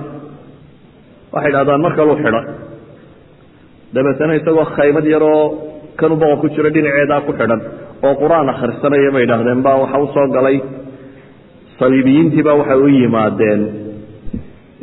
Waxay 1.33 1.51
dhahdaan 1.55 1.81
mar 1.81 1.93
kaluu 1.95 2.15
xidha 2.23 2.41
dabeetana 3.93 4.33
isagoo 4.39 4.65
khaymad 4.75 5.05
yaroo 5.13 5.70
kanu 5.99 6.15
boqor 6.21 6.37
ku 6.41 6.47
jiro 6.55 6.69
dhinaceedaa 6.75 7.21
ku 7.27 7.31
xidhan 7.39 7.61
oo 8.05 8.13
qur'aan 8.21 8.47
akhrisanaya 8.53 9.09
bay 9.15 9.23
idhahdeen 9.27 9.61
baa 9.65 9.77
waxa 9.83 9.97
u 10.03 10.07
soo 10.15 10.27
galay. 10.35 10.57
Saliibiyiintii 11.79 12.43
baa 12.47 12.55
waxay 12.61 12.79
u 12.85 12.87
yimaadeen 12.97 13.61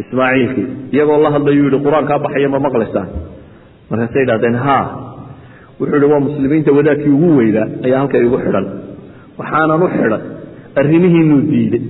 ismaaciilkii 0.02 0.66
iyagoo 0.94 1.18
la 1.24 1.30
hadlayuu 1.36 1.66
yihi 1.68 1.78
qur'aankaa 1.86 2.18
baxaya 2.24 2.48
ma 2.54 2.58
maqlaysaan 2.66 3.08
markaasay 3.90 4.22
idhahdeen 4.26 4.56
ha 4.64 4.78
wuxuu 5.80 5.96
yihi 6.00 6.10
waa 6.12 6.20
muslimiinta 6.28 6.70
wadaadkii 6.78 7.12
ugu 7.16 7.28
weynaa 7.40 7.66
ayaa 7.86 7.98
halka 8.02 8.18
igu 8.26 8.38
xidhan. 8.44 8.66
Waxaanan 9.38 9.82
u 9.86 9.88
xidhan 9.94 10.22
arrimihiinuu 10.80 11.40
diiday 11.50 11.82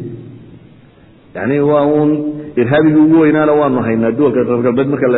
yani 1.37 1.57
waa 1.71 1.85
uun 1.95 2.11
irhaabigii 2.61 3.03
ugu 3.07 3.17
weynaana 3.25 3.53
waanu 3.61 3.81
haynaa 3.87 4.13
duwalka 4.19 4.41
reer 4.49 4.63
galbeed 4.67 4.89
marka 4.93 5.09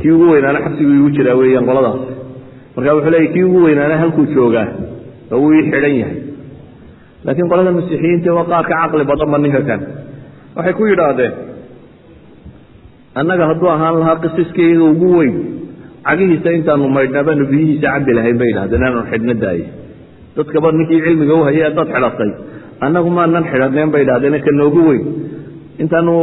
kii 0.00 0.10
ugu 0.16 0.26
weynaana 0.32 0.58
xabsiguu 0.64 0.94
igu 1.00 1.10
jiraa 1.16 1.36
weeyaan 1.40 1.66
qoladaas 1.70 1.98
marka 2.76 2.90
wuxuu 2.96 3.12
leeyay 3.14 3.28
kii 3.34 3.44
ugu 3.48 3.58
weynaana 3.66 3.96
halkuu 4.02 4.26
joogaa 4.34 4.66
oo 5.32 5.38
wuu 5.42 5.52
ii 5.58 5.64
xidhan 5.72 5.94
yahay. 6.02 6.18
Laakiin 7.24 7.48
qolada 7.50 7.70
masiixiyiinta 7.78 8.30
waa 8.38 8.46
qaar 8.52 8.64
ka 8.70 8.74
caqli 8.82 9.04
badanba 9.10 9.38
ninka 9.44 9.60
kan 9.68 9.80
waxay 10.56 10.74
ku 10.78 10.84
yidhaahdeen 10.90 11.32
annaga 13.20 13.44
hadduu 13.50 13.68
ahaan 13.74 13.94
lahaa 14.00 14.16
qisiskayga 14.24 14.84
ugu 14.92 15.08
weyn 15.18 15.34
cagihiisa 16.06 16.50
intaanu 16.58 16.88
maydhnaa 16.96 17.24
baanu 17.28 17.44
biyihiisa 17.52 17.86
cabbi 17.94 18.12
lahayn 18.18 18.36
bay 18.40 18.48
idhahdeen 18.54 18.82
aanu 18.88 19.02
xidhno 19.12 19.34
daaye. 19.44 19.64
Dadkaba 20.36 20.68
ninkii 20.78 21.00
cilmiga 21.06 21.34
u 21.40 21.42
hayay 21.48 21.70
dad 21.78 21.88
xidhatay 21.94 22.30
annagu 22.86 23.10
maanan 23.18 23.44
xidhaneen 23.52 23.90
bay 23.94 24.02
idhahdeen 24.06 24.36
ka 24.46 24.50
noogu 24.60 24.80
weyn 24.88 25.02
intaanu 25.82 26.14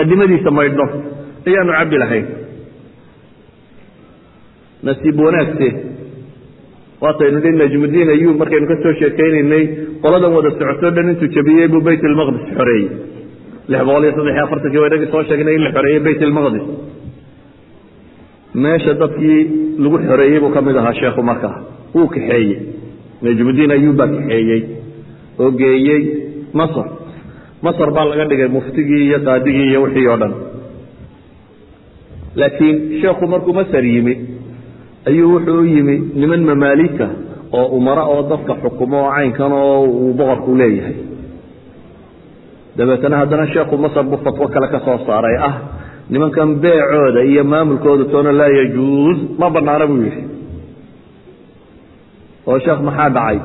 adimadiisa 0.00 0.50
maydhno 0.58 0.84
ayaanu 1.48 1.72
cabbi 1.78 1.96
lahayn 2.02 2.26
nasiib 4.88 5.16
wanaagse. 5.26 5.68
Waataynu 7.04 7.38
dhi 7.44 7.50
najmudiin 7.62 8.08
ayub 8.14 8.36
markaynu 8.42 8.66
ka 8.70 8.76
soo 8.84 8.92
sheekaynaynay 9.00 9.62
qoladan 10.04 10.32
wada 10.36 10.50
socotoo 10.58 10.90
dhan 10.96 11.08
intuu 11.12 11.28
jabiyey 11.36 11.68
buu 11.72 11.80
bayt 11.88 12.02
almaqdis 12.10 12.44
xoreeyey 12.58 12.88
lix 13.70 13.80
boqol 13.88 14.04
iyo 14.06 14.12
saddex 14.16 14.34
iyo 14.36 14.44
afartankii 14.46 14.80
waa 14.82 14.88
inagii 14.90 15.10
soo 15.14 15.22
sheegnay 15.30 15.54
in 15.58 15.62
la 15.66 15.70
xoreeyey 15.76 16.00
bayt 16.06 16.20
almaqdis 16.28 16.64
meesha 18.64 18.92
dadkii 19.02 19.38
lagu 19.82 19.96
xoreeyey 20.08 20.40
buu 20.44 20.50
ka 20.56 20.60
mid 20.66 20.76
ahaa 20.80 20.94
sheekhu 21.00 21.22
markaa 21.30 21.54
wuu 21.94 22.08
kaxeeyey. 22.14 22.56
Najmudiin 23.24 23.70
ayub 23.76 23.96
baa 24.00 24.08
kaxeeyey. 24.14 24.60
Oo 25.40 25.50
geeyey 25.60 26.00
masr 26.60 26.86
masr 27.66 27.88
baa 27.96 28.04
laga 28.10 28.24
dhigay 28.30 28.48
muftigii 28.56 29.02
iyo 29.08 29.18
qaadigii 29.28 29.66
iyo 29.70 29.80
wixii 29.84 30.06
oo 30.12 30.16
dhan. 30.22 30.32
Laakiin 32.40 32.76
sheekhu 33.00 33.24
markuu 33.32 33.52
masr 33.60 33.84
yimi 33.94 34.14
ayuu 35.08 35.30
wuxuu 35.34 35.60
u 35.60 35.64
yimi 35.74 35.96
niman 36.20 36.42
mamaalika 36.50 37.06
oo 37.58 37.66
umara 37.78 38.02
oo 38.12 38.22
dadka 38.30 38.52
xukumo 38.62 38.96
oo 39.04 39.10
caynkan 39.16 39.52
oo 39.52 39.80
uu 39.84 40.12
boqorku 40.18 40.50
leeyahay. 40.60 40.96
Dabeetana 42.76 43.16
haddana 43.20 43.46
sheekhu 43.52 43.74
masar 43.84 44.04
buu 44.10 44.18
fatwo 44.24 44.46
kale 44.54 44.66
ka 44.74 44.78
soo 44.86 44.98
saaray. 45.06 45.36
Ah 45.48 45.54
nimankan 46.10 46.48
beecooda 46.62 47.20
iyo 47.30 47.42
maamulkooda 47.52 48.04
toona 48.12 48.32
laa 48.40 48.48
yajuus 48.58 49.18
ma 49.40 49.46
banaana 49.54 49.86
buu 49.90 50.00
yidhi. 50.06 50.22
Oo 52.48 52.58
sheekh 52.64 52.80
maxaa 52.86 53.10
dhacay? 53.16 53.38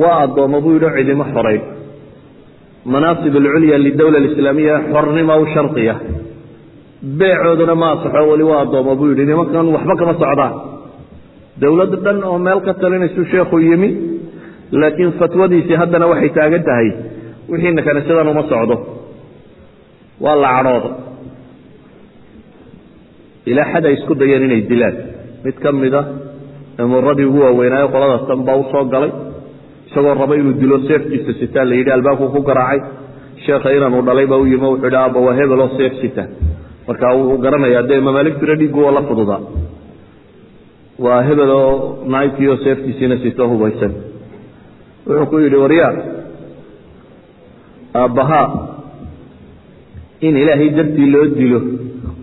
Waa 0.00 0.16
addoommo 0.24 0.58
buu 0.64 0.72
yidhi 0.76 0.88
cidimo 0.96 1.24
xorayn 1.34 1.62
manaasib 2.92 3.34
alculya 3.40 3.76
lidawla 3.86 4.16
alislaamiya 4.22 4.74
xornima 4.92 5.34
u 5.42 5.46
shardiya 5.54 5.94
beecoodana 7.18 7.74
ma 7.82 7.86
asaxo 7.94 8.22
weli 8.30 8.44
waa 8.50 8.60
addoommo 8.64 8.92
buu 8.98 9.08
yidhi. 9.10 9.24
Nimankan 9.30 9.66
waxba 9.76 9.94
kama 10.00 10.14
socdaan 10.22 10.52
dowlad 11.62 11.92
dhan 12.04 12.18
oo 12.30 12.38
meel 12.46 12.60
ka 12.66 12.72
talinaysu 12.82 13.22
sheekhu 13.32 13.56
yimi 13.68 13.88
laakiin 14.80 15.12
fatwadiisii 15.20 15.76
haddana 15.82 16.06
waxay 16.12 16.30
taagan 16.38 16.64
tahay 16.68 16.88
wixiina 17.50 17.82
kanisadan 17.86 18.28
uma 18.32 18.42
socdo. 18.52 18.76
Waa 20.24 20.36
la 20.42 20.48
cadhooda 20.56 20.90
ilaa 23.50 23.68
xad 23.72 23.84
ay 23.88 23.94
isku 23.98 24.14
dayeen 24.20 24.42
inay 24.48 24.62
dilaan. 24.70 24.96
Mid 25.44 25.56
ka 25.62 25.70
mida 25.72 26.00
emuradii 26.82 27.26
ugu 27.30 27.40
waaweynaayo 27.44 27.88
qoladaas 27.94 28.24
dan 28.28 28.40
baa 28.46 28.56
u 28.56 28.64
soo 28.72 28.84
galay. 28.94 29.10
Isagoo 29.88 30.14
raba 30.20 30.34
inuu 30.40 30.54
dilo 30.62 30.78
seeftiisa 30.88 31.32
sitaa 31.40 31.64
la 31.68 31.74
yidhi 31.78 31.90
albaabku 31.96 32.26
ku 32.34 32.40
garaacay. 32.48 32.80
Sheekha 33.44 33.68
inanuu 33.76 34.02
dhalay 34.08 34.26
baa 34.32 34.40
u 34.42 34.46
yimi 34.52 34.66
wuxuu 34.70 34.84
yidhi 34.86 34.96
aaba 35.02 35.18
waa 35.26 35.34
hebeloo 35.38 35.68
seef 35.78 35.92
sita. 36.02 36.24
Marka 36.88 37.06
wuu 37.16 37.38
garanayaa 37.44 37.82
dee 37.90 38.00
mamaaligtuna 38.06 38.54
dhiiggu 38.60 38.80
waa 38.86 38.94
la 38.98 39.02
fududaa 39.08 39.40
waa 40.98 41.22
hebeloo 41.22 41.98
naybkiioo 42.14 42.56
seeftiisiina 42.64 43.16
sito 43.22 43.48
hubaysan 43.48 43.92
wuxuu 45.06 45.26
ku 45.30 45.38
yidhi 45.44 45.56
waryaa 45.64 45.92
aabbahaa 48.02 48.46
in 50.20 50.36
ilaahay 50.42 50.70
dartii 50.78 51.06
loo 51.14 51.26
dilo 51.38 51.60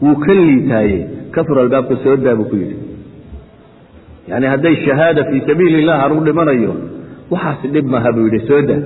wuu 0.01 0.15
ka 0.25 0.33
liitaaye. 0.33 0.99
Kafur 1.31 1.59
albaabka 1.59 1.95
soo 2.03 2.15
daa 2.17 2.35
buu 2.35 2.45
ku 2.51 2.55
yidhi. 2.55 2.75
Yani 4.27 4.45
hadday 4.53 4.75
shahaada 4.85 5.23
fii 5.29 5.41
sabiili 5.47 5.79
illah 5.81 6.03
anuu 6.05 6.23
dhimanayo 6.27 6.73
waxaasi 7.31 7.67
dhib 7.67 7.85
maha 7.93 8.11
buu 8.15 8.25
yidhi 8.27 8.39
soo 8.47 8.61
daa. 8.69 8.81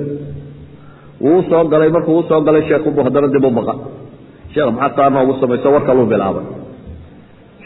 Wuu 1.21 1.37
u 1.39 1.43
soo 1.49 1.63
galay 1.71 1.89
markuu 1.89 2.17
u 2.19 2.23
soo 2.29 2.41
galay 2.41 2.63
sheekhubu 2.69 3.03
haddana 3.07 3.27
dib 3.27 3.45
u 3.45 3.51
baqa. 3.57 3.75
Sheekh 4.53 4.71
maxaa 4.73 4.95
taa 4.97 5.09
noogu 5.09 5.33
samayso? 5.41 5.71
War 5.75 5.83
kaluu 5.87 6.05
bilaabay. 6.05 6.45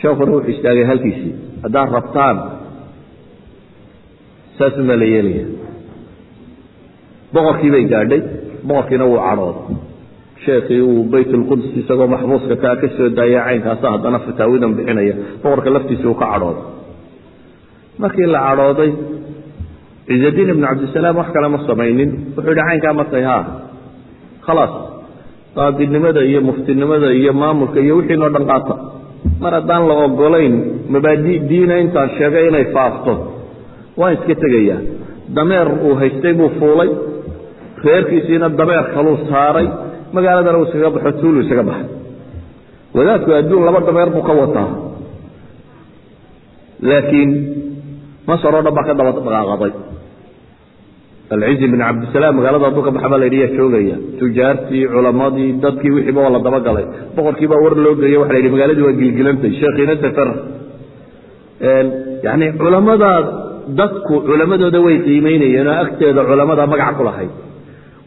Sheekuna 0.02 0.32
wuxuu 0.36 0.52
istaagay 0.56 0.84
halkiisii 0.92 1.34
haddaad 1.64 1.90
rabtaan 1.98 2.38
saasumaa 4.58 4.98
la 5.02 5.06
yeelaya. 5.14 5.46
Boqorkii 7.34 7.86
gaadhay 7.94 8.22
boqorkiina 8.68 9.06
wuu 9.12 9.20
cadhooday. 9.28 9.76
Sheekii 10.46 10.82
uu 10.82 11.04
baytulquds 11.14 11.66
isagoo 11.82 12.08
maxbuuska 12.14 12.56
kaa 12.64 12.76
ka 12.82 12.88
soo 12.98 13.10
daaya 13.18 13.42
caynkaasa 13.48 13.86
haddana 13.94 14.20
fataawidan 14.26 14.74
bixinaya. 14.78 15.14
Boqorka 15.44 15.70
laftiisa 15.76 16.06
uu 16.10 16.18
ka 16.22 16.26
cadhooday. 16.34 16.64
Markii 18.02 18.28
la 18.34 18.40
cadhooday 18.48 18.92
ciizadiin 20.08 20.50
ibnu 20.54 20.66
cabdisalaam 20.68 21.16
wax 21.22 21.30
kale 21.36 21.48
ma 21.54 21.60
samaynin. 21.68 22.10
Wuxuu 22.36 22.52
yidhi 22.52 22.64
caynkaa 22.70 22.94
markay 23.00 23.24
haa 23.30 23.44
khalaas 24.46 24.74
qaadinimada 25.56 26.22
iyo 26.30 26.42
muftinimada 26.48 27.10
iyo 27.20 27.32
maamulka 27.42 27.80
iyo 27.86 27.94
wixii 28.00 28.18
noo 28.22 28.30
dhan 28.36 28.46
qaata 28.52 28.76
mar 29.42 29.54
haddaan 29.58 29.84
la 29.90 29.94
ogolayn 30.06 30.56
mabaadi 30.94 31.34
diina 31.50 31.76
intaan 31.84 32.10
sheegay 32.18 32.46
inay 32.50 32.66
faafto. 32.76 33.14
Waan 34.00 34.14
iska 34.18 34.36
tegayaa. 34.44 34.80
Dameer 35.36 35.68
uu 35.86 35.96
haystay 36.02 36.34
buu 36.40 36.50
fuulay. 36.60 36.90
Reerkiisiina 37.86 38.48
dameer 38.60 38.86
kaluu 38.96 39.18
saaray. 39.30 39.68
Magaaladana 40.16 40.58
uu 40.60 40.66
iskaga 40.68 40.90
baxo 40.96 41.12
tuulu 41.22 41.40
isaga 41.46 41.64
baxay. 41.70 41.88
Wadaadku 42.96 43.30
adduun 43.40 43.64
laba 43.68 43.80
dameer 43.90 44.10
buu 44.16 44.24
ka 44.30 44.34
wataa. 44.42 44.70
Laakiin 46.90 47.32
masar 48.28 48.54
oo 48.56 48.62
dhan 48.66 48.74
baa 48.78 48.86
ka 48.88 48.94
daba 49.00 49.12
dhaqaaqaday 49.18 49.72
alcizi 51.36 51.66
bin 51.74 51.80
cabdisalaam 51.86 52.34
magaalada 52.40 52.66
hadduu 52.70 52.84
ka 52.88 52.92
baxa 52.96 53.08
baa 53.12 53.20
la 53.22 53.26
yidhi 53.28 53.40
yaa 53.44 53.52
joogaya 53.58 53.96
tujaartii 54.20 54.84
culamadii 54.94 55.50
dadkii 55.64 55.92
wixiiba 55.96 56.20
waa 56.26 56.34
la 56.36 56.40
dabagalay. 56.48 56.86
Boqorkii 57.16 57.48
baa 57.52 57.62
war 57.64 57.74
loo 57.86 57.96
geeyo 58.02 58.18
waxa 58.22 58.34
la 58.36 58.40
yidhi 58.40 58.52
magaaladii 58.56 58.86
waa 58.88 58.96
gilgilantay 59.02 59.52
sheekhiina 59.60 59.96
safar. 60.04 60.30
Yani 62.28 62.46
culamada 62.62 63.12
dadku 63.80 64.14
culamadooda 64.30 64.80
way 64.86 64.96
qiimeynayeen 65.08 65.68
oo 65.72 65.78
agteeda 65.84 66.22
culamada 66.30 66.64
magac 66.74 66.92
ku 66.98 67.04
lahayd. 67.10 67.32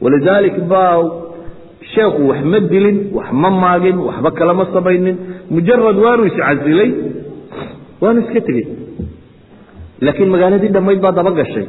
Walidalik 0.04 0.56
baa 0.72 0.94
sheekhu 1.94 2.20
wax 2.30 2.40
ma 2.52 2.58
dilin 2.72 2.96
wax 3.16 3.28
ma 3.42 3.48
maagin 3.62 3.96
waxba 4.08 4.30
kalama 4.38 4.64
samaynin. 4.74 5.16
Mujarad 5.54 5.96
waanu 6.04 6.22
iscasilay 6.30 6.90
waanu 8.02 8.18
iska 8.24 8.40
tegey. 8.48 8.66
Laakiin 10.04 10.30
magaaladii 10.34 10.70
dhammayd 10.76 11.00
baa 11.04 11.12
daba 11.18 11.30
gashay 11.40 11.66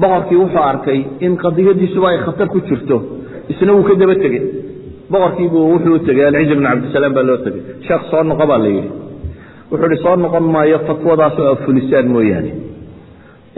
boqorkii 0.00 0.38
wuxuu 0.42 0.62
arkay 0.72 0.98
in 1.26 1.32
qadiyadiisuba 1.44 2.06
ay 2.12 2.18
khatar 2.26 2.48
ku 2.54 2.58
jirto 2.68 2.96
isna 3.52 3.72
wuu 3.76 3.84
ka 3.88 3.94
daba 4.00 4.14
tegey 4.24 4.42
boqorkiibuu 5.12 5.64
wuxuu 5.72 5.98
tegey 6.08 6.24
alcizi 6.28 6.54
bn 6.58 6.64
cabdisalaam 6.70 7.12
baa 7.16 7.26
loo 7.28 7.38
tegey 7.46 7.62
sheekh 7.86 8.02
soo 8.10 8.22
noqo 8.30 8.44
baa 8.50 8.58
la 8.64 8.68
yidhi. 8.76 8.90
Wuxuu 9.70 9.88
ihi 9.92 10.02
soo 10.04 10.16
noqon 10.24 10.44
maayo 10.54 10.78
fatwadaasoo 10.88 11.46
a 11.52 11.56
fulisaan 11.64 12.06
mooyaane 12.14 12.50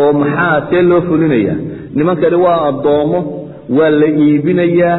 oo 0.02 0.12
maxaa 0.22 0.56
see 0.70 0.82
loo 0.90 1.00
fulinayaa? 1.08 1.56
Nimankani 1.96 2.36
waa 2.44 2.58
addoomo 2.70 3.18
waa 3.76 3.90
la 4.00 4.08
iibinayaa 4.24 4.96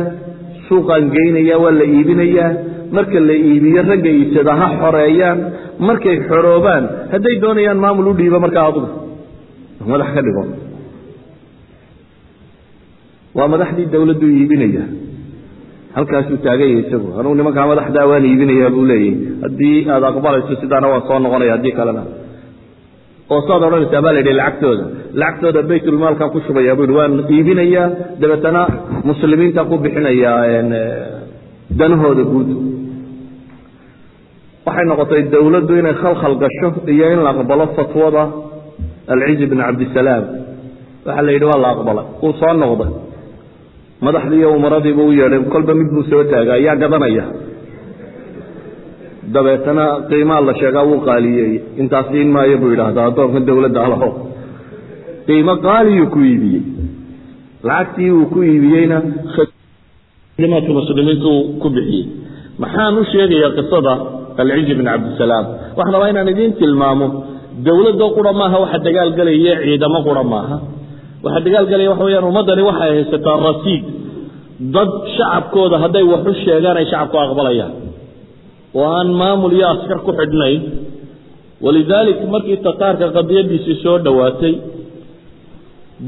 suuqaan 0.68 1.06
geynaya 1.16 1.56
waa 1.64 1.72
la 1.80 1.86
iibinayaa. 1.96 2.52
Marka 2.96 3.20
la 3.28 3.34
iibiyo 3.48 3.82
ragga 3.90 4.10
iibsada 4.18 4.52
ha 4.60 4.68
xoreeyaan. 4.82 5.40
Markay 5.88 6.16
xoroobaan 6.30 6.84
hadday 7.14 7.36
doonayaan 7.44 7.80
maamul 7.84 8.08
u 8.08 8.14
dhiibo 8.20 8.38
markaa 8.46 8.66
adugu. 8.72 8.90
Madax 9.92 10.10
ka 10.16 10.22
dhigo 10.26 10.44
waa 13.38 13.48
madaxdii 13.54 13.88
dawladdu 13.94 14.28
iibinaya. 14.38 14.86
Halkaasuu 15.96 16.38
taaganya 16.46 16.78
isagu. 16.84 17.08
Anugu 17.20 17.36
nimankaa 17.40 17.68
madaxdaa 17.72 18.06
waan 18.12 18.26
iibinayaa 18.30 18.70
buu 18.76 18.86
leeyahy 18.92 19.12
haddii 19.44 19.78
aad 19.94 20.04
aqbalayso 20.12 20.54
sidaana 20.62 20.88
waan 20.92 21.04
soo 21.08 21.20
noqonaya 21.26 21.52
haddii 21.56 21.72
kalena. 21.80 22.04
Oo 23.34 23.42
saad 23.48 23.62
odhanaysaa 23.68 24.02
baa 24.06 24.14
la 24.16 24.20
yidhi 24.22 24.34
lacagtooda. 24.40 24.86
Lacagtooda 25.22 25.62
baytulmaalkan 25.70 26.30
ku 26.34 26.40
shubaya 26.48 26.74
buu 26.78 26.84
yidhi 26.86 26.96
waan 27.00 27.14
iibinayaa 27.36 27.88
dabeetana 28.22 28.62
muslimiinta 29.10 29.62
ku 29.70 29.76
bixinayaa 29.84 30.42
danahooda 31.80 32.24
guud. 32.32 32.50
Waxay 34.68 34.86
noqotay 34.92 35.22
dawladdu 35.34 35.74
inay 35.82 35.96
khalkhal 36.02 36.36
gasho 36.44 36.68
iyo 36.94 37.06
in 37.14 37.20
la 37.26 37.30
aqbalo 37.36 37.66
fatwada 37.78 38.24
alcizi 39.14 39.46
bn 39.52 39.60
cabdisalaam. 39.68 40.24
Waxaa 41.06 41.24
la 41.28 41.32
yidhi 41.36 41.46
waa 41.52 41.60
la 41.64 41.70
aqbalay. 41.76 42.06
Uu 42.26 42.34
soo 42.42 42.54
noqday 42.64 42.92
madaxdii 44.06 44.40
iyo 44.42 44.50
umaradiibu 44.58 45.04
u 45.10 45.14
yeedhay 45.20 45.42
kolba 45.54 45.74
mid 45.80 45.90
buu 45.96 46.04
soo 46.12 46.24
taaga 46.32 46.52
ayaa 46.60 46.76
gadanaya. 46.84 47.26
Dabeetana 49.36 49.86
qiimaa 50.10 50.42
la 50.48 50.54
sheegaa 50.60 50.84
wuu 50.90 51.00
qaaliyey 51.08 51.52
intaas 51.82 52.08
siin 52.12 52.30
maayo 52.36 52.58
buu 52.62 52.70
yidhaahdaa 52.74 53.06
addoonka 53.10 53.40
dawladda 53.50 53.80
alaho 53.88 54.10
qiimo 55.28 55.54
qaaliyuu 55.68 56.08
ku 56.14 56.20
iibiyey. 56.30 56.64
Lacagtii 57.68 58.12
uu 58.18 58.26
ku 58.34 58.40
iibiyeyna 58.50 58.98
khidmaadka 60.38 60.72
muslimiintu 60.80 61.32
ku 61.62 61.68
bixiyey. 61.76 62.06
Maxaan 62.62 62.94
u 63.02 63.04
sheegayaa 63.14 63.52
qisada 63.58 63.94
alcizi 64.42 64.74
bn 64.80 64.86
cabdisalaam. 64.92 65.46
Waxaan 65.78 65.94
rabaa 65.96 66.10
inaan 66.14 66.30
idiin 66.34 66.54
tilmaamo 66.62 67.08
dawladdo 67.68 68.06
qura 68.18 68.32
maaha 68.42 68.58
waxa 68.64 68.80
dagaalgelaya 68.88 69.54
ciidamo 69.66 70.00
qura 70.08 70.24
maaha 70.34 70.58
waxa 71.26 71.40
dagaalgelaya 71.46 71.90
waxa 71.94 72.04
weyaan 72.08 72.26
ummaddani 72.32 72.62
waxay 72.70 72.90
haysataa 72.96 73.38
rasiid. 73.50 73.84
Dad 74.76 74.92
shacabkooda 75.18 75.78
hadday 75.84 76.04
wax 76.14 76.24
u 76.32 76.34
sheegaan 76.46 76.78
ay 76.82 76.86
shacabku 76.92 77.18
aqbalayaan. 77.26 77.74
Oo 78.78 78.88
aan 79.00 79.10
maamul 79.22 79.54
iyo 79.58 79.68
askar 79.74 80.00
ku 80.06 80.12
xidhnayn 80.20 80.62
walidaalik 81.66 82.20
markii 82.34 82.58
tataarka 82.68 83.06
qadiyadiisii 83.18 83.78
soo 83.84 83.98
dhowaatay 84.06 84.54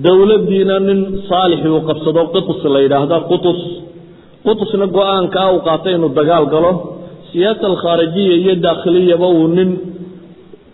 dowladdiina 0.06 0.76
nin 0.88 1.00
saalixi 1.30 1.68
uu 1.76 1.82
qabsado 1.90 2.22
qutus 2.34 2.60
la 2.74 2.80
yidhaahda 2.86 3.18
qutus. 3.32 3.60
Qutusna 4.46 4.86
go'aankaa 4.98 5.48
uu 5.54 5.62
qaatay 5.68 5.94
inuu 5.98 6.12
dagaal 6.20 6.46
galo. 6.54 6.72
Siyaasa 7.32 7.66
alkhaarijiya 7.72 8.36
iyo 8.44 8.54
daakhiliyaba 8.66 9.28
uu 9.38 9.48
nin 9.58 9.70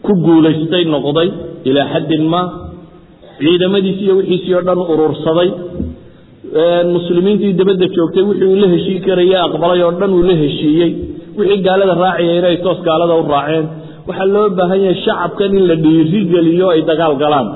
ku 0.06 0.12
guulaystay 0.26 0.84
noqday 0.94 1.30
ilaa 1.70 1.88
xaddin 1.94 2.24
ma 2.34 2.42
ciidamadiisi 3.40 4.04
iyo 4.06 4.16
wixiisii 4.20 4.54
oo 4.58 4.64
dhan 4.68 4.80
urursaday. 4.94 5.50
Muslimiintii 6.96 7.54
dabadda 7.60 7.86
joogtay 7.96 8.24
wixii 8.30 8.48
uu 8.54 8.60
la 8.64 8.68
heshii 8.74 9.00
karaya 9.08 9.38
aqbalay 9.48 9.82
oo 9.88 9.92
dhan 10.00 10.12
uu 10.18 10.24
la 10.30 10.36
heshiiyey. 10.44 10.92
Wixii 11.38 11.62
gaalada 11.68 11.94
raacaya 12.04 12.34
inay 12.40 12.58
toos 12.66 12.80
gaalada 12.88 13.14
u 13.22 13.24
raaceen. 13.34 13.66
Waxaa 14.08 14.28
loo 14.36 14.48
baahan 14.58 14.80
yahay 14.86 14.98
shacabkan 15.06 15.52
in 15.60 15.64
la 15.72 15.76
dhiirigeliyo 15.84 16.68
ay 16.76 16.82
dagaal 16.90 17.16
galaan. 17.24 17.48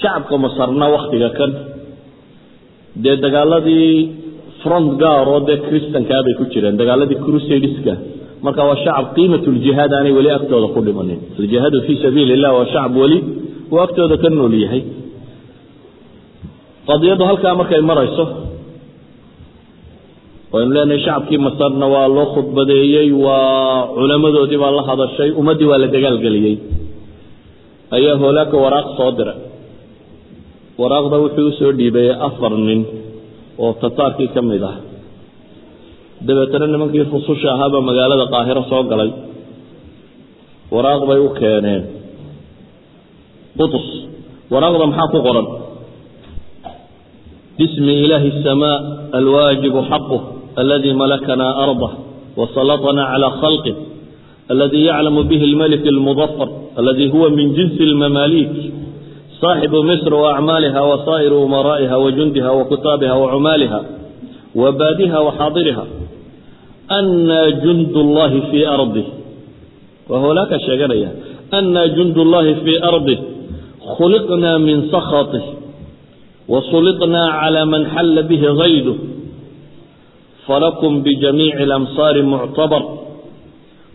Shacabka 0.00 0.34
masarna 0.44 0.86
wakhtiga 0.94 1.30
kan. 1.38 1.50
Dee 3.04 3.16
dagaaladii 3.24 3.90
front 4.62 4.90
gaar 5.02 5.26
oo 5.34 5.40
dee 5.48 5.58
christankaa 5.66 6.20
bay 6.26 6.34
ku 6.38 6.44
jireen 6.52 6.76
dagaaladii 6.80 7.18
crusadeska 7.24 7.94
marka 8.44 8.62
waa 8.68 8.76
shacab 8.84 9.06
qiimat 9.16 9.44
ljihaad 9.56 9.92
aanay 9.98 10.12
weli 10.18 10.30
agtooda 10.38 10.68
ku 10.74 10.80
dhimanin. 10.86 11.18
Aljihaadu 11.40 11.78
fii 11.86 11.96
sabiili 12.04 12.32
illah 12.36 12.50
waa 12.58 12.66
shacab 12.74 12.92
weli 13.02 13.18
uu 13.72 13.80
agtooda 13.86 14.16
ka 14.22 14.28
nool 14.36 14.54
yahay. 14.64 14.82
Qadiyaddu 16.88 17.24
halkaa 17.30 17.54
markay 17.60 17.80
marayso 17.90 18.24
waynu 20.52 20.70
leenahay 20.76 21.00
shacabkii 21.06 21.38
masarna 21.46 21.86
waa 21.94 22.08
loo 22.16 22.26
khudbadeeyey 22.34 23.08
waa 23.24 23.86
culamadoodii 23.96 24.58
baa 24.62 24.72
la 24.78 24.82
hadashay 24.90 25.30
ummaddii 25.40 25.68
waa 25.70 25.78
la 25.82 25.86
dagaalgeliyey. 25.94 26.56
Ayaa 27.96 28.16
hoolaaka 28.22 28.56
waraaq 28.64 28.88
soo 28.98 29.10
diray 29.18 29.38
waraaqda 30.80 31.16
wuxuu 31.24 31.46
u 31.48 31.52
soo 31.58 31.72
dhiibayey 31.78 32.12
afar 32.28 32.52
nin 32.66 32.80
oo 33.64 33.72
tataarkii 33.82 34.28
ka 34.34 34.42
mid 34.50 34.62
ah 34.70 34.76
dabeetana 36.27 36.67
nimankii 36.73 37.05
rususha 37.13 37.47
ahaabaa 37.55 37.81
magaalada 37.89 38.25
qaahiro 38.33 38.63
soo 38.71 38.83
galay 38.91 39.11
waraaq 40.75 41.01
bay 41.09 41.19
u 41.27 41.29
keeneen 41.39 41.83
qutus 43.59 43.87
waraaqda 44.53 44.85
maxaa 44.91 45.11
ku 45.13 45.19
qoran 45.27 45.47
bismi 47.59 47.93
ilaahi 48.05 48.27
الsamaa 48.35 48.77
alwaajibu 49.19 49.79
xaqh 49.91 50.11
aladi 50.61 50.89
malakanaa 51.01 51.53
arضه 51.65 51.89
wasalطnaa 52.39 53.07
calى 53.13 53.29
khalqه 53.41 53.73
aladi 54.53 54.79
yaclamu 54.89 55.21
bihi 55.29 55.43
اlmalik 55.51 55.83
اlmudafar 55.93 56.49
aladi 56.79 57.05
huwa 57.13 57.29
min 57.37 57.47
jinsi 57.57 57.81
اlmamaalik 57.89 58.53
صaaxibu 59.41 59.79
misr 59.89 60.11
وأcmaaliha 60.23 60.81
وsaaئir 60.91 61.33
umaraa'iha 61.45 61.95
وajundiha 62.03 62.49
وkutaabiha 62.59 63.15
وcumaaliha 63.23 63.79
وbaadiha 64.61 65.17
وxaadiriha 65.27 65.83
أnaa 66.99 67.51
jund 67.63 67.93
اllahi 68.05 68.41
fii 68.51 68.65
arضih 68.65 69.05
waa 70.09 70.19
hoolaaka 70.23 70.59
sheeganaya 70.59 71.09
أnaa 71.59 71.87
jund 71.97 72.15
اllahi 72.25 72.55
fii 72.63 72.77
arضih 72.89 73.19
khuliqnaa 73.95 74.57
min 74.67 74.77
sakhaطih 74.93 75.43
وsuliطnaa 76.47 77.29
calى 77.39 77.61
man 77.73 77.83
xalla 77.95 78.21
bihi 78.29 78.47
غayduh 78.61 78.95
falakm 80.47 81.03
bjamiici 81.03 81.63
اlamsaari 81.67 82.21
muctabar 82.33 82.83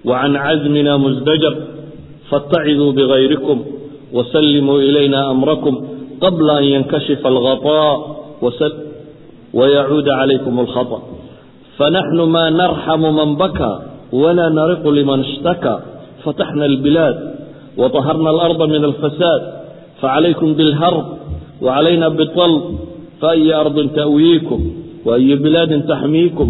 وcan 0.09 0.33
cazmina 0.45 0.93
musdajar 1.05 1.55
faاtaciduu 2.29 2.93
bغayrikum 2.99 3.59
وسلموا 4.13 4.79
إلينا 4.79 5.31
أمركم 5.31 5.75
قبل 6.21 6.51
أن 6.51 6.65
ينكشف 6.65 7.27
الغطاء 7.27 8.17
ويعود 9.55 10.09
fanaxnu 11.80 12.24
maa 12.36 12.50
narxamu 12.62 13.10
man 13.20 13.30
baka 13.42 13.72
walaa 14.22 14.50
nariqu 14.60 14.90
liman 14.98 15.20
ishtaka 15.28 15.74
fataxna 16.24 16.64
albilaad 16.72 17.16
waaharna 17.82 18.28
alarda 18.34 18.66
min 18.74 18.82
alfasaad 18.92 19.42
facalaykum 20.02 20.50
bilharb 20.60 21.06
wacalayna 21.66 22.08
bialb 22.20 22.64
faayi 23.22 23.50
ardin 23.62 23.88
ta'wiyiikum 24.00 24.60
waayu 25.08 25.36
bilaadin 25.46 25.82
taxmiikum 25.92 26.50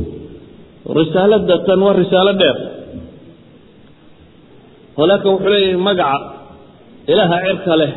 risaalada 0.99 1.55
tan 1.67 1.79
waa 1.87 1.95
risaalo 2.01 2.33
dheer 2.41 2.57
holaaka 4.99 5.27
wuxuu 5.33 5.49
leeyahay 5.53 5.77
magaca 5.87 6.17
ilaaha 7.11 7.37
cirka 7.47 7.73
leh 7.81 7.91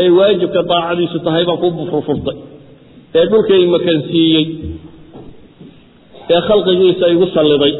ee 0.00 0.08
waajibka 0.18 0.60
daacadiisu 0.70 1.18
tahay 1.26 1.44
baa 1.48 1.58
ku 1.62 1.68
furfurtay 1.92 2.38
ee 3.18 3.24
dhulkay 3.32 3.62
makansiiyey 3.74 4.44
ee 6.32 6.40
khalqigiisa 6.48 7.04
igu 7.14 7.26
salliday 7.36 7.72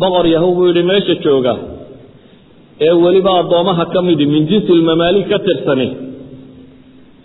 boqor 0.00 0.24
yahow 0.34 0.50
buu 0.56 0.66
yidhi 0.70 0.82
meesha 0.90 1.14
jooga 1.24 1.54
ee 2.86 2.92
weliba 3.04 3.32
addoommaha 3.40 3.84
ka 3.94 4.00
midi 4.08 4.26
min 4.34 4.42
jinsi 4.50 4.70
ilmamaalik 4.78 5.26
ka 5.32 5.38
tirsani 5.46 5.88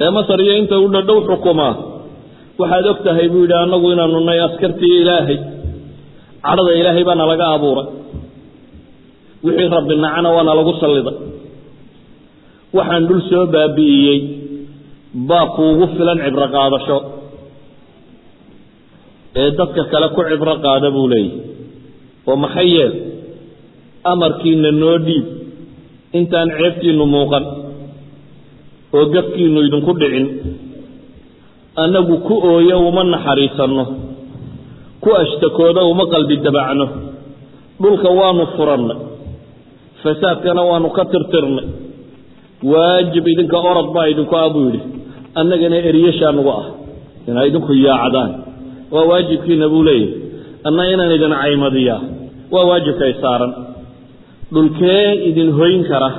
ee 0.03 0.09
masar 0.17 0.39
iyo 0.45 0.53
inta 0.61 0.75
u 0.85 0.87
dhadhow 0.95 1.19
xukumaa 1.29 1.73
waxaad 2.61 2.85
og 2.91 2.99
tahay 3.07 3.27
buu 3.33 3.41
yidhi 3.45 3.55
annagu 3.63 3.87
inaanu 3.93 4.19
nay 4.29 4.39
askartii 4.47 4.95
ilaahay. 5.01 5.37
Cadhada 6.45 6.71
ilaahay 6.79 7.03
baana 7.09 7.25
laga 7.31 7.45
abuuray 7.55 7.87
wixii 9.45 9.69
rabbi 9.77 9.93
nacana 10.03 10.29
waana 10.35 10.51
lagu 10.59 10.73
salliday 10.83 11.15
waxaan 12.77 13.03
dhul 13.09 13.21
soo 13.29 13.43
baabi'iyey. 13.55 14.19
Baa 15.29 15.45
kuugu 15.55 15.85
filan 15.95 16.19
cibro 16.25 16.47
qaadasho 16.55 16.97
ee 19.41 19.49
dadka 19.59 19.81
kale 19.91 20.07
ku 20.15 20.21
cibro 20.29 20.53
qaada 20.65 20.87
buu 20.95 21.07
leeyahy 21.13 21.31
oo 22.29 22.35
maxay 22.43 22.67
yeel 22.75 22.93
amarkiina 24.11 24.71
noo 24.81 24.97
dhiib. 25.07 25.25
Intaan 26.19 26.49
ceebtiinnu 26.57 27.05
muuqan 27.13 27.45
oo 28.95 29.05
gafkiinnu 29.15 29.59
idinku 29.67 29.91
dhicin 30.01 30.27
annagu 31.83 32.15
ku 32.27 32.35
ooyo 32.51 32.75
uma 32.89 33.03
naxariisanno 33.13 33.83
ku 35.03 35.09
ashtakooda 35.21 35.81
uma 35.91 36.05
qalbi 36.13 36.35
dabacno. 36.45 36.85
Dhulka 37.81 38.09
waanu 38.19 38.43
furannay 38.55 38.99
fasaadkana 40.01 40.61
waanu 40.69 40.89
ka 40.97 41.03
tirtirnay. 41.11 41.67
Waajib 42.71 43.25
idinka 43.33 43.57
orod 43.69 43.89
baa 43.95 44.07
idinku 44.13 44.35
ah 44.43 44.47
buu 44.53 44.63
yidhi 44.71 44.79
annagana 45.39 45.75
eryashaa 45.89 46.31
nagu 46.37 46.49
ah. 46.59 46.65
Inaa 47.27 47.45
idinku 47.49 47.71
yaacdaan 47.87 48.31
waa 48.93 49.05
waajibkiina 49.09 49.67
buu 49.73 49.83
leeyahay. 49.83 50.23
Anna 50.67 50.83
inaan 50.93 51.11
idin 51.17 51.33
caymadiyaa. 51.41 52.01
Waa 52.53 52.65
waajibkay 52.69 53.13
saaran. 53.21 53.51
Dhulkee 54.53 55.07
idin 55.29 55.49
hoyn 55.59 55.81
kara? 55.89 56.09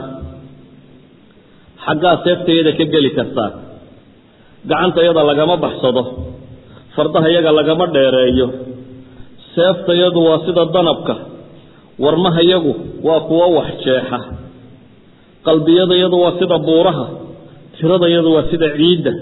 Xaggaa 1.87 2.17
seeftayada 2.25 2.73
ka 2.79 2.85
geli 2.93 3.11
kartaan 3.19 3.53
gacantayada 4.71 5.23
lagama 5.31 5.55
baxsado. 5.65 6.03
Fardaha 6.97 7.29
yaga 7.37 7.51
lagama 7.59 7.85
dheereeyo. 7.95 8.47
Seeftayadu 9.55 10.21
waa 10.29 10.41
sida 10.47 10.65
danabka. 10.75 11.15
Warmahayagu 12.05 12.73
waa 13.07 13.21
kuwo 13.29 13.47
wax 13.57 13.71
jeexa. 13.85 14.19
Qalbiyadayadu 15.47 16.17
waa 16.25 16.35
sida 16.41 16.57
buuraha. 16.67 17.07
Tiradayadu 17.79 18.29
waa 18.35 18.47
sida 18.51 18.69
ciidda 18.79 19.13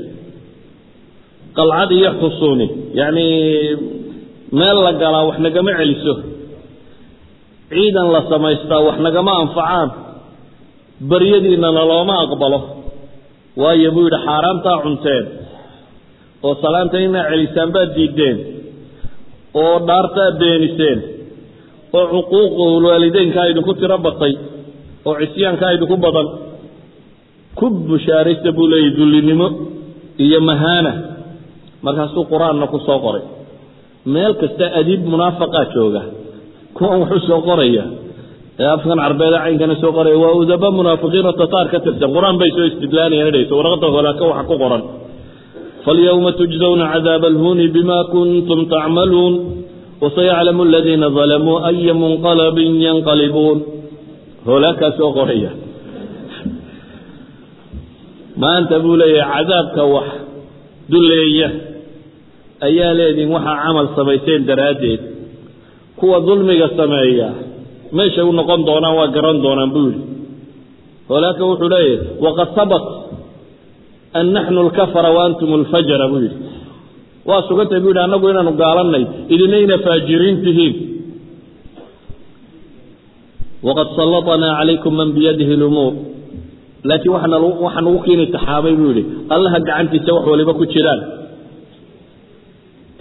qalcad 1.59 1.91
iyo 1.99 2.11
xusuuni 2.21 2.67
yacnii 2.99 3.33
meel 4.59 4.79
la 4.87 4.93
galaa 5.03 5.25
wax 5.29 5.39
nagama 5.47 5.73
celiso. 5.79 6.15
Ciidan 7.71 8.09
la 8.15 8.21
samaystaa 8.31 8.81
wax 8.87 8.97
nagama 9.07 9.33
anfacaan. 9.43 9.89
Baryadiinnana 11.11 11.83
looma 11.91 12.15
aqbalo. 12.25 12.61
Waayo 13.63 13.91
buu 13.95 14.05
yidhi 14.07 14.19
xaaraantaa 14.27 14.79
cunteen. 14.85 15.25
Oo 16.47 16.55
salaanta 16.63 16.97
inaa 17.07 17.27
celisaan 17.31 17.71
baad 17.75 17.91
diideen 17.97 18.37
oo 19.63 19.77
dhaartaa 19.89 20.31
beeniseen. 20.41 20.99
Oo 21.99 22.07
cuquuqul 22.13 22.85
waalideynkaa 22.91 23.47
idinku 23.51 23.73
tiro 23.81 23.99
batay. 24.07 24.33
Oo 25.07 25.15
cisyaankaa 25.21 25.71
idinku 25.77 25.97
badan. 26.05 26.29
Ku 27.59 27.67
bushaaraysta 27.89 28.51
buu 28.57 28.67
leeyahy 28.73 28.97
dullinimo 28.99 29.47
iyo 30.25 30.41
mahaana 30.49 30.93
markaasuu 31.85 32.25
qur'aanna 32.33 32.67
ku 32.73 32.79
qoray. 32.87 33.25
Meel 34.13 34.33
kasta 34.41 34.67
adiib 34.81 35.03
munaafaqaa 35.13 35.65
jooga. 35.75 36.03
Kuwan 36.77 36.99
waxu 37.03 37.19
soo 37.29 37.41
qoraya. 37.49 37.85
Ee 38.61 38.69
afkan 38.77 38.99
carbeed 39.05 39.35
caynkana 39.45 39.75
soo 39.83 39.93
qoraya 39.97 40.17
waa 40.25 40.35
udaba 40.43 40.69
munaafiqiino 40.79 41.33
tataar 41.41 41.67
ka 41.73 41.79
tirsan. 41.85 42.11
Qur'aan 42.17 42.37
bay 42.41 42.51
soo 42.57 42.67
istidlaanayaandhayso 42.71 43.53
warqada 43.59 43.87
holaaka 43.97 44.25
waxa 44.31 44.45
ku 44.51 44.55
qoran. 44.63 44.83
Falyawma 45.85 46.31
tujzawna 46.39 46.85
cadaaba 46.93 47.27
alhuni 47.33 47.65
bima 47.75 47.99
kuntum 48.13 48.61
tacmaluun 48.73 49.35
wasayaclamu 50.03 50.63
aladiina 50.69 51.09
dalamuu 51.19 51.59
aya 51.71 51.95
munqalabin 52.03 52.71
yanqalibuun. 52.87 53.59
Holaakaa 54.49 54.93
soo 54.99 55.11
qoraya. 55.19 55.51
Maanta 58.43 58.77
buu 58.85 58.97
leeyahay 59.01 59.31
cadaabka 59.35 59.83
wax 59.95 60.09
duleeya 60.93 61.49
ayaa 62.67 62.93
leediin 62.99 63.31
waxaa 63.37 63.57
camal 63.65 63.87
samayseen 63.97 64.43
daraaddeed. 64.49 65.01
Kuwa 65.99 66.17
dulmiga 66.27 66.69
sameeya 66.79 67.29
meeshay 67.97 68.25
u 68.31 68.33
noqon 68.39 68.61
doonaan 68.69 68.95
waa 68.99 69.09
garan 69.17 69.39
doonaan 69.45 69.71
buu 69.75 69.87
yidhi. 69.89 70.03
Walaakin 71.11 71.45
wuxuu 71.51 71.69
leeyahay 71.75 71.99
waqad 72.25 72.49
sabat 72.59 72.85
an 74.19 74.27
naxnu 74.37 74.59
alkafara 74.67 75.11
wa 75.17 75.21
antum 75.29 75.51
alfajara 75.61 76.07
buu 76.13 76.21
yidhi. 76.25 76.39
Waa 77.29 77.43
sugantay 77.49 77.81
buu 77.83 77.91
yidhi 77.93 78.03
annagu 78.07 78.27
inaanu 78.33 78.53
gaalanay 78.63 79.05
idinayna 79.35 79.77
faajiriin 79.87 80.37
tihiin. 80.45 80.75
Waqad 83.67 83.89
sallatanaa 83.99 84.53
calaykum 84.61 84.93
man 85.01 85.09
biyadihi 85.17 85.55
lumuur 85.63 85.93
laakiin 86.89 87.13
waxaa 87.17 87.81
nagu 87.87 87.99
keeni 88.07 88.27
taxaabay 88.35 88.75
buu 88.81 88.91
yidhi. 88.93 89.03
Allaha 89.35 89.59
gacantiisa 89.67 90.11
wax 90.17 90.25
waliba 90.33 90.53
ku 90.59 90.65
jiraan 90.75 91.01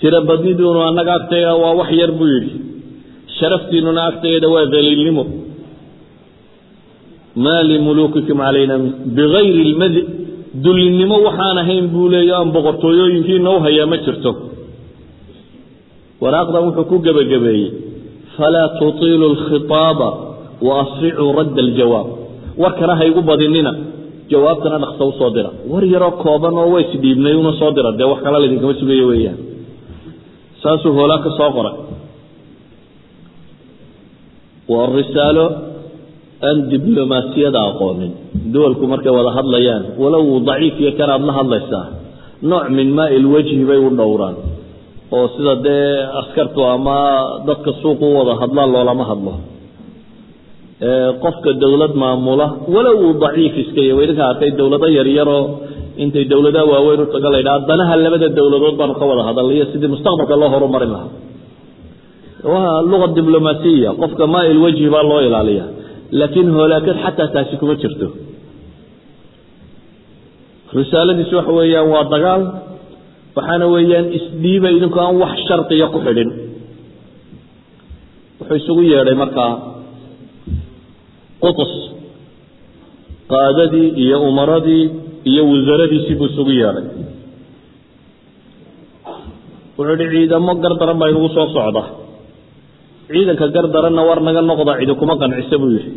tiro 0.04 0.20
badniduunu 0.30 0.80
annaga 0.90 1.12
agtayda 1.20 1.52
waa 1.64 1.74
wax 1.80 1.90
yar 2.02 2.12
buu 2.20 2.28
yidhi. 2.36 2.52
Sharaftiinuna 3.38 4.02
agtayda 4.10 4.48
waa 4.54 4.66
daliilnimo 4.74 5.24
maa 7.44 7.62
limuluukikum 7.70 8.38
calayna 8.46 8.76
bigayri 9.18 9.64
lmadi 9.72 10.02
dullinimo 10.66 11.16
waxaan 11.28 11.58
ahayn 11.64 11.86
buu 11.94 12.08
leeya 12.14 12.36
aan 12.40 12.50
boqortooyooyinkiina 12.56 13.50
u 13.56 13.60
hayaa 13.66 13.88
ma 13.92 13.98
jirto. 14.06 14.32
Waraaqdan 16.24 16.64
wuxuu 16.68 16.86
ku 16.92 16.96
gebagabeeyey. 17.06 17.70
Falaa 18.38 18.68
tutiilu 18.80 19.26
lkhitaaba 19.36 20.08
wa 20.68 20.74
asricuu 20.84 21.32
radda 21.40 21.62
aljawaab. 21.66 22.08
Warkana 22.62 22.94
ha 23.00 23.04
igu 23.10 23.22
badinina. 23.30 23.72
Jawaabtana 24.32 24.78
dhaqsa 24.84 25.04
u 25.10 25.14
soo 25.20 25.30
dira. 25.36 25.50
War 25.72 25.84
yaroo 25.94 26.12
kooban 26.24 26.54
oo 26.62 26.70
ways 26.76 26.92
dhiibnay 27.04 27.36
una 27.42 27.52
soo 27.60 27.72
dira. 27.78 27.90
Dee 28.00 28.08
wax 28.12 28.20
kala 28.26 28.38
laydinkama 28.44 28.74
sugayo 28.80 29.06
weeyaan 29.12 29.38
saasuu 30.64 30.94
hoolaa 30.98 31.20
ka 31.26 31.30
soo 31.40 31.52
qoray. 31.58 31.76
Waa 34.72 34.86
risaalo 34.98 35.46
aan 36.48 36.58
diblomaasiyada 36.72 37.60
aqoonin. 37.70 38.12
Duwalku 38.54 38.84
markay 38.94 39.12
wada 39.18 39.32
hadlayaan 39.38 39.84
walow 40.02 40.26
daciif 40.50 40.76
iyo 40.82 40.92
kan 40.98 41.10
aada 41.14 41.26
la 41.30 41.34
hadlaysaa. 41.40 41.86
Nooc 42.50 42.66
min 42.78 42.88
maai 42.98 43.18
lwajhi 43.26 43.64
bay 43.70 43.80
u 43.88 43.90
dhowraan. 44.00 44.36
Oo 45.16 45.26
sida 45.36 45.54
dee 45.66 45.88
askartu 46.22 46.62
ama 46.76 46.98
dadka 47.48 47.72
suuqu 47.82 48.04
u 48.12 48.16
wada 48.20 48.34
hadlaan 48.42 48.70
loolama 48.76 49.04
hadlo. 49.12 49.34
Qofka 51.24 51.52
dowlad 51.64 51.94
maamula 52.02 52.48
walow 52.74 52.96
uu 53.06 53.14
daciif 53.24 53.54
iska 53.64 53.82
yahy 53.90 54.04
idinka 54.06 54.24
arkay 54.32 54.52
dowlado 54.60 54.88
yaryaroo 54.98 55.44
intay 55.98 56.26
dowladaha 56.32 56.66
waaweyn 56.74 57.02
u 57.02 57.06
taga 57.16 57.30
danaha 57.70 57.94
labada 58.06 58.28
dowladood 58.38 58.76
baanu 58.80 58.94
ka 59.00 59.06
wada 59.10 59.24
hadalaiyo 59.30 59.66
sidii 59.72 59.92
mustaqbalka 59.94 60.36
loo 60.42 60.50
horumarin 60.54 60.92
lahaa. 60.96 61.12
Waa 62.44 62.82
luga 62.92 63.08
diblomaasiya. 63.18 63.90
Qofka 64.02 64.28
maail 64.28 64.58
wajhi 64.66 64.90
baa 64.94 65.04
loo 65.12 65.22
ilaaliya 65.28 65.66
laakiin 66.20 66.50
hoolaakad 66.56 66.98
xataa 67.04 67.28
taasi 67.34 67.56
kuma 67.62 67.76
jirto. 67.82 68.08
Risaaladiisu 70.80 71.34
waxa 71.40 71.52
weeyaan 71.60 71.88
waa 71.94 72.04
dagaal 72.14 72.42
waxaana 73.36 73.66
weeyaan 73.76 74.08
isdhiiba 74.18 74.68
idinku 74.76 74.98
aan 75.00 75.16
wax 75.24 75.34
shardiya 75.48 75.88
ku 75.94 76.00
xidhin. 76.06 76.30
Wuxuu 78.40 78.58
isugu 78.62 78.82
yeedhay 78.92 79.16
markaa 79.24 79.52
qutus 81.44 81.74
qaadadii 83.32 83.90
iyo 84.04 84.18
umaradii 84.30 84.84
iyo 85.30 85.42
wasaradiisii 85.52 86.16
buu 86.20 86.30
isugu 86.32 86.52
yeedhay 86.60 86.86
wuxuu 89.78 89.96
ihi 90.04 90.10
ciidamo 90.14 90.52
gardaran 90.64 90.98
baa 91.02 91.10
inugu 91.12 91.30
soo 91.36 91.48
socda. 91.56 91.84
Ciidanka 93.12 93.46
gardaranna 93.56 94.02
war 94.10 94.20
naga 94.28 94.42
noqda 94.50 94.74
cidi 94.80 94.94
kuma 95.02 95.16
qancisa 95.22 95.56
buu 95.62 95.72
yidhi. 95.76 95.92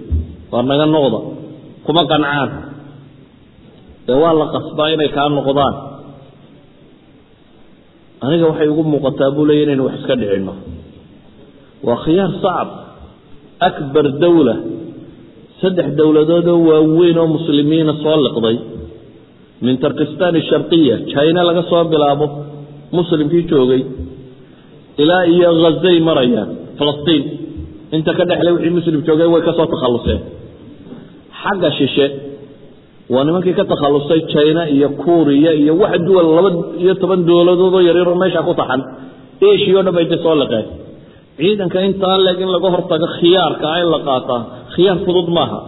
War 0.52 0.64
naga 0.70 0.86
noqda 0.94 1.18
kuma 1.86 2.02
qancaan. 2.10 2.50
Dee 4.06 4.16
waa 4.22 4.34
la 4.40 4.46
qasbaa 4.54 4.88
inay 4.94 5.08
kaa 5.16 5.28
noqdaan. 5.36 5.74
Aniga 8.24 8.46
waxay 8.50 8.68
ugu 8.72 8.82
muuqataa 8.92 9.30
buu 9.36 9.44
leeya 9.48 9.62
inaynu 9.66 9.82
wax 9.88 9.94
iska 10.00 10.14
dhicinno 10.20 10.54
waa 11.86 11.96
khiyaar 12.04 12.30
sacab. 12.42 12.68
Akbar 13.68 14.04
dawla. 14.22 14.54
Saddex 15.60 15.88
dowladoodoo 15.98 16.58
waaweyn 16.68 17.18
oo 17.22 17.26
muslimiina 17.36 17.92
soo 18.04 18.16
liqday 18.26 18.56
min 19.64 19.74
tarkistan 19.82 20.34
sharqiya 20.50 20.96
china 21.12 21.40
laga 21.48 21.62
soo 21.70 21.84
bilaabo 21.92 22.26
muslimkii 22.96 23.44
joogay 23.50 23.82
ilaa 25.02 25.24
iyo 25.34 25.48
hazay 25.64 25.98
marayaan 26.08 26.48
falastiin. 26.78 27.24
Inta 27.96 28.12
ka 28.18 28.24
dhexle 28.28 28.50
wixii 28.54 28.74
muslim 28.78 29.00
joogay 29.08 29.28
way 29.32 29.42
ka 29.48 29.52
soo 29.58 29.66
takhalluseen. 29.72 30.20
Xagga 31.40 31.70
shishe 31.78 32.06
waa 33.12 33.24
nimankii 33.26 33.54
ka 33.58 33.64
takhallusay 33.72 34.20
china 34.32 34.62
iyo 34.76 34.88
kuuriya 35.02 35.52
iyo 35.62 35.72
wax 35.82 35.94
duwal 36.06 36.28
laba 36.36 36.50
iyo 36.82 36.92
toban 37.00 37.20
dowladoodoo 37.28 37.82
yaryaroo 37.88 38.16
meesha 38.22 38.42
ku 38.48 38.52
taxan. 38.60 38.80
Eshiya 39.40 39.78
o 39.78 39.82
dhan 39.86 39.94
bay 39.96 40.04
intay 40.06 40.20
soo 40.24 40.34
liqeen. 40.42 40.66
Ciidanka 41.38 41.78
intaa 41.88 42.16
leeg 42.26 42.38
in 42.44 42.50
laga 42.54 42.68
hortago 42.74 43.06
khiyaarka 43.18 43.66
ah 43.76 43.84
la 43.94 43.98
qaataa 44.08 44.40
khiyaar 44.74 44.98
fudud 45.06 45.28
maaha. 45.36 45.58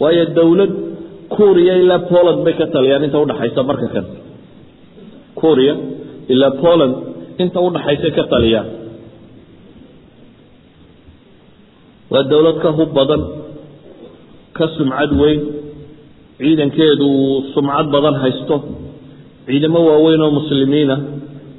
Waayo 0.00 0.24
dowlad 0.38 0.72
kuuriya 1.34 1.74
ilaa 1.82 1.98
poland 2.12 2.40
bay 2.46 2.54
ka 2.60 2.66
taliyaan 2.74 3.04
inta 3.06 3.18
udhaxaysa 3.24 3.62
marka 3.70 3.86
kan 3.94 4.06
kuuriya 5.40 5.74
ilaa 6.34 6.52
poland 6.62 6.94
inta 7.42 7.58
udhaxaysay 7.68 8.12
ka 8.18 8.24
taliyaan 8.32 8.68
waa 12.12 12.24
dowlad 12.32 12.56
ka 12.64 12.70
hub 12.78 12.90
badan 12.98 13.22
ka 14.56 14.66
sumcad 14.76 15.12
weyn. 15.20 15.40
Ciidankeedu 16.38 17.04
uu 17.06 17.36
sumcad 17.54 17.86
badan 17.94 18.14
haysto. 18.22 18.56
Ciidamo 19.46 19.80
waaweyn 19.88 20.22
oo 20.26 20.30
muslimiina 20.38 20.96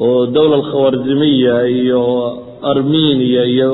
oo 0.06 0.26
dowla 0.36 0.56
alkhawarzimiya 0.60 1.56
iyo 1.80 2.02
armeniya 2.72 3.44
iyo 3.54 3.72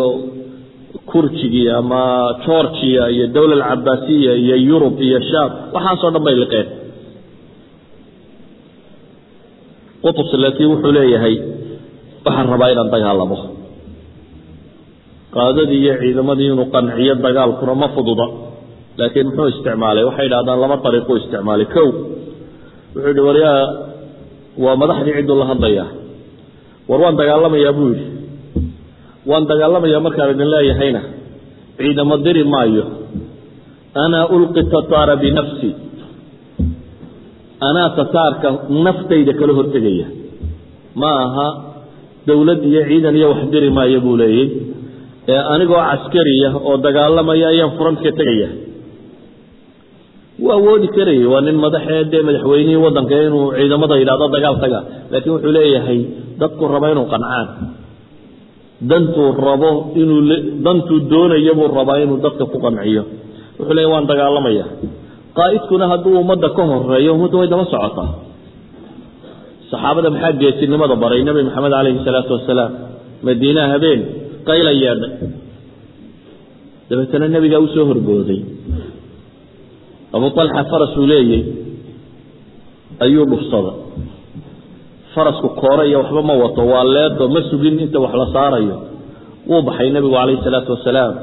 kurjigi 1.12 1.64
ama 1.80 2.04
georgia 2.46 3.04
iyo 3.16 3.26
dowla 3.36 3.56
alcabaasiya 3.74 4.32
iyo 4.44 4.56
yurub 4.68 4.96
iyo 5.08 5.20
shaam 5.32 5.50
waxaasoo 5.76 6.12
dhan 6.16 6.24
bay 6.28 6.36
liqeen 6.44 6.68
qutus 10.04 10.30
laakiin 10.44 10.70
wuxuu 10.74 10.92
leeyahay 10.98 11.36
waxaan 12.26 12.48
rabaa 12.54 12.70
inaan 12.74 12.90
dagaalamo. 12.94 13.38
Qaadadii 15.36 15.80
iyo 15.84 15.94
ciidamadii 16.02 16.48
inuu 16.54 16.68
qanciyo 16.76 17.14
dagaalkuna 17.26 17.74
ma 17.82 17.88
fududa 17.96 18.26
laakiin 19.00 19.26
muxuu 19.30 19.48
isticmaalay? 19.54 20.04
Waxay 20.10 20.26
idhahdaan 20.30 20.60
laba 20.64 20.78
ariiquu 20.90 21.14
isticmaalay 21.22 21.68
kow. 21.76 21.88
Wuxuu 22.96 23.10
yihi 23.10 23.22
waryaa 23.30 23.62
waa 24.64 24.76
madaxdii 24.82 25.14
cidduu 25.18 25.38
la 25.42 25.46
hadlayaa. 25.52 25.88
War 26.90 27.00
waan 27.04 27.16
dagaalamayaa 27.22 27.74
buu 27.78 27.88
yidhi 27.92 28.06
waan 29.30 29.44
dagaalamayaa 29.52 30.00
markaan 30.08 30.32
idin 30.36 30.50
leeyahayna. 30.56 31.02
Ciidamo 31.80 32.16
diri 32.26 32.44
maayo. 32.54 32.84
Anaa 34.04 34.26
ulqi 34.36 34.62
tataara 34.74 35.16
binafsi 35.24 35.70
anaa 37.70 37.90
tataarka 38.00 38.48
naftayda 38.86 39.34
kala 39.40 39.54
hortegaya. 39.60 40.08
Ma 41.02 41.12
aha 41.26 41.48
dowlad 42.28 42.62
iyo 42.70 42.82
ciidan 42.90 43.16
iyo 43.20 43.28
wax 43.32 43.42
diri 43.54 43.70
maayo 43.78 44.00
buu 44.06 44.16
leeyey 44.22 44.48
ee 45.34 45.42
anigoo 45.54 45.80
caskariya 45.90 46.50
oo 46.68 46.76
dagaalamaya 46.86 47.48
ayaan 47.54 47.72
furantka 47.78 48.12
tegaya. 48.20 48.50
Wuu 50.42 50.52
awoodi 50.58 50.88
karayay 50.98 51.26
waa 51.34 51.42
nin 51.48 51.56
madaxee 51.66 52.02
dee 52.12 52.22
madaxweynihii 52.28 52.82
waddanka 52.86 53.16
inuu 53.28 53.46
ciidamada 53.58 53.96
yidhahdo 54.02 54.28
dagaal 54.36 54.56
taga 54.64 54.80
laakiin 55.12 55.34
wuxuu 55.36 55.52
leeyahay 55.58 56.00
dadku 56.42 56.64
raba 56.74 56.88
inuu 56.94 57.08
qancaan 57.14 57.48
dantuu 58.82 59.32
rabo 59.48 59.72
inuu 60.02 60.22
dantuu 60.66 61.00
doonaya 61.12 61.54
buu 61.58 61.68
rabaa 61.80 61.98
inuu 62.04 62.20
dadka 62.26 62.44
ku 62.52 62.58
qanciyo. 62.66 63.04
Wuxuu 63.58 63.74
leeyahy 63.78 63.92
waan 63.94 64.06
dagaalamaya. 64.12 64.66
Qaa'idkuna 65.38 65.86
hadduu 65.92 66.20
ummadda 66.24 66.50
ka 66.58 66.64
horeeyo 66.72 67.16
ummadda 67.16 67.36
way 67.40 67.48
daba 67.54 67.66
socotaa. 67.74 68.10
Saxaabada 69.72 70.10
maxaa 70.14 70.34
geesinimada 70.42 70.96
baray? 71.04 71.22
Nebi 71.28 71.42
maxamed 71.48 71.72
calayhi 71.72 72.00
salaatu 72.08 72.32
wasalaam 72.38 72.72
madiinaha 73.26 73.68
habeen 73.76 74.02
qayla 74.48 74.72
yeedhay 74.82 75.12
dabeetana 76.90 77.28
nebigaa 77.36 77.62
u 77.66 77.68
soo 77.74 77.86
horbooday 77.90 78.40
abu 80.16 80.26
alxa 80.44 80.62
farasuu 80.72 81.06
leeyey 81.12 81.44
ayuu 83.06 83.26
dhufsada 83.32 83.72
farasku 85.16 85.48
koore 85.62 85.84
iyo 85.90 85.98
waxba 86.04 86.22
ma 86.30 86.34
wato 86.44 86.62
waa 86.72 86.84
leedo 86.96 87.24
ma 87.34 87.42
sugin 87.50 87.76
inta 87.86 88.00
wax 88.04 88.14
la 88.22 88.28
saarayo. 88.36 88.76
Wuu 89.50 89.62
baxay 89.68 89.90
nebigu 89.96 90.14
calayhi 90.18 90.42
salaatu 90.46 90.72
wasalaam. 90.76 91.14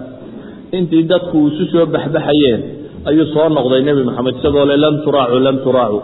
Intii 0.78 1.02
dadku 1.10 1.38
isu 1.50 1.64
soo 1.72 1.86
baxbaxayeen 1.94 2.60
ayuu 3.08 3.26
soo 3.34 3.48
noqday 3.56 3.82
nebi 3.88 4.02
maxamed 4.08 4.34
isagoo 4.40 4.64
le 4.70 4.76
lam 4.84 4.94
turaacu 5.04 5.38
lam 5.46 5.56
turaacu. 5.66 5.98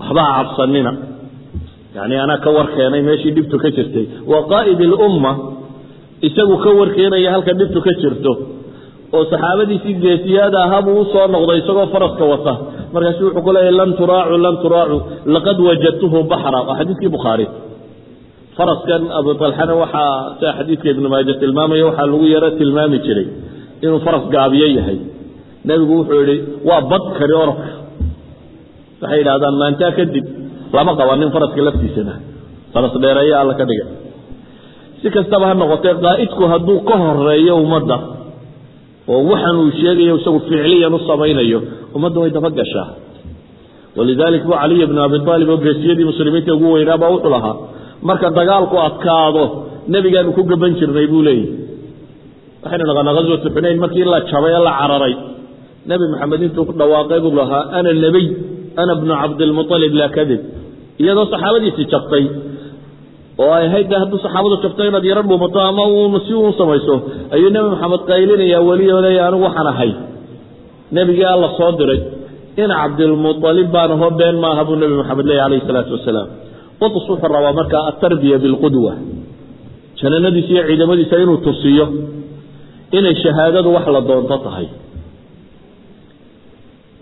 Waxba 0.00 0.22
ha 0.28 0.32
cabsanina. 0.38 0.92
Yacni 1.96 2.16
anaa 2.24 2.38
ka 2.44 2.50
warkeenay 2.56 3.02
meeshii 3.08 3.32
dhibtu 3.36 3.56
ka 3.62 3.68
jirtay. 3.76 4.06
Waa 4.30 4.42
qaa'id 4.52 4.80
ilumma 4.86 5.32
isagu 6.28 6.54
ka 6.64 6.70
warkeenaya 6.80 7.28
halka 7.34 7.52
dhibtu 7.60 7.78
ka 7.86 7.92
jirto 8.02 8.32
oo 9.16 9.22
saxaabadiisii 9.32 9.94
geesiyaada 10.04 10.58
ahaabuu 10.66 11.00
u 11.00 11.04
soo 11.12 11.26
noqday 11.34 11.58
isagoo 11.62 11.86
faraska 11.94 12.24
wata. 12.32 12.52
Markaasu 12.94 13.20
wuxuu 13.26 13.42
ku 13.46 13.50
leeyahy 13.56 13.76
lan 13.80 13.90
turaacu 14.00 14.36
lan 14.46 14.56
turaacu 14.64 14.96
laqad 15.34 15.58
wajadtuhu 15.68 16.18
baxra. 16.32 16.58
Waa 16.68 16.76
xadiiskii 16.80 17.10
bukhaari 17.16 17.46
faraskan 18.56 19.02
abu 19.18 19.30
talxana 19.42 19.74
waxaa 19.82 20.14
sida 20.38 20.50
xadiidka 20.58 20.88
ibnu 20.94 21.08
maaja 21.12 21.34
tilmaamaya 21.42 21.84
waxaa 21.88 22.06
lagu 22.12 22.26
yaro 22.34 22.48
tilmaami 22.60 22.98
jiray 23.06 23.26
inuu 23.84 24.00
faras 24.06 24.24
gaabiyo 24.34 24.66
yahay. 24.78 24.98
Nebigu 25.68 25.92
wuxuu 26.00 26.22
yihi 26.28 26.36
waa 26.68 26.80
bad 26.90 27.04
kari 27.18 27.34
orodka 27.42 27.68
waxay 29.02 29.18
yidhahdaan 29.20 29.56
maantaa 29.62 29.92
kadib 29.98 30.26
lama 30.76 30.92
qabanin 31.00 31.30
faraska 31.36 31.60
laftiisana. 31.68 32.14
Faras 32.74 32.94
dheereeya 33.02 33.36
alla 33.42 33.54
ka 33.60 33.64
dhigay 33.70 33.88
si 35.02 35.08
kastaba 35.16 35.44
ha 35.50 35.54
noqotee 35.62 35.94
qaa'idku 36.04 36.42
hadduu 36.52 36.78
ka 36.88 36.94
horeeyo 37.02 37.54
ummadda 37.64 37.96
oo 39.10 39.20
waxaan 39.30 39.56
uu 39.62 39.70
sheegayo 39.80 40.14
isagu 40.20 40.38
ficliyan 40.48 40.94
u 40.94 40.98
samaynayo 41.10 41.58
ummadda 41.96 42.18
way 42.22 42.30
daba 42.36 42.50
gashaa. 42.58 42.88
Walidalik 43.98 44.42
bu 44.48 44.52
caliy 44.60 44.84
bnu 44.90 45.00
abi 45.06 45.16
aalib 45.32 45.48
oo 45.54 45.58
geesiyadii 45.64 46.06
muslimiinta 46.10 46.52
ugu 46.56 46.66
weynaabaa 46.76 47.10
wuxuu 47.14 47.32
lahaa. 47.36 47.56
Marka 48.08 48.26
dagaalku 48.38 48.76
adkaado 48.88 49.44
nebigaanu 49.92 50.30
ku 50.36 50.42
gaban 50.50 50.72
jirnay 50.80 51.06
buu 51.12 51.22
leeyahy 51.28 51.46
waxaynu 52.62 52.84
naqaanaa 52.90 53.14
ghaswatu 53.18 53.48
xunayn 53.54 53.78
markii 53.84 54.04
la 54.14 54.18
jabay 54.30 54.52
ee 54.58 54.62
la 54.68 54.72
cararay. 54.80 55.14
Nebi 55.90 56.04
maxamed 56.12 56.40
intuu 56.46 56.64
ku 56.68 56.72
dhawaaqay 56.80 57.20
buu 57.24 57.34
lahaa 57.40 57.62
ana 57.78 57.90
nebiy 58.04 58.26
ana 58.82 58.92
bnu 59.00 59.14
cabdilmualib 59.22 59.92
laa 60.00 60.10
kadib. 60.16 60.40
Iyadoo 61.02 61.26
saxaabadiisii 61.32 61.86
jabtay 61.92 62.24
oo 63.38 63.50
ay 63.58 63.64
ahayd 63.68 63.92
hadduu 64.02 64.18
saxaabadu 64.24 64.56
jabto 64.64 64.82
inaad 64.88 65.04
yaro 65.10 65.22
dhuumato 65.28 65.58
ama 65.68 65.84
si 66.26 66.32
uun 66.34 66.52
samayso 66.60 66.94
ayuu 67.34 67.50
nebi 67.54 67.68
maxamed 67.74 68.02
qaylinayaa 68.10 68.62
leeya 69.06 69.22
anigu 69.28 69.44
waxaan 69.48 69.66
ahay. 69.72 69.90
Nebigii 70.96 71.24
alla 71.34 71.48
soo 71.58 71.70
diray 71.80 72.00
in 72.62 72.68
cabdilmualib 72.80 73.68
baan 73.74 73.90
aho 73.96 74.08
been 74.20 74.36
maaha 74.44 74.62
buu 74.68 74.76
nebi 74.82 74.94
maxamed 75.00 75.26
leeya 75.30 75.44
alayhi 75.48 75.64
salaatu 75.68 75.92
wasalaam. 75.96 76.28
Qutus 76.80 77.04
wuxuu 77.10 77.28
rabaa 77.36 77.52
markaa 77.60 77.82
atarbiya 77.90 78.36
bilqudwa 78.44 78.92
jananadiisa 80.00 80.50
iyo 80.54 80.62
ciidamadiisa 80.68 81.16
inuu 81.24 81.38
tusiyo 81.46 81.84
inay 82.98 83.14
shahaadadu 83.22 83.68
wax 83.76 83.86
la 83.96 84.00
doonto 84.08 84.36
tahay. 84.46 84.66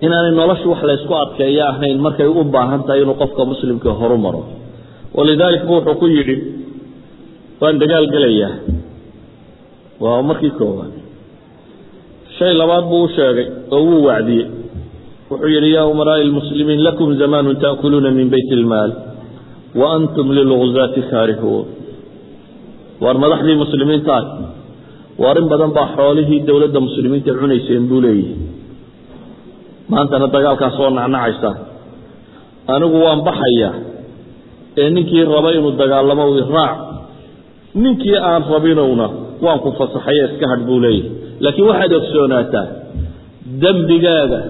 Inaanay 0.04 0.32
noloshu 0.40 0.66
wax 0.72 0.80
laysku 0.90 1.12
adkeeyo 1.22 1.62
ahayn 1.72 1.98
markay 2.06 2.26
u 2.26 2.42
baahan 2.54 2.82
tahay 2.86 3.02
inuu 3.04 3.16
qofka 3.22 3.42
muslimka 3.50 3.90
horu 4.00 4.16
maro 4.24 4.42
walidaalika 5.16 5.64
bu 5.68 5.74
wuxuu 5.76 5.94
ku 6.00 6.06
yidhi 6.16 6.36
waan 7.60 7.78
dagaal 7.82 8.06
gelayaa. 8.14 8.52
Waa 10.02 10.22
markii 10.28 10.50
koowaad. 10.58 10.92
Shay 12.38 12.52
labaad 12.60 12.84
buu 12.90 13.02
u 13.04 13.08
sheegay 13.16 13.46
oo 13.74 13.80
wuu 13.88 14.04
wacdiyey. 14.08 14.46
Wuxuu 15.30 15.50
yidhi 15.54 15.70
yaa 15.76 15.86
umaraa'i 15.92 16.22
اlmuslimiin 16.26 16.80
lakum 16.86 17.08
zamaanu 17.22 17.54
taakuluuna 17.64 18.10
min 18.18 18.28
beyt 18.34 18.50
اlmaal 18.58 18.90
wa 19.80 19.86
antum 19.96 20.26
lilgzaati 20.36 21.00
kaarihuun. 21.10 21.66
Waar 23.02 23.16
madaxdii 23.24 23.56
muslimiintaah 23.64 24.24
waar 25.22 25.36
in 25.40 25.46
badan 25.52 25.70
baa 25.76 25.88
xoolihii 25.96 26.40
dowladda 26.48 26.80
muslimiinta 26.86 27.32
cunayseen 27.40 27.84
buu 27.90 28.00
leeyihi 28.04 28.34
maantana 29.92 30.26
dagaalkaa 30.34 30.70
soo 30.76 30.90
nacnacaysaan 30.98 31.56
anigu 32.74 32.96
waan 33.04 33.20
baxayaa 33.28 33.74
ee 34.80 34.90
ninkii 34.96 35.24
raba 35.34 35.50
inuu 35.56 35.72
dagaalamo 35.82 36.24
iraac 36.42 36.76
ninkii 37.84 38.16
aan 38.30 38.42
rabinowna 38.54 39.06
waan 39.44 39.58
ku 39.64 39.68
fasaxaye 39.78 40.22
iska 40.28 40.46
hadh 40.52 40.62
buu 40.68 40.78
leeyahy 40.84 41.08
laakiin 41.44 41.66
waxaad 41.70 41.92
ogsoonaataa 42.00 42.66
dembigaaga 43.62 44.40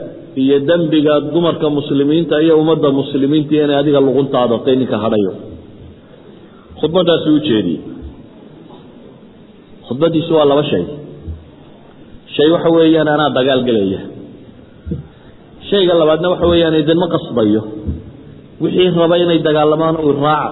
iyo 0.43 0.57
dembiga 0.69 1.15
dumarka 1.35 1.67
muslimiinta 1.79 2.35
iyo 2.45 2.55
ummadda 2.63 2.89
muslimiinta 3.01 3.53
inay 3.65 3.77
adiga 3.83 4.01
luguntaadatay 4.07 4.75
ninka 4.81 4.97
hadhayo. 5.05 5.33
Khudbadaasuu 6.81 7.35
u 7.37 7.41
jeediyey. 7.49 7.81
Khudbadiisu 9.89 10.31
waa 10.37 10.45
laba 10.51 10.65
shay. 10.71 10.85
Shay 12.35 12.49
waxa 12.55 12.69
weeyaan 12.77 13.09
anaa 13.15 13.31
dagaal 13.39 13.63
gelaya 13.69 14.01
shayga 15.71 15.95
labaadna 16.01 16.29
waxa 16.33 16.47
weeyaan 16.53 16.75
idinma 16.83 17.07
qasbayo 17.15 17.63
wixii 18.63 18.91
raba 19.03 19.17
inay 19.23 19.39
dagaalamaan 19.47 19.97
raaca 20.27 20.49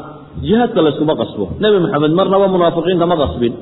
jihaadka 0.47 0.81
layskuma 0.87 1.15
qasbo. 1.21 1.45
Nebi 1.63 1.77
maxamed 1.85 2.13
marnaba 2.19 2.47
munaafiqiinta 2.55 3.07
ma 3.13 3.17
qasbin. 3.23 3.53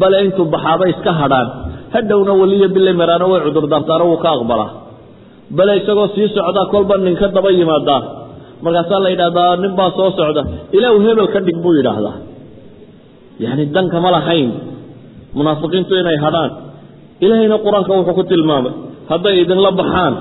Bale 0.00 0.16
intuu 0.26 0.46
baxaaba 0.54 0.84
iska 0.92 1.12
hadhaan 1.20 1.48
hadhowna 1.94 2.32
weliyo 2.40 2.68
bilay 2.74 2.94
maraano 3.00 3.24
way 3.32 3.40
cudurdaartaano 3.46 4.04
wuu 4.10 4.20
ka 4.24 4.28
aqbalaa 4.36 4.70
bale 5.56 5.72
isagoo 5.80 6.08
sii 6.14 6.28
socdaa 6.36 6.66
kolba 6.72 6.94
ninka 6.98 7.28
daba 7.36 7.50
yimaadaa 7.58 8.02
markaasaa 8.64 9.00
la 9.04 9.08
yidhahdaa 9.14 9.56
nin 9.62 9.72
baa 9.78 9.90
soo 9.96 10.10
socda 10.18 10.42
ilaahu 10.76 10.98
hebel 11.06 11.28
ka 11.34 11.40
dhig 11.46 11.56
buu 11.62 11.74
yidhaahdaa. 11.78 12.16
Yacni 13.42 13.64
dankama 13.76 14.10
lahayn. 14.16 14.50
Munaafiqiintu 15.38 15.92
inay 16.02 16.18
hadhaan. 16.24 16.50
Ilaahayna 17.24 17.56
qur'aanka 17.64 17.92
wuxuu 17.98 18.14
ku 18.18 18.22
tilmaamay 18.30 18.72
hadday 19.10 19.34
idinla 19.42 19.70
baxaan 19.80 20.14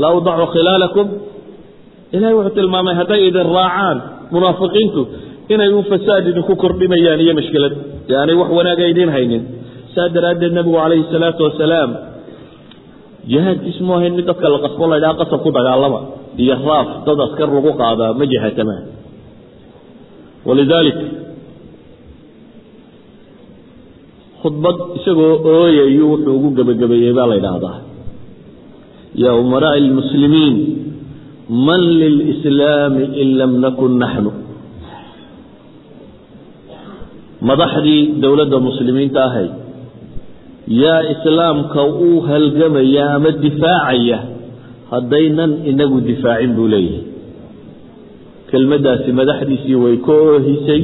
la 0.00 0.06
awdacu 0.12 0.46
khilaalakum. 0.54 1.06
Ilahay 2.16 2.34
wuxuu 2.38 2.54
tilmaamay 2.58 2.94
hadday 3.00 3.20
idin 3.28 3.46
raacaan 3.58 3.98
munaafiqiintu 4.34 5.02
inay 5.54 5.70
u 5.78 5.82
fasaad 5.90 6.24
idinku 6.32 6.54
kordhinayaan 6.62 7.20
iyo 7.24 7.34
mashkilad. 7.40 7.74
Aanay 8.20 8.36
wax 8.40 8.50
wanaaga 8.58 8.84
idiin 8.92 9.10
haynin. 9.16 9.42
Saa 9.94 10.08
daraaddeed 10.14 10.52
nebigu 10.58 10.76
calayhi 10.82 11.04
salaatu 11.12 11.42
wasalaam 11.48 11.90
jihaadkiisu 13.30 13.82
mu 13.86 13.92
ahayn 13.98 14.14
mid 14.18 14.26
dadka 14.30 14.46
la 14.54 14.58
qasbo 14.64 14.84
la 14.90 14.96
ydhaha 15.00 15.14
qasab 15.22 15.40
ku 15.44 15.50
dagaalama. 15.58 16.00
Iyo 16.42 16.54
raaf 16.68 16.88
dad 17.06 17.18
askar 17.26 17.48
lagu 17.56 17.70
qaadaa 17.80 18.10
ma 18.18 18.24
jihaatamaan. 18.32 18.84
Walidaalik 20.48 20.98
khudbad 24.42 24.76
isagoo 24.98 25.34
ooyayu 25.52 26.04
wuxuu 26.12 26.34
ugu 26.38 26.48
gebagabeeyey 26.58 27.12
baa 27.18 27.26
la 27.30 27.36
ydhaahdaa 27.40 27.76
ya 29.22 29.30
umaraaءi 29.42 29.80
اlmuslimiin 29.88 30.54
man 31.68 31.80
lilslaami 32.02 33.04
in 33.22 33.28
lam 33.40 33.52
nakun 33.64 33.92
naxnu 34.02 34.30
madaxdii 37.50 38.00
dowladda 38.22 38.58
muslimiinta 38.68 39.20
ahay 39.28 39.48
yaa 40.82 41.02
islaamka 41.14 41.82
u 42.08 42.10
halgamaya 42.28 43.04
ama 43.16 43.30
difaacaya 43.44 44.18
haddaynan 44.92 45.52
inagu 45.70 45.98
difaacin 46.10 46.50
buu 46.56 46.68
leeyahay 46.74 47.04
kelmaddaasi 48.50 49.10
madaxdiisii 49.20 49.76
way 49.84 49.96
ka 50.06 50.12
oohisay 50.32 50.82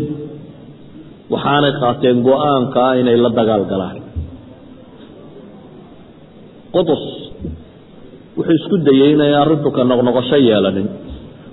waxaanay 1.35 1.72
qaateen 1.82 2.18
go'aanka 2.28 2.85
inay 3.01 3.16
la 3.24 3.30
dagaal 3.39 3.64
galaan 3.72 3.99
wuxuu 8.37 8.55
isku 8.61 8.76
dayey 8.89 9.11
inay 9.16 9.32
arrintu 9.43 9.68
ka 9.76 9.82
noqnoqosho 9.91 10.37
yeelanin. 10.49 10.87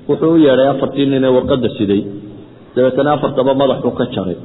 Wuxuu 0.09 0.31
u 0.35 0.37
yeedhay 0.45 0.67
afartii 0.73 1.05
nin 1.11 1.23
ee 1.27 1.33
warqadda 1.37 1.69
siday. 1.77 2.01
Dabeetana 2.75 3.09
afartaba 3.17 3.51
madaxuu 3.61 3.93
ka 3.99 4.05
jaray. 4.15 4.37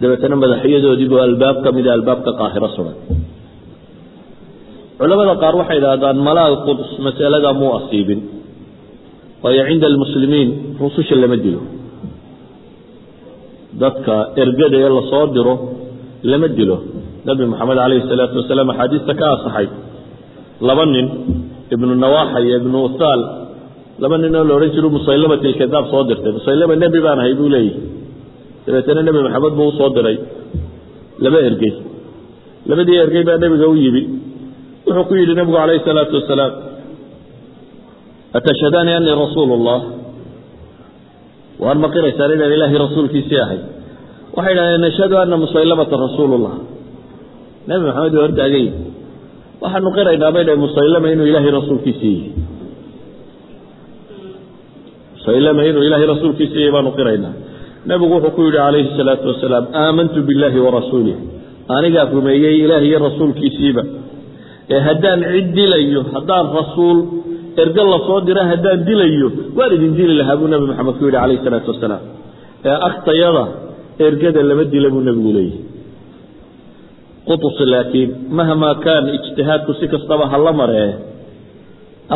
Dabeetana 0.00 0.36
madaxyadoodiibuu 0.42 1.20
albaab 1.28 1.56
ka 1.64 1.70
mida 1.76 1.90
albaabka 1.98 2.30
qaahiro 2.40 2.68
sugan. 2.76 2.96
Culamada 4.98 5.34
qaar 5.42 5.54
waxay 5.60 5.78
idhaahdaan 5.80 6.18
malaal 6.28 6.54
quds 6.66 6.90
masalada 7.06 7.50
muu 7.60 7.70
asiibin? 7.78 8.20
Waayo 9.42 9.62
cinda 9.68 9.86
almuslimiin 9.92 10.48
rususha 10.82 11.14
lama 11.22 11.36
dilo. 11.44 11.60
Dadka 13.82 14.14
ergada 14.42 14.76
ee 14.84 14.90
la 14.96 15.02
soo 15.10 15.24
diro 15.36 15.54
lama 16.30 16.48
dilo. 16.58 16.76
Nebi 17.28 17.42
moxamed 17.52 17.76
calayhi 17.82 18.02
salaatu 18.10 18.34
wasalaam 18.40 18.68
axaadiista 18.72 19.12
ka 19.20 19.26
asaxay. 19.36 19.66
Laba 20.68 20.84
nin 20.94 21.06
ibnu 21.74 21.92
nawaaxa 22.04 22.38
iyo 22.46 22.54
ibnu 22.60 22.78
uthaal 22.88 23.20
laba 24.02 24.16
nin 24.22 24.34
oo 24.38 24.44
la 24.48 24.52
odhan 24.58 24.70
jiru 24.76 24.88
musaylamat 24.96 25.40
ilkadaab 25.50 25.84
soo 25.92 26.02
dirtay. 26.08 26.32
Musaylama 26.38 26.74
nebi 26.84 26.98
baan 27.06 27.18
ahay 27.22 27.34
buu 27.38 27.48
leeyahy 27.54 27.72
dabeetana 28.66 29.00
nebi 29.08 29.18
maxamed 29.26 29.52
buu 29.58 29.68
u 29.70 29.72
soo 29.78 29.88
diray. 29.96 30.16
Laba 31.24 31.38
ergey. 31.48 31.72
Labadii 32.68 32.98
ergey 33.04 33.22
baa 33.28 33.38
nebiga 33.44 33.66
u 33.72 33.74
yimi. 33.84 34.02
Wuxuu 34.86 35.04
ku 35.08 35.12
yidhi 35.20 35.34
nebigu 35.38 35.56
calayhi 35.60 35.82
salaatu 35.88 36.14
wasalaam 36.20 36.52
atashhadaani 38.38 38.92
anii 38.98 39.14
rasuulu 39.24 39.52
اllah 39.58 39.80
waan 41.64 41.78
maqiraysaan 41.84 42.30
inaan 42.36 42.52
ilaahay 42.56 42.78
rasuulkiisii 42.86 43.40
ahay. 43.44 43.60
Waxay 44.36 44.52
idhahdeen 44.54 44.82
nashhadu 44.86 45.14
ana 45.22 45.36
musaylamata 45.44 45.94
rasuulu 46.06 46.36
llah 46.44 46.56
nebi 47.68 47.82
maxamed 47.88 48.12
waa 48.18 48.24
hortaagay 48.26 48.66
waxaanu 49.63 49.89
qiraynaa 49.97 50.31
bay 50.35 50.43
dhahay 50.47 50.59
musaylama 50.65 51.07
inuu 51.13 51.27
ilaahay 51.31 51.51
rasuulkiisii 51.59 52.13
yihi 52.17 52.29
musaylama 55.17 55.61
inuu 55.69 55.83
ilaahay 55.87 56.07
rasuulkiisii 56.13 56.59
yahay 56.65 56.73
baanu 56.77 56.91
qiraynaa 56.99 57.33
nebigu 57.89 58.13
wuxuu 58.15 58.31
ku 58.37 58.41
yidhi 58.47 58.57
calayhi 58.65 58.87
الsalaatu 58.91 59.25
wasalaam 59.31 59.65
aamantu 59.83 60.19
biاllahi 60.27 60.59
warasuulih 60.65 61.15
anigaa 61.77 62.05
rumeeyey 62.17 62.55
ilaah 62.65 62.81
iyo 62.89 62.99
rasuulkiisiiba 63.07 63.83
ee 64.75 64.79
haddaan 64.87 65.19
cid 65.33 65.47
dilayo 65.57 66.01
haddaan 66.15 66.45
rasuul 66.59 66.97
erge 67.63 67.83
lasoo 67.93 68.19
dira 68.27 68.43
haddaan 68.51 68.79
dilayo 68.89 69.27
waan 69.57 69.71
idin 69.77 69.93
dili 69.99 70.13
lahaa 70.21 70.37
buu 70.41 70.49
nebi 70.53 70.65
maxamed 70.71 70.95
ku 70.99 71.03
yidhi 71.07 71.17
calayh 71.21 71.37
isalaatu 71.41 71.69
wasalaam 71.73 72.03
ee 72.69 72.77
agtayada 72.89 73.43
ergada 74.07 74.41
lama 74.49 74.63
dila 74.73 74.87
buu 74.95 75.03
nebigu 75.09 75.31
leeyahy 75.37 75.59
qutus 77.28 77.56
laakiin 77.72 78.10
mahmaa 78.38 78.74
kaan 78.86 79.04
ijtihaadku 79.16 79.72
si 79.80 79.86
kastaba 79.94 80.24
hala 80.32 80.52
maree 80.60 80.90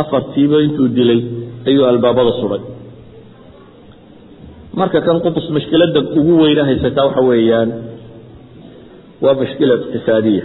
afartiiba 0.00 0.56
intuu 0.66 0.88
dilay 0.98 1.20
ayuu 1.68 1.84
albaabada 1.92 2.32
suday 2.40 2.62
marka 4.80 4.98
kan 5.06 5.18
qutus 5.26 5.46
mashkiladda 5.56 6.00
ugu 6.20 6.34
weyna 6.42 6.62
haysataa 6.68 7.04
waxa 7.08 7.22
weeyaan 7.30 7.70
waa 9.24 9.34
mashkila 9.40 9.74
iqtisaadiya. 9.80 10.44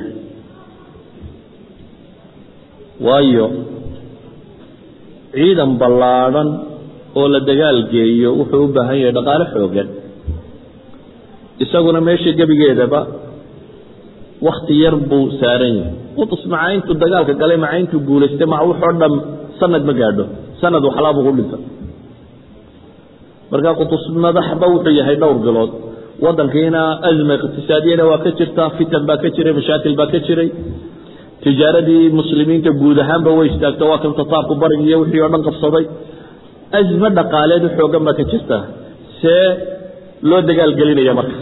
Waayo 3.06 3.46
ciidan 5.36 5.72
ballaadhan 5.82 6.50
oo 7.20 7.26
la 7.34 7.40
dagaal 7.50 7.80
geeyo 7.94 8.30
wuxuu 8.40 8.64
u 8.66 8.74
baahan 8.76 8.98
yahay 9.02 9.14
dhaqaale 9.18 9.46
xoogan 9.54 9.88
isaguna 11.64 12.00
meesha 12.08 12.32
gebigeedaba 12.40 13.00
wakti 14.48 14.74
yar 14.84 14.96
buu 15.10 15.26
saaran 15.40 15.74
yahay. 15.80 15.94
Qutus 16.18 16.42
maca 16.52 16.68
intuu 16.78 16.96
dagaalka 17.04 17.34
galay 17.42 17.58
maca 17.64 17.78
intuu 17.84 18.00
guulaystay 18.08 18.48
maca 18.54 18.64
wuxoo 18.70 18.94
dham 19.02 19.14
sanad 19.60 19.84
ma 19.90 19.94
gaadho. 20.00 20.24
Sanad 20.62 20.84
waxlaabuu 20.88 21.32
dhinta 21.38 21.58
markaa 23.52 23.74
qutus 23.80 24.04
madaxba 24.26 24.66
wuxuu 24.74 24.94
yahay 25.00 25.16
dhowr 25.22 25.38
bilood. 25.46 25.72
Wadankiina 26.24 26.82
azma 27.10 27.34
iqtisaadiyana 27.38 28.04
waa 28.10 28.20
ka 28.26 28.30
jirtaa 28.40 28.70
fitan 28.78 29.04
baa 29.10 29.18
ka 29.24 29.30
jiray 29.36 29.54
mashaakil 29.60 29.94
baa 30.00 30.10
ka 30.14 30.20
jiray. 30.28 30.50
Tijaaradii 31.44 32.06
muslimiinta 32.20 32.72
guud 32.82 32.98
ahaanba 33.04 33.30
way 33.38 33.48
istaagto 33.54 33.84
waa 33.92 34.00
kan 34.04 34.14
tataarku 34.20 34.54
barig 34.62 34.82
iyo 34.88 34.98
wixii 35.02 35.22
oo 35.26 35.30
dhan 35.34 35.44
qabsaday. 35.48 35.86
Azmo 36.80 37.08
dhaqaaleed 37.18 37.64
xoogan 37.78 38.04
baa 38.08 38.16
ka 38.20 38.24
jirta. 38.32 38.58
See 39.20 39.44
loo 40.30 40.42
dagaalgelinaya 40.50 41.14
marka 41.20 41.38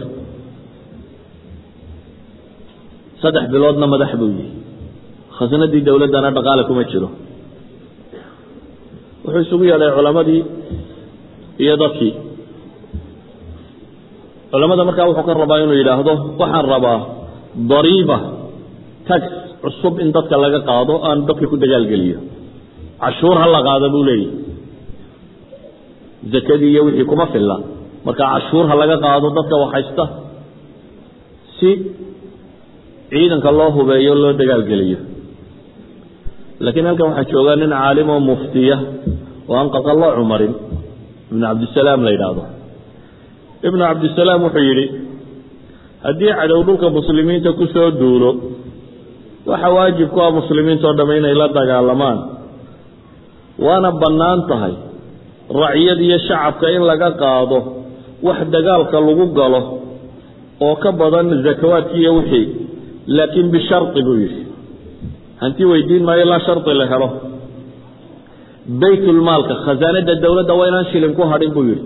saddex 3.24 3.45
biloodna 3.53 3.86
madax 3.93 4.11
buu 4.19 4.30
yihi 4.38 4.51
khasnadii 5.38 5.82
dowladdana 5.88 6.30
dhaqaale 6.38 6.63
kuma 6.69 6.84
jiro. 6.91 7.09
Wuxuu 9.24 9.41
isugu 9.45 9.63
yeedhay 9.71 9.91
culamadii 9.97 10.41
iyo 11.63 11.76
dadkii. 11.84 12.13
Culamada 14.51 14.84
markaa 14.88 15.07
wuxuu 15.09 15.26
ka 15.28 15.34
rabaa 15.41 15.59
inuu 15.63 15.78
yidhaahdo 15.82 16.13
waxaan 16.41 16.65
rabaa 16.76 16.99
dariiba 17.71 18.17
tax 19.09 19.24
cusub 19.63 19.93
in 20.03 20.09
dadka 20.15 20.36
laga 20.43 20.59
qaado 20.69 20.93
aan 21.07 21.17
dadka 21.28 21.45
ku 21.51 21.55
dagaalgeliyo 21.63 22.19
cashuur 23.03 23.36
ha 23.41 23.47
la 23.55 23.61
qaado 23.67 23.88
buu 23.93 24.03
leeyahy 24.09 24.30
zakadii 26.34 26.69
iyo 26.74 26.82
wixii 26.88 27.07
kuma 27.11 27.26
filla. 27.34 27.55
Marka 28.05 28.24
cashuur 28.34 28.65
ha 28.69 28.76
laga 28.82 28.97
qaado 29.05 29.28
dadka 29.38 29.55
waxhaysta 29.63 30.03
si 31.57 31.69
ciidanka 33.14 33.49
loo 33.57 33.70
hubeeyo 33.78 34.14
loo 34.24 34.34
dagaalgeliyo. 34.39 34.97
Laakiin 36.64 36.86
halkan 36.89 37.07
waxaa 37.09 37.30
joogaa 37.32 37.55
nin 37.61 37.70
caalim 37.76 38.09
oo 38.14 38.20
muftiya 38.30 38.78
oo 39.49 39.55
aan 39.59 39.70
qaqallo 39.76 40.07
cumarin. 40.18 40.53
Ibnu 41.32 41.43
cabdisalaam 41.47 42.01
la 42.05 42.11
yidhaahdo. 42.16 42.43
Ibnu 43.68 43.82
cabdisalaam 43.89 44.41
wuxuu 44.45 44.64
yidhi 44.70 44.86
haddii 46.05 46.34
cadow 46.39 46.59
dhulka 46.68 46.88
muslimiinta 46.97 47.49
ku 47.59 47.66
soo 47.74 47.89
duulo 47.99 48.30
waxa 49.51 49.70
waajib 49.76 50.09
ku 50.14 50.20
ah 50.26 50.32
muslimiinta 50.39 50.86
oo 50.89 50.95
dhamme 50.97 51.16
inay 51.20 51.36
la 51.41 51.47
dagaalamaan. 51.57 52.18
Waana 53.66 53.89
bannaan 54.01 54.41
tahay 54.49 54.74
raciyad 55.61 55.99
iyo 56.07 56.18
shacabka 56.28 56.68
in 56.76 56.82
laga 56.89 57.09
qaado 57.22 57.57
wax 58.28 58.39
dagaalka 58.55 58.97
lagu 59.07 59.26
galo 59.38 59.61
oo 60.66 60.76
ka 60.84 60.89
badan 60.99 61.28
zakawaadki 61.45 61.97
iyo 62.01 62.11
wixii 62.20 62.45
laakiin 63.18 63.47
bishardi 63.56 64.01
buu 64.08 64.18
yidhi. 64.24 64.41
Hanti 65.41 65.64
weydiin 65.72 66.04
maayo 66.08 66.24
ilaa 66.28 66.39
shardi 66.47 66.74
la 66.82 66.86
helo. 66.91 67.10
Baytulmaalka 68.82 69.54
khasaanada 69.66 70.14
dowladda 70.24 70.54
waa 70.60 70.68
inaan 70.72 70.86
shilin 70.91 71.14
ku 71.18 71.24
hadhin 71.32 71.51
buu 71.56 71.64
yidhi. 71.70 71.84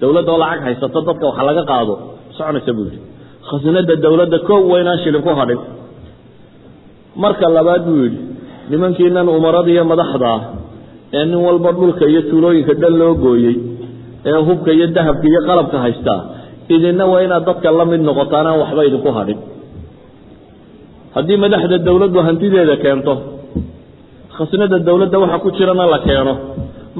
Dowladda 0.00 0.30
oo 0.34 0.38
lacag 0.42 0.62
haysato 0.66 0.98
dadka 1.08 1.24
wax 1.28 1.38
laga 1.48 1.62
qaado 1.70 1.94
soconaysa 2.36 2.72
buu 2.76 2.84
yidhi. 2.88 2.98
Khasnada 3.48 3.94
dowladda 4.04 4.38
kow 4.48 4.60
waa 4.70 4.80
inaan 4.82 4.98
shilin 5.04 5.22
ku 5.26 5.30
hadhin. 5.40 5.60
Marka 7.22 7.46
labaad 7.56 7.82
buu 7.88 7.98
yidhi 8.04 8.18
nimankiinan 8.70 9.26
umarada 9.36 9.70
iyo 9.74 9.84
madaxda 9.92 10.26
ah 10.36 10.40
ee 11.18 11.24
nin 11.30 11.40
walba 11.46 11.70
dhulka 11.78 12.04
iyo 12.12 12.20
tuulooyinka 12.30 12.74
dhan 12.82 12.94
loo 13.00 13.14
gooyey 13.24 13.56
ee 14.30 14.38
hubka 14.48 14.70
iyo 14.76 14.86
dahabka 14.96 15.26
iyo 15.30 15.40
qalabka 15.48 15.76
haystaa 15.84 16.20
idinna 16.74 17.04
waa 17.12 17.22
inaad 17.26 17.44
dadka 17.48 17.68
la 17.78 17.84
mid 17.92 18.00
noqotaan 18.08 18.46
aan 18.50 18.58
waxba 18.62 18.82
idinku 18.88 19.10
hadhin 19.18 19.38
haddii 21.16 21.38
madaxda 21.44 21.76
dowladdu 21.88 22.18
hantideeda 22.26 22.76
keento 22.84 23.14
khasnada 24.36 24.76
dowladda 24.88 25.16
waxa 25.22 25.38
ku 25.44 25.48
jirana 25.56 25.84
la 25.94 25.98
keeno. 26.06 26.34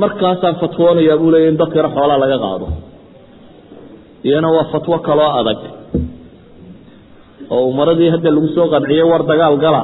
Markaasaan 0.03 0.55
fatwoonayaa 0.63 1.17
buu 1.21 1.31
leeya 1.35 1.49
in 1.53 1.57
dadkana 1.61 1.89
xoolaa 1.97 2.19
laga 2.23 2.39
qaado. 2.45 2.67
Iyana 4.29 4.49
waa 4.57 4.65
fatwo 4.73 4.97
kaloo 5.09 5.31
adag. 5.41 5.61
Oo 7.55 7.63
umaradii 7.73 8.11
hadda 8.15 8.31
lagu 8.35 8.49
soo 8.57 8.67
qanciyey 8.75 9.05
war 9.11 9.23
dagaal 9.31 9.57
gala. 9.65 9.83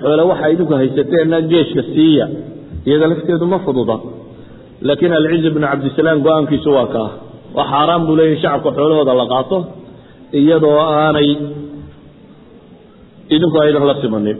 Xoole 0.00 0.22
waxa 0.30 0.46
idinku 0.54 0.74
haysateenna 0.80 1.38
geeshka 1.50 1.82
siiya 1.94 2.26
iyada 2.88 3.06
lafteedu 3.12 3.46
ma 3.52 3.58
fududa. 3.66 3.96
Laakiin 4.86 5.12
alciz 5.18 5.44
bnu 5.54 5.66
cabdisalaam 5.72 6.18
go'aankiisu 6.26 6.68
waa 6.76 6.86
kaa 6.94 7.10
waa 7.56 7.66
xaaraan 7.72 8.02
buu 8.06 8.16
leeyahy 8.18 8.38
shacabka 8.42 8.70
xoolahooda 8.76 9.14
la 9.20 9.26
qaato 9.32 9.56
iyadoo 10.40 10.76
aanay 10.98 11.28
idinku 13.36 13.56
aydan 13.64 13.84
la 13.90 13.94
simanin 14.02 14.38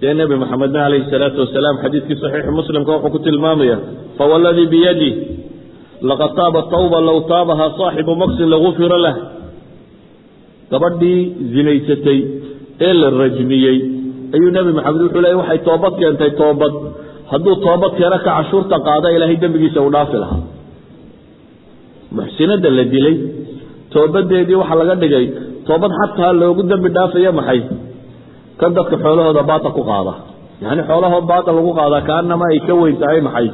dee 0.00 0.14
nebi 0.20 0.34
maxamedna 0.42 0.78
calayhi 0.84 1.06
salaatu 1.14 1.38
wasalaam 1.44 1.76
xadiidkii 1.84 2.18
saxiixi 2.22 2.50
muslimka 2.60 2.90
wuxuu 2.94 3.10
ku 3.14 3.18
tilmaamaya 3.26 3.76
fawaladii 4.18 4.68
biyadi 4.74 5.10
laqad 6.10 6.30
taaba 6.40 6.60
tawba 6.74 6.98
low 7.08 7.18
taabaha 7.32 7.66
saaxibu 7.80 8.12
maksin 8.22 8.46
lagufira 8.54 8.98
lah. 9.06 9.14
Gabadhii 10.72 11.20
zinaysatay 11.54 12.18
ee 12.86 12.92
la 13.00 13.08
rajmiyey 13.22 13.78
ayuu 14.34 14.50
nebi 14.56 14.70
maxamed 14.78 15.00
wuxuu 15.06 15.22
leeyay 15.24 15.38
waxay 15.42 15.58
toobad 15.68 15.92
keentay 16.00 16.30
toobad. 16.40 16.74
Hadduu 17.30 17.54
toobad 17.66 17.92
keeno 17.98 18.16
ka 18.24 18.30
cashuurta 18.36 18.76
qaada 18.86 19.08
ilaahay 19.16 19.36
dembigiisa 19.42 19.78
uu 19.84 19.92
dhaafi 19.96 20.16
lahaa. 20.22 20.40
Muxsinada 22.16 22.68
la 22.78 22.84
dilay 22.94 23.16
toobadeedii 23.94 24.58
waxaa 24.62 24.78
laga 24.80 24.94
dhigay 25.02 25.26
toobad 25.68 25.92
xataa 26.00 26.32
loogu 26.40 26.62
dembi 26.70 26.88
dhaafayo 26.96 27.30
maxay 27.38 27.60
kan 28.60 28.70
dadka 28.76 28.96
xoolahooda 29.04 29.42
baata 29.50 29.68
ku 29.76 29.82
qaada. 29.90 30.12
Yani 30.64 30.82
xoolahoo 30.90 31.22
baata 31.30 31.50
lagu 31.56 31.70
qaadaa 31.78 32.02
kaanama 32.10 32.44
ay 32.52 32.58
ka 32.66 32.74
weyn 32.80 32.96
tahay 33.02 33.20
maxay? 33.26 33.48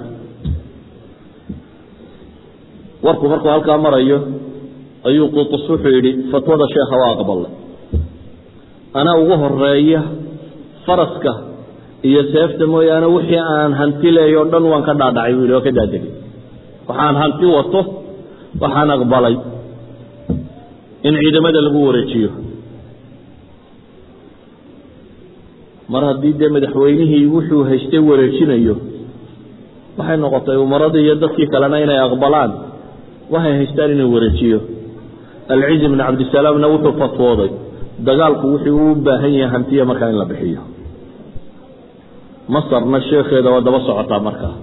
Warku 3.05 3.25
markuu 3.33 3.51
halkaa 3.55 3.79
marayo 3.85 4.19
ayuu 5.09 5.29
qutus 5.35 5.65
wuxuu 5.71 5.93
yidhi 5.97 6.11
fatwada 6.33 6.65
sheekha 6.75 6.97
waa 7.03 7.13
aqbalay 7.17 7.51
anaa 9.01 9.17
ugu 9.23 9.35
horreeya 9.43 10.01
faraska 10.87 11.33
iyo 12.09 12.23
seefta 12.33 12.65
mooyaane 12.73 13.07
wixii 13.17 13.41
aan 13.55 13.73
hanti 13.81 14.09
leeyo 14.17 14.39
o 14.43 14.45
dhan 14.53 14.65
waan 14.73 14.83
ka 14.89 14.93
dhaadhacay 15.01 15.33
buu 15.37 15.43
yidhi 15.45 15.55
waa 15.57 15.65
ka 15.67 15.73
daadegay 15.79 16.13
waxaan 16.89 17.17
hanti 17.23 17.47
wato 17.57 17.81
waxaan 18.63 18.91
aqbalay 18.97 19.35
in 21.09 21.15
ciidamada 21.23 21.61
lagu 21.67 21.81
wareejiyo 21.89 22.31
mar 25.93 26.03
haddii 26.09 26.35
dee 26.41 26.49
madaxweynihii 26.57 27.25
wuxuu 27.35 27.63
haystay 27.71 28.01
wareejinayo 28.11 28.75
waxay 29.99 30.17
noqotay 30.25 30.57
umaradii 30.67 31.03
iyo 31.07 31.15
dadkii 31.23 31.47
kalena 31.53 31.77
inay 31.85 31.99
aqbalaan 32.07 32.51
waxay 33.33 33.55
haystaan 33.59 33.91
inuu 33.95 34.11
wareejiyo. 34.15 34.59
Alciz 35.55 35.83
bn 35.93 35.99
cabdisalaamna 36.07 36.67
wuxuu 36.75 36.93
fatwooday 37.03 37.51
dagaalku 38.09 38.47
wuxuu 38.55 38.85
u 38.91 38.95
baahan 39.07 39.33
yahay 39.41 39.51
hantiya 39.55 39.85
markaa 39.91 40.11
in 40.13 40.19
la 40.23 40.25
bixiyo. 40.31 40.63
Masarna 42.55 42.99
sheekheeda 43.09 43.51
waa 43.55 43.61
daba 43.67 43.81
socotaa 43.89 44.21
markaa 44.29 44.55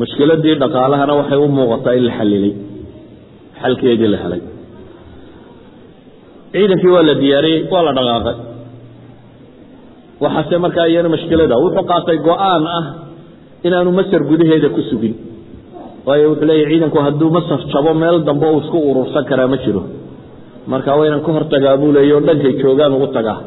mushkiladii 0.00 0.54
dhaqaalahana 0.62 1.14
waxay 1.20 1.38
u 1.38 1.48
muuqataa 1.56 1.94
in 1.98 2.04
la 2.08 2.12
xalilay 2.18 2.52
xalkeedii 3.62 4.08
la 4.14 4.18
helay. 4.24 4.42
Ciidankii 6.52 6.90
waa 6.96 7.02
la 7.08 7.14
diyaariyey 7.22 7.60
waa 7.72 7.82
la 7.88 7.92
dhaqaaqay 7.98 8.36
waxaase 10.24 10.56
markaa 10.64 10.86
iyana 10.92 11.08
mashkilada 11.14 11.54
wuxuu 11.64 11.84
qaatay 11.92 12.18
go'aan 12.28 12.64
ah 12.78 12.84
inaanu 13.66 13.90
masar 13.98 14.22
gudaheeda 14.30 14.68
ku 14.76 14.80
sugin. 14.90 15.14
Waayo 16.06 16.26
wuxuu 16.32 16.46
leeyahy 16.50 16.70
ciidanku 16.72 16.98
hadduu 17.06 17.30
masar 17.36 17.58
jabo 17.72 17.90
meel 18.02 18.16
dambe 18.28 18.46
uu 18.54 18.60
isku 18.64 18.78
urursan 18.90 19.24
karaa 19.30 19.48
ma 19.52 19.56
jiro. 19.64 19.82
Marka 20.72 20.90
waa 20.98 21.06
inaan 21.08 21.22
ka 21.26 21.30
hortagaa 21.36 21.76
buu 21.80 21.92
leeya 21.96 22.14
o 22.16 22.20
dhankay 22.28 22.52
joogaan 22.62 22.92
ugu 22.96 23.06
tagaa. 23.16 23.38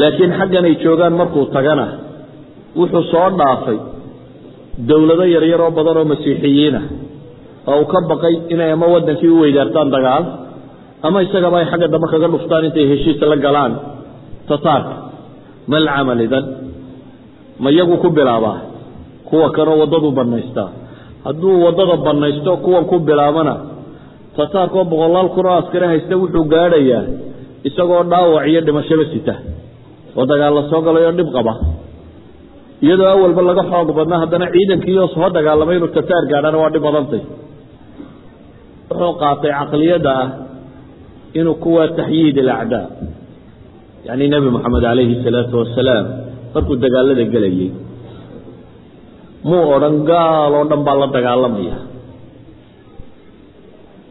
Laakiin 0.00 0.32
xaggan 0.38 0.64
ay 0.68 0.74
joogaan 0.84 1.12
markuu 1.20 1.44
tagana 1.56 1.86
wuxuu 2.78 3.02
soo 3.12 3.28
dhaafay 3.40 3.78
dowlado 4.88 5.24
yaryar 5.34 5.60
oo 5.66 5.70
badan 5.78 5.96
oo 6.00 6.04
masiixiyiinah 6.12 6.84
oo 7.70 7.76
uu 7.80 7.86
ka 7.92 7.98
baqay 8.10 8.34
inay 8.54 8.70
ama 8.76 8.86
waddankii 8.94 9.28
u 9.34 9.40
weydaartaan 9.42 9.88
dagaal 9.96 10.24
ama 11.06 11.18
isagaba 11.26 11.56
ay 11.60 11.66
xagga 11.72 11.88
dambe 11.94 12.06
kaga 12.12 12.28
dhuftaan 12.34 12.64
intay 12.68 12.86
heshiis 12.92 13.20
la 13.32 13.36
galaan 13.46 13.72
tataarka 14.52 14.94
mal 15.72 15.84
camal 15.94 16.20
idan. 16.26 16.44
Ma 17.62 17.68
iyagu 17.74 17.96
ku 18.02 18.08
bilaabaa 18.18 18.58
kuwa 19.28 19.48
kanoo 19.56 19.76
waddadu 19.82 20.08
bannaystaa. 20.18 20.68
Hadduu 21.24 21.54
waddada 21.64 21.96
bannaysto 22.06 22.52
kuwan 22.64 22.84
ku 22.90 22.96
bilaabana 23.08 23.54
tataarkoo 24.36 24.84
boqolaal 24.92 25.28
kun 25.34 25.46
oo 25.50 25.56
askari 25.62 25.86
haysta 25.92 26.14
wuxuu 26.20 26.44
gaadhayaa 26.52 27.02
isagoo 27.68 28.02
dhaawac 28.12 28.44
iyo 28.50 28.60
dhimashaba 28.66 29.04
sita. 29.12 29.34
Oo 30.16 30.24
dagaal 30.30 30.54
la 30.58 30.62
soo 30.70 30.80
galayoo 30.86 31.12
dhib 31.18 31.28
qaba. 31.36 31.52
Iyadoo 32.84 33.08
awalba 33.14 33.42
laga 33.48 33.62
xoog 33.70 33.88
badnaa 33.98 34.18
haddana 34.22 34.46
ciidankiioo 34.54 35.06
soo 35.14 35.28
dagaalamay 35.36 35.76
inuu 35.78 35.90
tataar 35.96 36.24
gaadhana 36.32 36.58
waa 36.62 36.70
dhib 36.74 36.82
badantay. 36.88 37.22
Wuxuu 38.90 39.12
qaatay 39.22 39.52
caqliyadda 39.58 40.12
ah 40.22 40.28
inuu 41.38 41.54
kuwa 41.64 41.84
taxyiid 41.98 42.36
alacdaa 42.44 42.86
yacni 44.06 44.26
nebi 44.34 44.48
moxamed 44.56 44.82
calayhi 44.86 45.14
salaatu 45.26 45.54
wasalaam 45.62 46.06
markuu 46.54 46.76
dagaalada 46.84 47.24
gelayay. 47.34 47.70
Muu 49.48 49.62
odhan 49.74 49.96
gaal 50.10 50.52
oo 50.58 50.64
dhan 50.70 50.80
baa 50.86 50.96
la 51.02 51.06
dagaalamaya. 51.16 51.76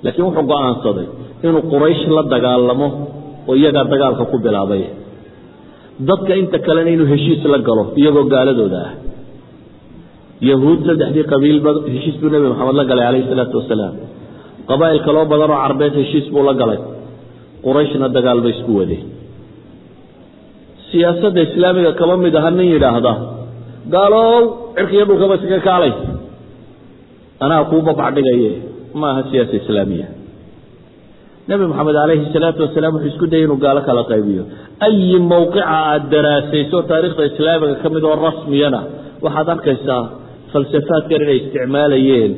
Laakiin 0.03 0.25
wuxuu 0.27 0.45
go'aansaday 0.51 1.07
inuu 1.45 1.63
quraysh 1.73 2.03
la 2.17 2.23
dagaalamo 2.33 2.87
oo 3.47 3.55
iyagaa 3.59 3.85
dagaalka 3.93 4.23
ku 4.31 4.37
bilaabay. 4.45 4.83
Dadka 6.09 6.33
inta 6.41 6.57
kalena 6.65 6.89
inuu 6.95 7.07
heshiis 7.13 7.43
la 7.53 7.59
galo 7.67 7.83
iyagoo 8.01 8.25
gaaladooda 8.33 8.79
ah. 8.87 8.93
Yahuud 10.49 10.79
saddexdii 10.89 11.25
qabiilba 11.31 11.69
heshiis 11.93 12.15
buu 12.21 12.29
nebi 12.33 12.45
moxamed 12.51 12.75
la 12.79 12.85
galay 12.91 13.05
calayhi 13.07 13.29
salaatu 13.31 13.55
wasalaam 13.61 13.93
qabaa'il 14.69 14.99
kaloo 15.07 15.25
badan 15.31 15.51
oo 15.55 15.59
carbeed 15.65 15.93
heshiis 16.01 16.25
buu 16.33 16.43
la 16.49 16.53
galay. 16.61 16.79
Qurayshna 17.65 18.07
dagaal 18.17 18.39
bay 18.45 18.53
isku 18.57 18.71
wadeen 18.79 19.03
siyaasadda 20.91 21.41
islaamiga 21.47 21.91
kama 21.99 22.15
mid 22.23 22.35
aha 22.39 22.49
nin 22.57 22.67
yidhaahda 22.73 23.13
gaalow 23.93 24.41
cirkiiyo 24.77 25.05
dhulkaba 25.09 25.35
iska 25.39 25.59
kaalay. 25.67 25.93
Anaa 27.43 27.63
kuu 27.69 27.81
babacdhigaye 27.87 28.51
ma 28.99 29.07
aha 29.11 29.21
siyaasa 29.31 29.55
islaamiya. 29.61 30.07
Nebi 31.49 31.63
moxamed 31.69 31.95
calayhi 31.99 32.25
salaatu 32.35 32.59
wasalaam 32.65 32.93
wuxuu 32.95 33.11
isku 33.13 33.25
dayay 33.31 33.45
inuu 33.47 33.59
gaalo 33.65 33.81
kala 33.87 34.03
qaybiyo. 34.11 34.43
Ayi 34.85 35.17
mowqica 35.31 35.63
aada 35.77 36.05
daraasayso 36.13 36.77
taariikhda 36.91 37.23
islaamiga 37.31 37.75
ka 37.83 37.87
mid 37.95 38.03
oo 38.09 38.15
rasmiyana 38.27 38.79
waxaad 39.25 39.49
arkaysaa 39.55 40.03
falsafaadkan 40.51 41.21
inay 41.25 41.37
isticmaalayeen 41.41 42.31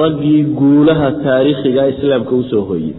raggii 0.00 0.40
guulaha 0.60 1.08
taariikhiga 1.26 1.82
islaamka 1.92 2.32
u 2.40 2.42
soo 2.50 2.64
hoyey 2.70 2.94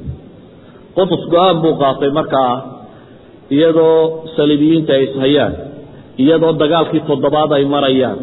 qotos 0.98 1.24
go'aan 1.34 1.58
buu 1.64 1.74
qaatay 1.84 2.12
markaa 2.20 2.54
iyadoo 3.56 3.96
saliibiyiinta 4.36 4.92
ay 4.98 5.04
ishayaan 5.10 5.54
iyadoo 6.24 6.54
dagaalkii 6.62 7.04
toddobaad 7.10 7.52
ay 7.58 7.66
marayaan 7.76 8.20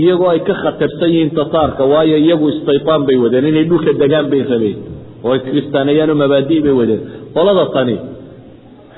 iyagoo 0.00 0.28
ay 0.34 0.40
ka 0.48 0.54
khatarsan 0.62 1.10
yihiin 1.14 1.30
tataarka 1.38 1.82
waayo 1.92 2.16
iyagu 2.24 2.46
istaytaan 2.54 3.02
bay 3.08 3.16
wadeen 3.24 3.46
inay 3.50 3.64
dhulka 3.70 3.92
degaan 4.02 4.26
bay 4.32 4.42
rabeen 4.52 4.78
oo 5.26 5.32
ay 5.34 5.40
kiristaaneeyaanoo 5.46 6.16
mabaadi' 6.22 6.60
bay 6.66 6.74
wadeen. 6.80 7.00
Qolada 7.34 7.64
tani 7.76 7.96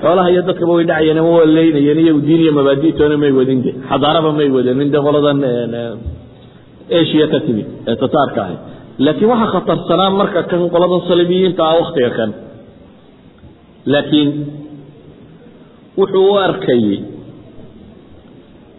xoolaha 0.01 0.29
iyo 0.33 0.41
dadkaba 0.49 0.71
way 0.77 0.85
dhacayeen 0.91 1.19
waa 1.35 1.45
leynayeen 1.57 1.99
iyagu 2.03 2.21
diin 2.27 2.41
iyo 2.45 2.51
mabaaditoona 2.59 3.15
may 3.23 3.31
wadin 3.39 3.59
de 3.65 3.71
xadaaraba 3.89 4.29
may 4.39 4.49
wadeen 4.55 4.89
de 4.93 4.99
qoladan 5.07 5.37
asia 6.99 7.25
ka 7.33 7.39
timid 7.45 7.67
ee 7.89 7.95
tataarka 8.03 8.39
ahay 8.45 8.57
laakiin 9.05 9.29
waxaa 9.33 9.51
khatarsanaa 9.55 10.09
marka 10.21 10.39
kan 10.51 10.61
qoladan 10.75 11.01
saliibiyiinta 11.09 11.61
ah 11.69 11.75
waktiga 11.81 12.09
kan. 12.17 12.29
Laakiin 13.93 14.29
wuxuu 15.97 16.25
u 16.31 16.35
arkayey 16.37 16.99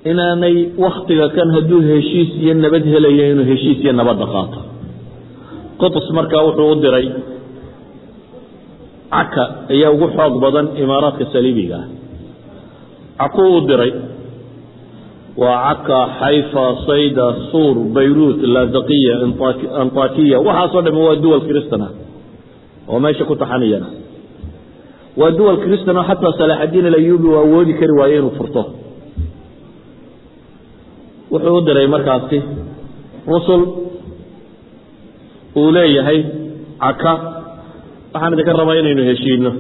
inaanay 0.05 0.57
waktiga 0.79 1.29
kan 1.29 1.51
hadduu 1.57 1.81
heshiis 1.81 2.31
iyo 2.43 2.55
nabad 2.55 2.85
helayo 2.85 3.25
inuu 3.33 3.47
heshiis 3.53 3.79
iyo 3.85 3.93
nabadda 3.93 4.27
qaato 4.27 4.61
qotos 5.81 6.11
markaa 6.11 6.43
wuxuu 6.49 6.71
u 6.73 6.81
diray 6.85 7.07
caka 9.11 9.43
ayaa 9.73 9.95
ugu 9.97 10.07
xoog 10.17 10.35
badan 10.45 10.67
imaaraadka 10.83 11.25
saliibiga 11.33 11.77
ah. 11.77 11.87
Cakuu 13.19 13.57
u 13.57 13.61
diray 13.69 13.93
waa 15.37 15.75
caka 15.75 15.99
xayfa 16.21 16.65
sayda 16.87 17.27
suur 17.51 17.77
bayruut 17.97 18.39
lazaqiya 18.43 19.15
antakiya 19.83 20.37
waxaasoo 20.47 20.83
dhami 20.83 21.01
waa 21.07 21.17
duwal 21.23 21.45
kristan 21.49 21.83
oo 22.89 22.99
meesha 23.01 23.25
ku 23.25 23.35
taxaniyana 23.37 24.04
waa 25.21 25.31
duwal 25.39 25.59
kristan 25.65 25.97
oo 26.01 26.05
xataa 26.11 26.33
salaaxadiin 26.41 26.87
alayubi 26.91 27.27
uu 27.31 27.37
awoodi 27.43 27.73
kari 27.81 27.93
waaye 28.01 28.17
inuu 28.19 28.35
furto. 28.39 28.63
Wuxuu 31.33 31.57
u 31.59 31.61
diray 31.67 31.87
markaasi 31.95 32.39
rusul 33.33 33.63
uu 35.61 35.71
leeyahay 35.77 36.19
caka 36.83 37.13
waxaan 38.13 38.33
idinka 38.35 38.53
rabaa 38.61 38.77
inaynu 38.81 39.03
heshiino 39.11 39.51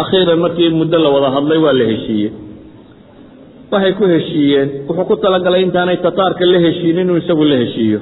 akhiiran 0.00 0.38
markii 0.44 0.70
muddo 0.78 0.98
la 1.04 1.08
wada 1.14 1.30
hadlay 1.36 1.58
waa 1.64 1.72
la 1.80 1.84
heshiiyey. 1.92 2.30
Waxay 3.72 3.92
ku 3.98 4.04
heshiiyeen 4.14 4.68
wuxuu 4.88 5.04
ku 5.10 5.16
talagalay 5.24 5.62
intaanay 5.66 5.96
tataarka 6.06 6.44
la 6.52 6.58
heshiinin 6.66 7.02
inuu 7.06 7.16
isagu 7.22 7.44
la 7.50 7.56
heshiiyo 7.62 8.00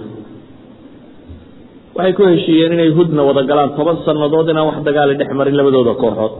waxay 1.96 2.12
ku 2.18 2.22
heshiiyeen 2.32 2.72
inay 2.76 2.90
hudna 2.98 3.22
wada 3.28 3.42
galaan 3.50 3.70
toban 3.78 3.96
sannadood 4.06 4.48
inaan 4.52 4.66
wax 4.70 4.78
dagaali 4.88 5.14
dhex 5.20 5.30
marin 5.38 5.56
labadooda 5.60 5.92
kooxood. 6.02 6.32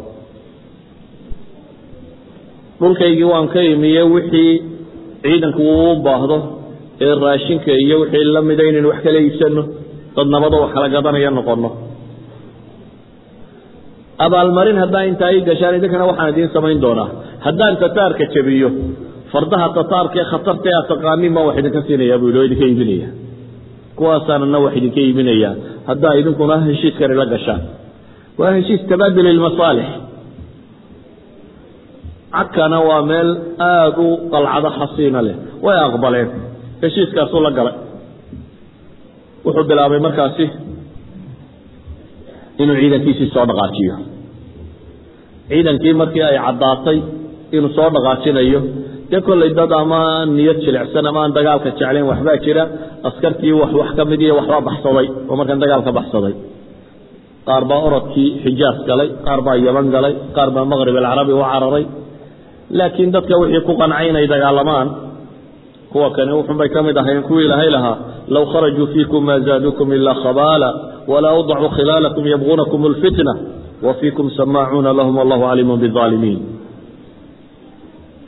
Dhulkaygii 2.81 3.29
waan 3.33 3.47
ka 3.55 3.61
imiye 3.73 4.03
wixii 4.15 4.53
ciidanku 5.25 5.63
uu 5.75 5.95
baahdo 6.07 6.37
ee 7.07 7.15
raashinka 7.25 7.73
iyo 7.85 7.97
wixii 8.03 8.25
la 8.35 8.41
mida 8.49 8.63
inaynu 8.71 8.89
wax 8.93 9.01
kala 9.07 9.19
iibsano 9.25 9.63
dad 10.17 10.27
nabadoo 10.35 10.61
wax 10.65 10.73
kala 10.77 10.89
gadanaya 10.95 11.31
noqono 11.39 11.71
abaalmarin 14.27 14.79
haddaa 14.83 15.03
intaa 15.11 15.31
ii 15.37 15.43
gashaan 15.49 15.75
idinkana 15.79 16.05
waxaan 16.11 16.31
idiin 16.33 16.51
samayn 16.57 16.79
doonaa. 16.85 17.09
Haddaan 17.47 17.75
tataarka 17.83 18.25
jabiyo 18.35 18.69
fardaha 19.33 19.67
tataarka 19.79 20.17
ee 20.23 20.27
khatarta 20.33 20.67
ee 20.71 20.77
aad 20.79 20.87
taqaanin 20.93 21.33
baan 21.37 21.47
wax 21.49 21.57
idinka 21.63 21.81
siinayaa 21.87 22.19
buu 22.23 22.31
oo 22.39 22.45
idinka 22.49 22.65
iibinaya 22.71 23.09
kuwaasaanana 23.97 24.59
wax 24.65 24.75
idinka 24.79 25.01
iibinayaa 25.07 25.55
haddaa 25.89 26.15
idinkuna 26.21 26.57
heshiiskani 26.69 27.15
la 27.21 27.27
gashaan. 27.33 27.63
Waa 28.39 28.53
heshiis 28.57 28.83
tabaadul 28.91 29.27
ilmasaalix 29.35 29.89
cagkana 32.37 32.79
waa 32.89 33.03
meel 33.11 33.31
aada 33.69 33.99
u 34.05 34.31
qalcado 34.33 34.69
xasiina 34.79 35.21
leh. 35.27 35.37
Way 35.65 35.79
aqbaleen. 35.87 36.29
Heshiiskaasuu 36.83 37.41
la 37.47 37.51
galay. 37.59 37.75
Wuxuu 39.45 39.65
bilaabay 39.71 40.01
markaasi 40.07 40.47
inuu 42.63 42.77
ciidankiisii 42.81 43.29
soo 43.35 43.45
dhaqaajiyo. 43.51 43.95
Ciidankii 45.49 45.95
markii 46.01 46.23
ay 46.31 46.39
caddaatay 46.47 46.99
inuu 47.57 47.71
soo 47.77 47.89
dhaqaajinayo 47.95 48.61
dee 49.11 49.21
kollay 49.27 49.51
dad 49.59 49.73
ama 49.83 50.01
niyad 50.37 50.59
jilicsan 50.65 51.07
ama 51.11 51.19
aan 51.25 51.33
dagaalka 51.39 51.69
jeclayn 51.79 52.07
waxbaa 52.11 52.37
jira 52.45 52.65
askartii 53.09 53.53
wax 53.61 53.91
ka 53.97 54.05
mid 54.11 54.21
waxbaa 54.39 54.61
baxsaday 54.69 55.07
oo 55.29 55.37
markan 55.41 55.59
dagaalka 55.65 55.91
baxsaday. 55.99 56.35
Qaar 57.49 57.65
baa 57.71 57.81
orodkii 57.89 58.29
xijaas 58.45 58.79
galay 58.89 59.09
qaar 59.27 59.41
baa 59.47 59.57
yaman 59.67 59.87
galay 59.95 60.15
qaar 60.37 60.51
baa 60.57 60.65
maqrib 60.73 60.97
alcarabi 61.01 61.33
u 61.33 61.43
cararay. 61.53 61.85
Laakiin 62.79 63.11
dadka 63.17 63.35
wixii 63.41 63.63
ku 63.69 63.73
qancay 63.81 64.07
inay 64.11 64.27
dagaalamaan 64.35 64.89
kuwa 65.93 66.11
kani 66.17 66.33
wuxunbay 66.39 66.69
ka 66.75 66.83
mid 66.83 66.97
ahayn 66.97 67.23
kuwii 67.29 67.45
ilaahay 67.47 67.71
lahaa 67.77 67.97
low 68.35 68.45
kharajuu 68.53 68.87
fiikum 68.95 69.23
maa 69.29 69.39
zaaduukum 69.47 69.93
ilaa 69.93 70.15
khabaala 70.25 70.69
walaa 71.13 71.31
awdacuu 71.37 71.69
khilaalakum 71.77 72.25
yabquunakum 72.33 72.81
اlfitna 72.91 73.33
wa 73.87 73.93
fiikum 74.01 74.27
samaacuuna 74.39 74.91
lahum 74.99 75.15
wallahu 75.21 75.43
caliimu 75.49 75.77
biaalimiin 75.77 76.39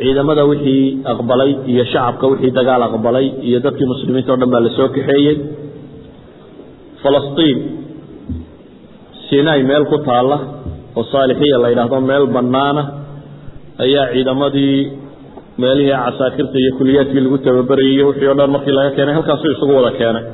ciidamada 0.00 0.42
wixii 0.50 0.84
aqbalay 1.12 1.50
iyo 1.72 1.84
shacabka 1.92 2.26
wixii 2.32 2.50
dagaal 2.58 2.82
aqbalay 2.88 3.26
iyo 3.48 3.58
dadkii 3.64 3.86
muslimiinta 3.92 4.32
o 4.32 4.36
dhan 4.40 4.50
baa 4.54 4.60
la 4.66 4.70
soo 4.78 4.88
kaxeeyey. 4.96 5.36
Falastiin 7.02 7.58
sinai 9.28 9.60
meel 9.70 9.84
ku 9.92 9.98
taalla 10.08 10.36
oo 10.98 11.04
saalixiya 11.12 11.58
la 11.62 11.68
yidhaahdo 11.72 11.98
meel 12.10 12.24
bannaana 12.36 12.82
ayaa 13.84 14.06
ciidamadii 14.12 14.76
meelihii 15.62 15.96
casaakirta 16.04 16.56
iyo 16.62 16.70
kuliyaadkii 16.78 17.20
lagu 17.24 17.38
tababarayay 17.46 18.02
wixii 18.08 18.28
o 18.28 18.34
dhan 18.38 18.50
markii 18.54 18.74
laga 18.78 18.90
keenay 18.96 19.14
halkaasuu 19.18 19.50
isugu 19.54 19.72
wada 19.78 19.90
keenay. 20.00 20.24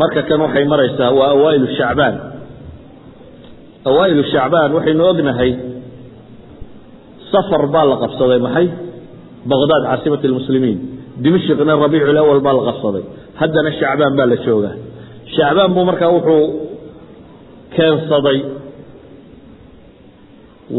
Marka 0.00 0.20
kan 0.28 0.40
waxay 0.44 0.64
maraysaa 0.72 1.10
waa 1.18 1.30
awaa'ilu 1.36 1.66
shacbaan. 1.78 2.14
Awaa'ilu 3.90 4.22
shacbaan 4.32 4.70
waxaynu 4.76 5.02
ognahay 5.10 5.50
safar 7.32 7.62
baa 7.74 7.84
la 7.92 7.96
qabsaday 8.04 8.38
maxay 8.46 8.66
baqdaad 9.50 9.82
caasimat 9.90 10.22
almuslimiin 10.28 10.78
dimashqna 11.24 11.72
rabiicu 11.84 12.10
awal 12.24 12.40
baa 12.46 12.54
la 12.58 12.62
qabsaday 12.70 13.04
haddana 13.40 13.70
shacbaan 13.80 14.12
baa 14.18 14.26
la 14.32 14.36
joogaa 14.46 14.74
shacbaan 15.36 15.70
buu 15.76 15.84
markaa 15.90 16.10
wuxuu 16.16 16.44
keensaday 17.76 18.38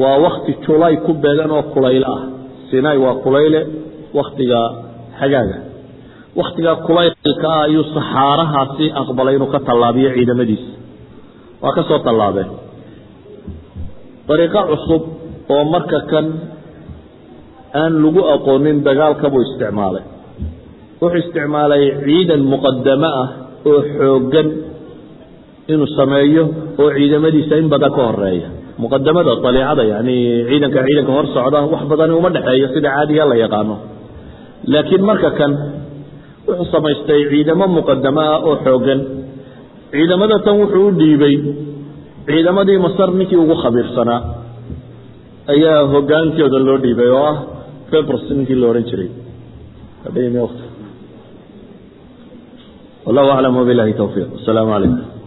waa 0.02 0.18
wakti 0.26 0.52
julay 0.66 0.96
ku 1.06 1.12
beegan 1.24 1.52
oo 1.58 1.64
kulayl 1.74 2.04
ah 2.16 2.22
sinai 2.70 2.98
waa 3.04 3.16
kulayle 3.26 3.62
waktiga 4.20 4.60
xagaaga 5.20 5.58
waktiga 6.40 6.72
kulaylka 6.88 7.48
ah 7.56 7.62
ayuu 7.68 7.84
saxaarahaasi 7.96 8.86
aqbalay 9.02 9.34
inuu 9.38 9.50
ka 9.56 9.60
tallaabiyo 9.70 10.10
ciidamadiisa 10.18 10.72
waa 11.64 11.74
ka 11.78 11.82
soo 11.90 12.00
tallaabeen 12.08 12.50
dariiqo 14.30 14.62
cusub 14.72 15.02
oo 15.54 15.64
marka 15.74 16.00
kan 16.12 16.26
aan 17.82 17.94
lagu 18.04 18.22
aqoonin 18.36 18.78
dagaalka 18.88 19.26
buu 19.34 19.42
isticmaalay. 19.48 20.04
Wuxuu 21.02 21.20
isticmaalay 21.24 21.84
ciidan 22.06 22.42
muqadamo 22.54 23.10
ah 23.24 23.28
oo 23.70 23.80
xooggan 23.98 24.48
inuu 25.72 25.90
sameeyo 25.98 26.44
oo 26.82 26.90
ciidamadiisa 26.98 27.56
in 27.62 27.68
badan 27.74 27.92
ka 27.98 28.02
horreeya 28.08 28.50
muqadamada 28.84 29.32
aliicada 29.50 29.84
yani 29.94 30.16
ciidanka 30.50 30.80
ciidanka 30.88 31.12
hor 31.18 31.26
socda 31.36 31.60
wax 31.74 31.84
badani 31.92 32.14
uma 32.20 32.30
dhexeeyo 32.36 32.68
sida 32.76 32.90
caadiga 32.96 33.24
la 33.32 33.36
yaqaano. 33.44 33.76
Laakiin 34.74 35.04
marka 35.10 35.30
kan 35.40 35.52
wuxuu 36.48 36.68
samaystay 36.74 37.22
ciidamo 37.32 37.66
muqadamo 37.78 38.22
ah 38.34 38.38
oo 38.48 38.56
xooggan. 38.66 39.00
Ciidamada 39.94 40.36
tan 40.46 40.56
wuxuu 40.62 40.86
u 40.90 40.92
dhiibay 41.00 41.36
ciidamadii 42.30 42.78
masar 42.86 43.10
ninkii 43.20 43.40
ugu 43.44 43.56
khabiirsanaa 43.64 44.20
ayaa 45.54 45.80
hogaankooda 45.94 46.58
loo 46.68 46.78
dhiibay 46.84 47.10
oo 47.18 47.24
ah 47.32 47.38
febrs 47.92 48.24
ninkii 48.38 48.58
la 48.62 48.68
odhan 48.72 48.86
jiray. 48.90 49.10
Wallahu 53.06 53.30
aclam 53.36 53.54
wabilahi 53.60 53.94
towfiiq 54.02 54.28
asalaamu 54.40 54.72
calaykum 54.76 55.19